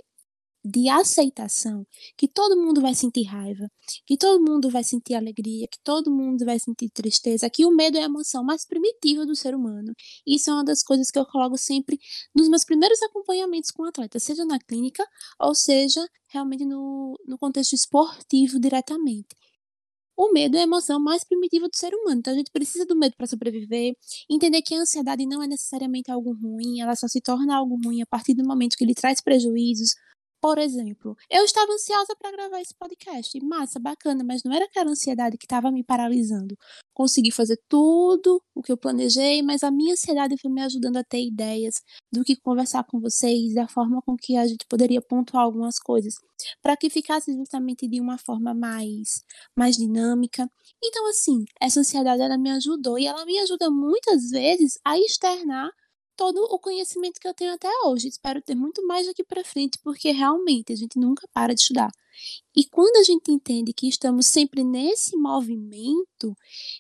de 0.67 0.89
aceitação, 0.89 1.87
que 2.17 2.27
todo 2.27 2.57
mundo 2.61 2.81
vai 2.81 2.95
sentir 2.95 3.23
raiva, 3.23 3.71
que 4.05 4.17
todo 4.17 4.45
mundo 4.45 4.69
vai 4.69 4.83
sentir 4.83 5.15
alegria, 5.15 5.69
que 5.71 5.79
todo 5.85 6.11
mundo 6.11 6.45
vai 6.45 6.59
sentir 6.59 6.91
tristeza, 6.91 7.49
que 7.49 7.65
o 7.65 7.71
medo 7.71 7.97
é 7.97 8.03
a 8.03 8.07
emoção 8.07 8.43
mais 8.43 8.67
primitiva 8.67 9.25
do 9.25 9.37
ser 9.37 9.55
humano. 9.55 9.95
Isso 10.27 10.51
é 10.51 10.53
uma 10.55 10.65
das 10.65 10.83
coisas 10.83 11.11
que 11.11 11.19
eu 11.19 11.25
coloco 11.27 11.57
sempre 11.57 11.99
nos 12.35 12.49
meus 12.49 12.65
primeiros 12.65 13.01
acompanhamentos 13.03 13.71
com 13.71 13.85
atletas, 13.85 14.25
seja 14.25 14.45
na 14.45 14.59
clínica 14.59 15.07
ou 15.41 15.55
seja 15.55 16.05
realmente 16.29 16.65
no, 16.65 17.17
no 17.27 17.39
contexto 17.39 17.75
esportivo 17.75 18.59
diretamente. 18.59 19.37
O 20.17 20.33
medo 20.33 20.57
é 20.57 20.61
a 20.61 20.63
emoção 20.63 20.99
mais 20.99 21.23
primitiva 21.23 21.69
do 21.69 21.77
ser 21.77 21.95
humano. 21.95 22.19
Então 22.21 22.33
a 22.33 22.37
gente 22.37 22.51
precisa 22.51 22.87
do 22.87 22.97
medo 22.97 23.15
para 23.17 23.27
sobreviver, 23.27 23.95
entender 24.31 24.63
que 24.63 24.75
a 24.75 24.79
ansiedade 24.81 25.27
não 25.27 25.43
é 25.43 25.47
necessariamente 25.47 26.11
algo 26.11 26.33
ruim, 26.33 26.81
ela 26.81 26.97
só 26.97 27.07
se 27.07 27.21
torna 27.21 27.55
algo 27.57 27.79
ruim 27.85 28.03
a 28.03 28.07
partir 28.07 28.35
do 28.35 28.43
momento 28.45 28.77
que 28.77 28.85
ele 28.85 28.95
traz 28.95 29.21
prejuízos, 29.21 29.95
por 30.47 30.59
exemplo, 30.59 31.17
eu 31.29 31.45
estava 31.45 31.73
ansiosa 31.73 32.15
para 32.17 32.31
gravar 32.31 32.61
esse 32.61 32.73
podcast. 32.73 33.37
Massa, 33.45 33.81
bacana, 33.81 34.23
mas 34.23 34.45
não 34.45 34.53
era 34.55 34.65
aquela 34.65 34.93
ansiedade 34.93 35.37
que 35.37 35.45
estava 35.45 35.73
me 35.73 35.83
paralisando. 35.83 36.57
Consegui 36.95 37.33
fazer 37.33 37.61
tudo 37.69 38.41
o 38.55 38.63
que 38.63 38.71
eu 38.71 38.77
planejei, 38.77 39.43
mas 39.43 39.65
a 39.65 39.73
minha 39.73 39.95
ansiedade 39.95 40.37
foi 40.41 40.49
me 40.49 40.63
ajudando 40.63 40.99
a 40.99 41.03
ter 41.03 41.21
ideias 41.21 41.83
do 42.13 42.23
que 42.23 42.37
conversar 42.37 42.85
com 42.85 43.01
vocês, 43.01 43.55
da 43.55 43.67
forma 43.67 44.01
com 44.03 44.15
que 44.17 44.37
a 44.37 44.47
gente 44.47 44.65
poderia 44.71 45.03
pontuar 45.03 45.43
algumas 45.43 45.81
coisas, 45.81 46.15
para 46.63 46.77
que 46.77 46.89
ficasse 46.89 47.33
justamente 47.35 47.89
de 47.89 48.01
uma 48.01 48.17
forma 48.17 48.55
mais, 48.55 49.25
mais 49.59 49.77
dinâmica. 49.77 50.49
Então, 50.81 51.09
assim, 51.09 51.45
essa 51.61 51.81
ansiedade 51.81 52.23
ela 52.23 52.39
me 52.39 52.53
ajudou 52.53 52.97
e 53.01 53.07
ela 53.07 53.25
me 53.25 53.37
ajuda 53.41 53.69
muitas 53.69 54.31
vezes 54.31 54.79
a 54.85 54.97
externar 54.97 55.73
todo 56.17 56.39
o 56.51 56.59
conhecimento 56.59 57.21
que 57.21 57.29
eu 57.29 57.35
tenho 57.35 57.53
até 57.55 57.69
hoje. 57.85 58.09
Espero 58.09 58.41
ter 58.43 58.55
muito 58.55 58.85
mais 58.87 59.07
daqui 59.07 59.23
para 59.23 59.45
frente, 59.45 59.79
porque 59.83 60.11
realmente 60.11 60.73
a 60.73 60.77
gente 60.77 60.99
nunca 60.99 61.29
para 61.33 61.55
de 61.55 61.61
estudar. 61.61 61.91
E 62.57 62.65
quando 62.65 62.97
a 62.97 63.03
gente 63.03 63.31
entende 63.31 63.73
que 63.73 63.89
estamos 63.89 64.27
sempre 64.27 64.65
nesse 64.65 65.17
movimento 65.17 66.35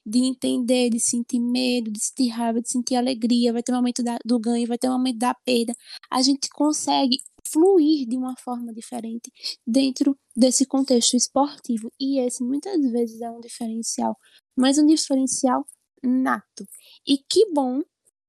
de 0.05 0.20
entender, 0.20 0.89
de 0.91 0.99
sentir 0.99 1.41
medo, 1.41 1.91
de 1.91 2.03
sentir 2.03 2.28
raiva, 2.28 2.62
de 2.62 2.70
sentir 2.70 2.97
alegria, 2.97 3.53
vai 3.53 3.62
ter 3.62 3.72
um 3.72 3.76
momento 3.76 4.03
da, 4.03 4.16
do 4.24 4.39
ganho, 4.39 4.66
vai 4.66 4.78
ter 4.78 4.89
um 4.89 4.93
momento 4.93 5.18
da 5.18 5.34
perda, 5.34 5.74
a 6.11 6.22
gente 6.22 6.49
consegue 6.49 7.18
fluir 7.47 8.09
de 8.09 8.16
uma 8.16 8.34
forma 8.37 8.72
diferente 8.72 9.30
dentro 9.66 10.18
desse 10.34 10.66
contexto 10.66 11.14
esportivo. 11.14 11.93
E 12.01 12.18
esse 12.20 12.43
muitas 12.43 12.80
vezes 12.91 13.20
é 13.20 13.30
um 13.30 13.41
diferencial, 13.41 14.16
mas 14.57 14.78
um 14.78 14.87
diferencial 14.87 15.64
nato. 16.03 16.66
E 17.07 17.18
que 17.18 17.53
bom 17.53 17.82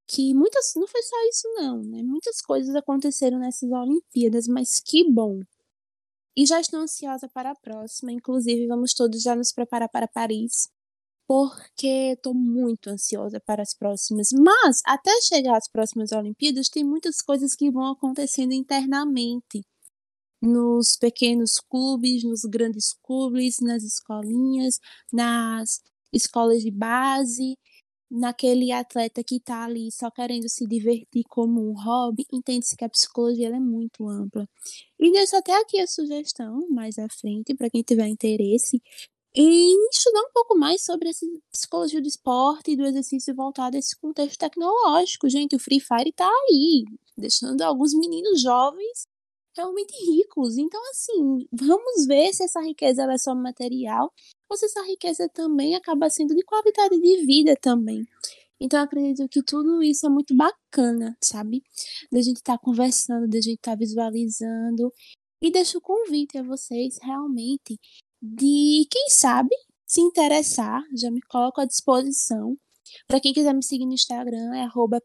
que 0.08 0.34
muitas 0.34 0.74
não 0.76 0.88
foi 0.88 1.01
só 1.03 1.16
isso 1.30 1.47
não, 1.55 1.84
né? 1.84 2.01
Muitas 2.01 2.41
coisas 2.41 2.76
aconteceram 2.76 3.39
nessas 3.39 3.70
Olimpíadas, 3.72 4.47
mas 4.47 4.80
que 4.80 5.03
bom. 5.12 5.41
E 6.36 6.45
já 6.45 6.62
estou 6.62 6.80
ansiosa 6.80 7.28
para 7.28 7.51
a 7.51 7.55
próxima, 7.55 8.12
inclusive 8.12 8.68
vamos 8.68 8.93
todos 8.93 9.22
já 9.22 9.36
nos 9.36 9.51
preparar 9.51 9.89
para 9.89 10.08
Paris, 10.08 10.70
porque 11.28 12.14
estou 12.14 12.34
muito 12.34 12.89
ansiosa 12.89 13.39
para 13.39 13.62
as 13.64 13.74
próximas. 13.76 14.30
Mas 14.32 14.82
até 14.86 15.12
chegar 15.22 15.58
às 15.58 15.70
próximas 15.70 16.12
Olimpíadas, 16.12 16.70
tem 16.70 16.84
muitas 16.84 17.22
coisas 17.22 17.55
que 17.55 17.72
vão 17.72 17.91
acontecendo 17.91 18.53
internamente 18.53 19.64
nos 20.41 20.95
pequenos 20.95 21.60
clubes, 21.70 22.24
nos 22.24 22.41
grandes 22.43 22.93
clubes, 23.03 23.58
nas 23.60 23.84
escolinhas, 23.84 24.80
nas 25.12 25.82
escolas 26.14 26.62
de 26.62 26.72
base 26.72 27.58
naquele 28.10 28.72
atleta 28.72 29.24
que 29.24 29.36
está 29.36 29.66
ali 29.66 29.91
só 29.91 30.10
querendo 30.10 30.47
se 30.49 30.66
divertir 30.66 31.24
como 31.30 31.70
um 31.70 31.74
hobby, 31.74 32.26
entende-se 32.32 32.76
que 32.76 32.86
a 32.86 32.89
psicologia 32.89 33.49
é 33.49 33.60
muito 33.60 34.08
ampla. 34.08 34.47
E 34.99 35.12
deixo 35.12 35.36
até 35.36 35.60
aqui 35.60 35.80
a 35.80 35.88
sugestão, 35.88 36.68
mais 36.70 36.97
à 36.97 37.08
frente, 37.10 37.53
para 37.55 37.70
quem 37.70 37.82
tiver 37.82 38.08
interesse, 38.08 38.82
em 39.36 39.89
estudar 39.89 40.22
um 40.22 40.32
pouco 40.34 40.58
mais 40.58 40.84
sobre 40.84 41.10
essa 41.10 41.26
psicologia 41.51 42.01
do 42.01 42.08
esporte 42.08 42.72
e 42.72 42.76
do 42.76 42.86
exercício 42.86 43.36
voltado 43.36 43.76
a 43.76 43.80
esse 43.80 43.95
contexto 43.95 44.39
tecnológico. 44.39 45.30
Gente, 45.30 45.55
o 45.55 45.60
Free 45.60 45.80
Fire 45.80 46.10
está 46.10 46.28
aí, 46.28 46.86
deixando 47.16 47.62
alguns 47.62 47.93
meninos 47.93 48.41
jovens 48.41 49.08
realmente 49.58 49.93
ricos. 50.05 50.58
Então, 50.58 50.82
assim, 50.91 51.47
vamos 51.51 52.05
ver 52.05 52.34
se 52.34 52.43
essa 52.43 52.62
riqueza 52.62 53.03
é 53.03 53.18
só 53.18 53.36
material 53.36 54.14
ou 54.49 54.58
se 54.58 54.66
essa 54.66 54.82
riqueza 54.84 55.28
também 55.30 55.76
acaba 55.76 56.10
sendo 56.10 56.36
de 56.36 56.43
qualidade 56.43 56.99
de 56.99 57.26
vida 57.26 57.55
também. 57.60 58.05
Então, 58.60 58.82
acredito 58.82 59.28
que 59.30 59.43
tudo 59.43 59.84
isso 59.84 60.05
é 60.05 60.10
muito 60.10 60.36
bacana, 60.36 61.16
sabe? 61.24 61.64
Da 62.12 62.22
gente 62.22 62.38
estar 62.38 62.58
tá 62.58 62.64
conversando, 62.64 63.28
da 63.28 63.39
gente 63.39 63.58
estar 63.58 63.72
tá 63.72 63.78
visualizando. 63.78 64.91
E 65.41 65.51
deixo 65.51 65.78
o 65.78 65.82
convite 65.82 66.38
a 66.38 66.43
vocês 66.43 66.97
realmente 67.01 67.80
de, 68.22 68.88
quem 68.89 69.10
sabe, 69.10 69.55
se 69.86 70.01
interessar, 70.01 70.84
já 70.95 71.12
me 71.12 71.22
coloco 71.22 71.62
à 71.62 71.66
disposição. 71.66 72.58
Para 73.08 73.20
quem 73.20 73.34
quiser 73.34 73.53
me 73.53 73.64
seguir 73.64 73.86
no 73.86 73.93
Instagram, 73.93 74.55
é 74.55 74.64
arroba 74.64 75.01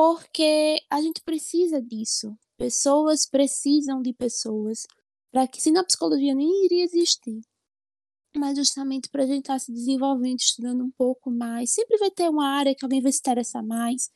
porque 0.00 0.80
a 0.88 0.98
gente 1.02 1.20
precisa 1.20 1.78
disso. 1.82 2.34
Pessoas 2.56 3.28
precisam 3.28 4.00
de 4.00 4.14
pessoas 4.14 4.86
para 5.30 5.46
que, 5.46 5.60
se 5.60 5.70
na 5.70 5.84
psicologia 5.84 6.34
nem 6.34 6.64
iria 6.64 6.84
existir, 6.84 7.42
mas 8.34 8.56
justamente 8.56 9.10
para 9.10 9.24
a 9.24 9.26
gente 9.26 9.40
estar 9.40 9.52
tá 9.52 9.58
se 9.58 9.70
desenvolvendo, 9.70 10.38
estudando 10.38 10.82
um 10.82 10.90
pouco 10.90 11.30
mais, 11.30 11.74
sempre 11.74 11.98
vai 11.98 12.10
ter 12.10 12.30
uma 12.30 12.48
área 12.48 12.74
que 12.74 12.82
alguém 12.82 13.02
vai 13.02 13.12
se 13.12 13.18
interessar 13.18 13.62
mais. 13.62 14.08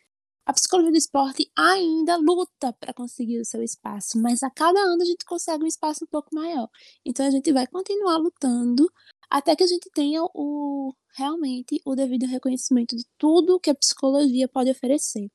A 0.46 0.54
psicologia 0.54 0.90
do 0.90 0.96
esporte 0.96 1.52
ainda 1.54 2.16
luta 2.16 2.72
para 2.80 2.94
conseguir 2.94 3.38
o 3.40 3.44
seu 3.44 3.62
espaço, 3.62 4.18
mas 4.18 4.42
a 4.42 4.48
cada 4.50 4.80
ano 4.80 5.02
a 5.02 5.06
gente 5.06 5.26
consegue 5.26 5.64
um 5.64 5.66
espaço 5.66 6.04
um 6.04 6.08
pouco 6.08 6.34
maior. 6.34 6.70
Então 7.04 7.26
a 7.26 7.30
gente 7.30 7.52
vai 7.52 7.66
continuar 7.66 8.16
lutando 8.16 8.90
até 9.28 9.54
que 9.54 9.64
a 9.64 9.66
gente 9.66 9.90
tenha 9.90 10.22
o 10.34 10.94
realmente 11.14 11.78
o 11.84 11.94
devido 11.94 12.24
reconhecimento 12.24 12.96
de 12.96 13.04
tudo 13.18 13.60
que 13.60 13.68
a 13.68 13.74
psicologia 13.74 14.48
pode 14.48 14.70
oferecer. 14.70 15.30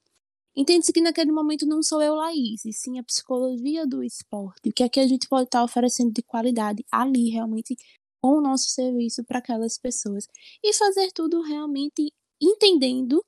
Entende-se 0.55 0.91
que 0.91 1.01
naquele 1.01 1.31
momento 1.31 1.65
não 1.65 1.81
sou 1.81 2.01
eu, 2.01 2.15
Laís, 2.15 2.65
e 2.65 2.73
sim 2.73 2.99
a 2.99 3.03
psicologia 3.03 3.87
do 3.87 4.03
esporte. 4.03 4.69
O 4.69 4.73
que 4.73 4.83
é 4.83 4.89
que 4.89 4.99
a 4.99 5.07
gente 5.07 5.27
pode 5.27 5.45
estar 5.45 5.63
oferecendo 5.63 6.11
de 6.11 6.23
qualidade 6.23 6.83
ali, 6.91 7.29
realmente, 7.29 7.75
com 8.21 8.37
o 8.37 8.41
nosso 8.41 8.69
serviço 8.69 9.23
para 9.23 9.39
aquelas 9.39 9.77
pessoas. 9.77 10.27
E 10.63 10.73
fazer 10.73 11.11
tudo 11.13 11.41
realmente 11.41 12.11
entendendo 12.41 13.23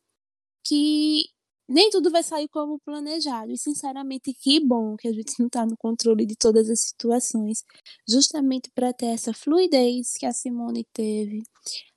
que 0.66 1.26
nem 1.70 1.90
tudo 1.90 2.12
vai 2.12 2.22
sair 2.24 2.50
como 2.50 2.80
planejado. 2.80 3.52
E, 3.52 3.58
sinceramente, 3.58 4.34
que 4.34 4.60
bom 4.60 4.96
que 4.98 5.08
a 5.08 5.14
gente 5.14 5.40
não 5.40 5.48
está 5.48 5.66
no 5.66 5.78
controle 5.78 6.26
de 6.26 6.36
todas 6.36 6.70
as 6.70 6.82
situações, 6.82 7.64
justamente 8.08 8.70
para 8.76 8.94
ter 8.94 9.08
essa 9.08 9.34
fluidez 9.34 10.14
que 10.18 10.26
a 10.26 10.34
Simone 10.34 10.86
teve, 10.94 11.44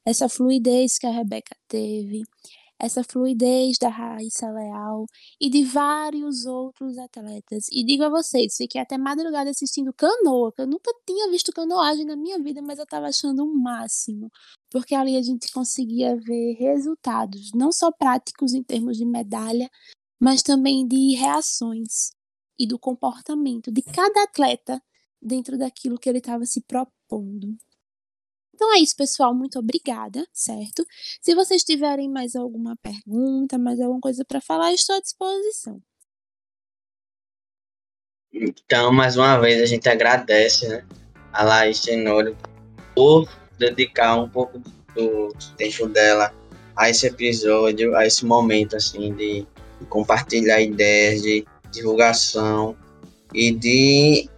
essa 0.07 0.29
fluidez 0.29 0.99
que 0.99 1.07
a 1.07 1.11
Rebeca 1.11 1.57
teve, 1.69 2.23
essa 2.85 3.03
fluidez 3.03 3.79
da 3.79 3.89
Raíssa 3.89 4.51
Leal 4.51 5.07
e 5.41 5.49
de 5.49 5.65
vários 5.65 6.45
outros 6.45 6.99
atletas. 6.99 7.67
E 7.73 7.85
digo 7.85 8.05
a 8.05 8.11
vocês, 8.11 8.57
fiquei 8.57 8.81
até 8.81 8.99
madrugada 8.99 9.51
assistindo 9.51 9.93
canoa, 9.93 10.53
que 10.53 10.61
eu 10.63 10.67
nunca 10.67 10.93
tinha 11.07 11.31
visto 11.31 11.53
canoagem 11.53 12.05
na 12.05 12.17
minha 12.17 12.39
vida, 12.43 12.61
mas 12.61 12.79
eu 12.79 12.85
estava 12.85 13.07
achando 13.07 13.43
o 13.43 13.47
um 13.47 13.55
máximo, 13.55 14.31
porque 14.71 14.95
ali 14.95 15.17
a 15.17 15.23
gente 15.23 15.51
conseguia 15.53 16.17
ver 16.17 16.55
resultados, 16.59 17.51
não 17.55 17.73
só 17.73 17.91
práticos 17.91 18.53
em 18.53 18.63
termos 18.63 18.99
de 18.99 19.07
medalha, 19.07 19.71
mas 20.21 20.43
também 20.43 20.87
de 20.87 21.15
reações 21.15 22.11
e 22.59 22.67
do 22.67 22.79
comportamento 22.79 23.73
de 23.73 23.83
cada 23.83 24.25
atleta 24.25 24.83
dentro 25.21 25.57
daquilo 25.57 25.99
que 25.99 26.09
ele 26.09 26.19
estava 26.19 26.45
se 26.45 26.61
propondo. 26.61 27.57
Então 28.55 28.73
é 28.73 28.79
isso, 28.79 28.95
pessoal. 28.97 29.35
Muito 29.35 29.59
obrigada, 29.59 30.25
certo? 30.33 30.87
Se 31.21 31.35
vocês 31.35 31.65
tiverem 31.65 32.09
mais 32.09 32.37
alguma 32.37 32.77
pergunta, 32.77 33.59
mais 33.59 33.81
alguma 33.81 34.01
coisa 34.01 34.25
para 34.25 34.41
falar, 34.41 34.73
estou 34.73 34.95
à 34.95 35.01
disposição. 35.01 35.83
Então, 38.33 38.93
mais 38.93 39.17
uma 39.17 39.39
vez, 39.39 39.61
a 39.61 39.67
gente 39.67 39.89
agradece 39.89 40.69
né, 40.69 40.87
a 41.33 41.43
Laís 41.43 41.81
Tenório 41.81 42.37
por 42.95 43.29
dedicar 43.59 44.17
um 44.17 44.29
pouco 44.29 44.61
do 44.95 45.35
tempo 45.57 45.89
dela 45.89 46.33
a 46.77 46.89
esse 46.89 47.09
episódio, 47.09 47.97
a 47.97 48.07
esse 48.07 48.25
momento 48.25 48.77
assim 48.77 49.15
de 49.15 49.47
compartilhar 49.89 50.61
ideias, 50.61 51.23
de 51.23 51.45
divulgação 51.73 52.77
e 53.33 53.53
de 53.53 54.29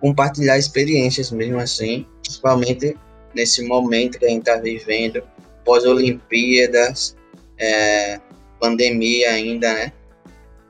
compartilhar 0.00 0.58
experiências 0.58 1.30
mesmo 1.30 1.58
assim, 1.58 2.06
principalmente 2.22 2.96
nesse 3.34 3.62
momento 3.64 4.18
que 4.18 4.24
a 4.24 4.28
gente 4.28 4.40
está 4.40 4.56
vivendo, 4.56 5.22
pós-Olimpíadas, 5.64 7.16
é, 7.58 8.20
pandemia 8.60 9.30
ainda, 9.30 9.72
né? 9.72 9.92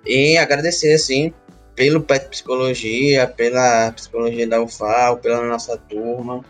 E 0.06 0.36
agradecer, 0.36 0.92
assim, 0.92 1.32
pelo 1.74 2.00
PET 2.00 2.28
Psicologia, 2.28 3.26
pela 3.26 3.90
psicologia 3.92 4.46
da 4.46 4.62
UFAL, 4.62 5.18
pela 5.18 5.42
nossa 5.46 5.76
turma, 5.76 6.44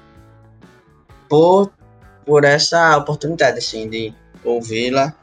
por, 1.28 1.72
por 2.26 2.44
essa 2.44 2.96
oportunidade, 2.96 3.58
assim, 3.58 3.88
de 3.88 4.12
ouvi-la 4.44 5.14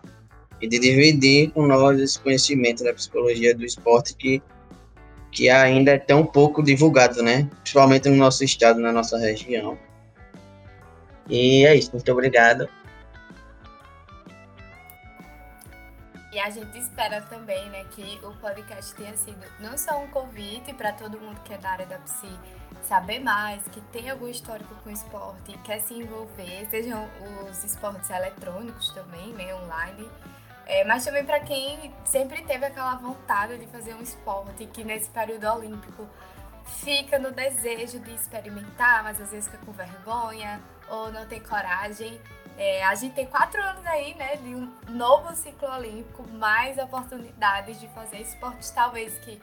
e 0.61 0.67
de 0.67 0.79
dividir 0.79 1.51
com 1.51 1.65
nós 1.65 1.99
esse 1.99 2.19
conhecimento 2.19 2.83
da 2.83 2.93
psicologia 2.93 3.55
do 3.55 3.65
esporte 3.65 4.15
que, 4.15 4.41
que 5.31 5.49
ainda 5.49 5.91
é 5.91 5.97
tão 5.97 6.25
pouco 6.25 6.63
divulgado, 6.63 7.21
né? 7.21 7.47
Principalmente 7.61 8.09
no 8.09 8.15
nosso 8.15 8.43
estado, 8.43 8.79
na 8.79 8.91
nossa 8.91 9.17
região. 9.17 9.77
E 11.31 11.65
é 11.65 11.73
isso, 11.75 11.91
muito 11.93 12.11
obrigado. 12.11 12.69
E 16.33 16.39
a 16.39 16.49
gente 16.49 16.77
espera 16.77 17.21
também, 17.21 17.69
né, 17.69 17.85
que 17.91 18.19
o 18.23 18.33
podcast 18.35 18.93
tenha 18.95 19.15
sido 19.15 19.45
não 19.59 19.77
só 19.77 20.01
um 20.01 20.07
convite 20.07 20.73
para 20.73 20.91
todo 20.91 21.19
mundo 21.19 21.41
que 21.43 21.53
é 21.53 21.57
da 21.57 21.69
área 21.69 21.85
da 21.85 21.97
psi 21.99 22.27
saber 22.83 23.19
mais, 23.19 23.63
que 23.69 23.79
tem 23.93 24.09
algum 24.09 24.27
histórico 24.27 24.75
com 24.83 24.89
esporte 24.89 25.57
quer 25.63 25.79
se 25.79 25.93
envolver, 25.93 26.67
sejam 26.69 27.07
os 27.49 27.63
esportes 27.63 28.09
eletrônicos 28.09 28.89
também, 28.91 29.27
né, 29.33 29.53
online, 29.55 30.09
é, 30.65 30.83
mas 30.83 31.05
também 31.05 31.23
para 31.23 31.39
quem 31.41 31.93
sempre 32.03 32.41
teve 32.43 32.65
aquela 32.65 32.95
vontade 32.95 33.57
de 33.57 33.67
fazer 33.67 33.93
um 33.93 34.01
esporte 34.01 34.65
que 34.65 34.83
nesse 34.83 35.09
período 35.09 35.47
olímpico 35.47 36.07
fica 36.65 37.19
no 37.19 37.31
desejo 37.31 37.99
de 37.99 38.13
experimentar, 38.13 39.03
mas 39.03 39.21
às 39.21 39.31
vezes 39.31 39.49
fica 39.49 39.63
com 39.65 39.71
vergonha 39.71 40.61
ou 40.91 41.11
não 41.11 41.25
tem 41.25 41.39
coragem. 41.39 42.21
É, 42.57 42.83
a 42.83 42.93
gente 42.93 43.15
tem 43.15 43.25
quatro 43.25 43.59
anos 43.61 43.85
aí, 43.87 44.13
né, 44.13 44.35
de 44.35 44.53
um 44.53 44.71
novo 44.89 45.33
ciclo 45.35 45.67
olímpico, 45.71 46.27
mais 46.33 46.77
oportunidades 46.77 47.79
de 47.79 47.87
fazer 47.87 48.19
esportes, 48.19 48.69
talvez 48.69 49.17
que 49.19 49.41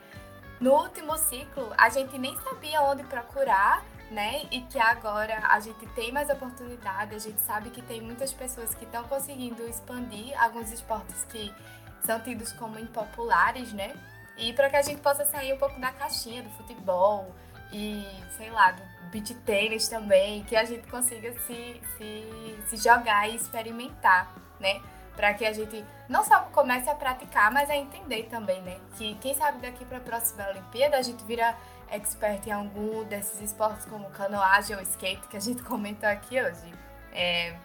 no 0.61 0.73
último 0.73 1.17
ciclo 1.17 1.73
a 1.77 1.89
gente 1.89 2.17
nem 2.17 2.37
sabia 2.39 2.81
onde 2.83 3.03
procurar, 3.03 3.83
né? 4.11 4.43
E 4.51 4.61
que 4.61 4.79
agora 4.79 5.39
a 5.47 5.59
gente 5.59 5.85
tem 5.87 6.11
mais 6.11 6.29
oportunidade, 6.29 7.15
a 7.15 7.19
gente 7.19 7.39
sabe 7.41 7.69
que 7.69 7.81
tem 7.81 8.01
muitas 8.01 8.33
pessoas 8.33 8.73
que 8.73 8.83
estão 8.83 9.03
conseguindo 9.03 9.63
expandir 9.67 10.41
alguns 10.41 10.71
esportes 10.71 11.25
que 11.25 11.53
são 12.01 12.19
tidos 12.19 12.51
como 12.53 12.79
impopulares, 12.79 13.71
né? 13.73 13.95
E 14.37 14.53
para 14.53 14.69
que 14.69 14.75
a 14.77 14.81
gente 14.81 15.01
possa 15.01 15.25
sair 15.25 15.53
um 15.53 15.57
pouco 15.57 15.79
da 15.79 15.91
caixinha 15.91 16.41
do 16.41 16.49
futebol 16.51 17.33
e, 17.71 18.05
sei 18.37 18.49
lá, 18.49 18.71
do 18.71 18.81
beat 19.11 19.33
tênis 19.45 19.87
também, 19.87 20.43
que 20.43 20.55
a 20.55 20.63
gente 20.63 20.87
consiga 20.87 21.31
se, 21.41 21.81
se, 21.97 22.59
se 22.67 22.77
jogar 22.77 23.29
e 23.29 23.35
experimentar, 23.35 24.33
né? 24.59 24.81
Para 25.15 25.33
que 25.33 25.45
a 25.45 25.51
gente 25.51 25.83
não 26.07 26.23
só 26.23 26.41
comece 26.53 26.89
a 26.89 26.95
praticar, 26.95 27.51
mas 27.51 27.69
a 27.69 27.75
entender 27.75 28.23
também, 28.29 28.61
né? 28.61 28.79
Que 28.97 29.15
quem 29.15 29.35
sabe 29.35 29.59
daqui 29.59 29.83
para 29.85 29.97
a 29.97 30.01
próxima 30.01 30.47
Olimpíada 30.49 30.97
a 30.97 31.01
gente 31.01 31.23
vira 31.25 31.55
expert 31.91 32.45
em 32.47 32.51
algum 32.51 33.03
desses 33.03 33.41
esportes 33.41 33.85
como 33.85 34.09
canoagem 34.11 34.75
ou 34.75 34.81
skate 34.83 35.27
que 35.27 35.37
a 35.37 35.41
gente 35.41 35.61
comentou 35.63 36.07
aqui 36.07 36.41
hoje. 36.41 36.73
É, 37.11 37.55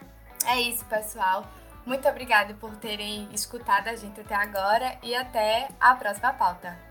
é 0.47 0.61
isso, 0.61 0.85
pessoal. 0.87 1.47
Muito 1.87 2.09
obrigada 2.09 2.55
por 2.55 2.75
terem 2.77 3.29
escutado 3.33 3.89
a 3.89 3.97
gente 3.97 4.21
até 4.21 4.35
agora 4.35 4.97
e 5.03 5.15
até 5.15 5.69
a 5.79 5.95
próxima 5.95 6.33
pauta. 6.33 6.84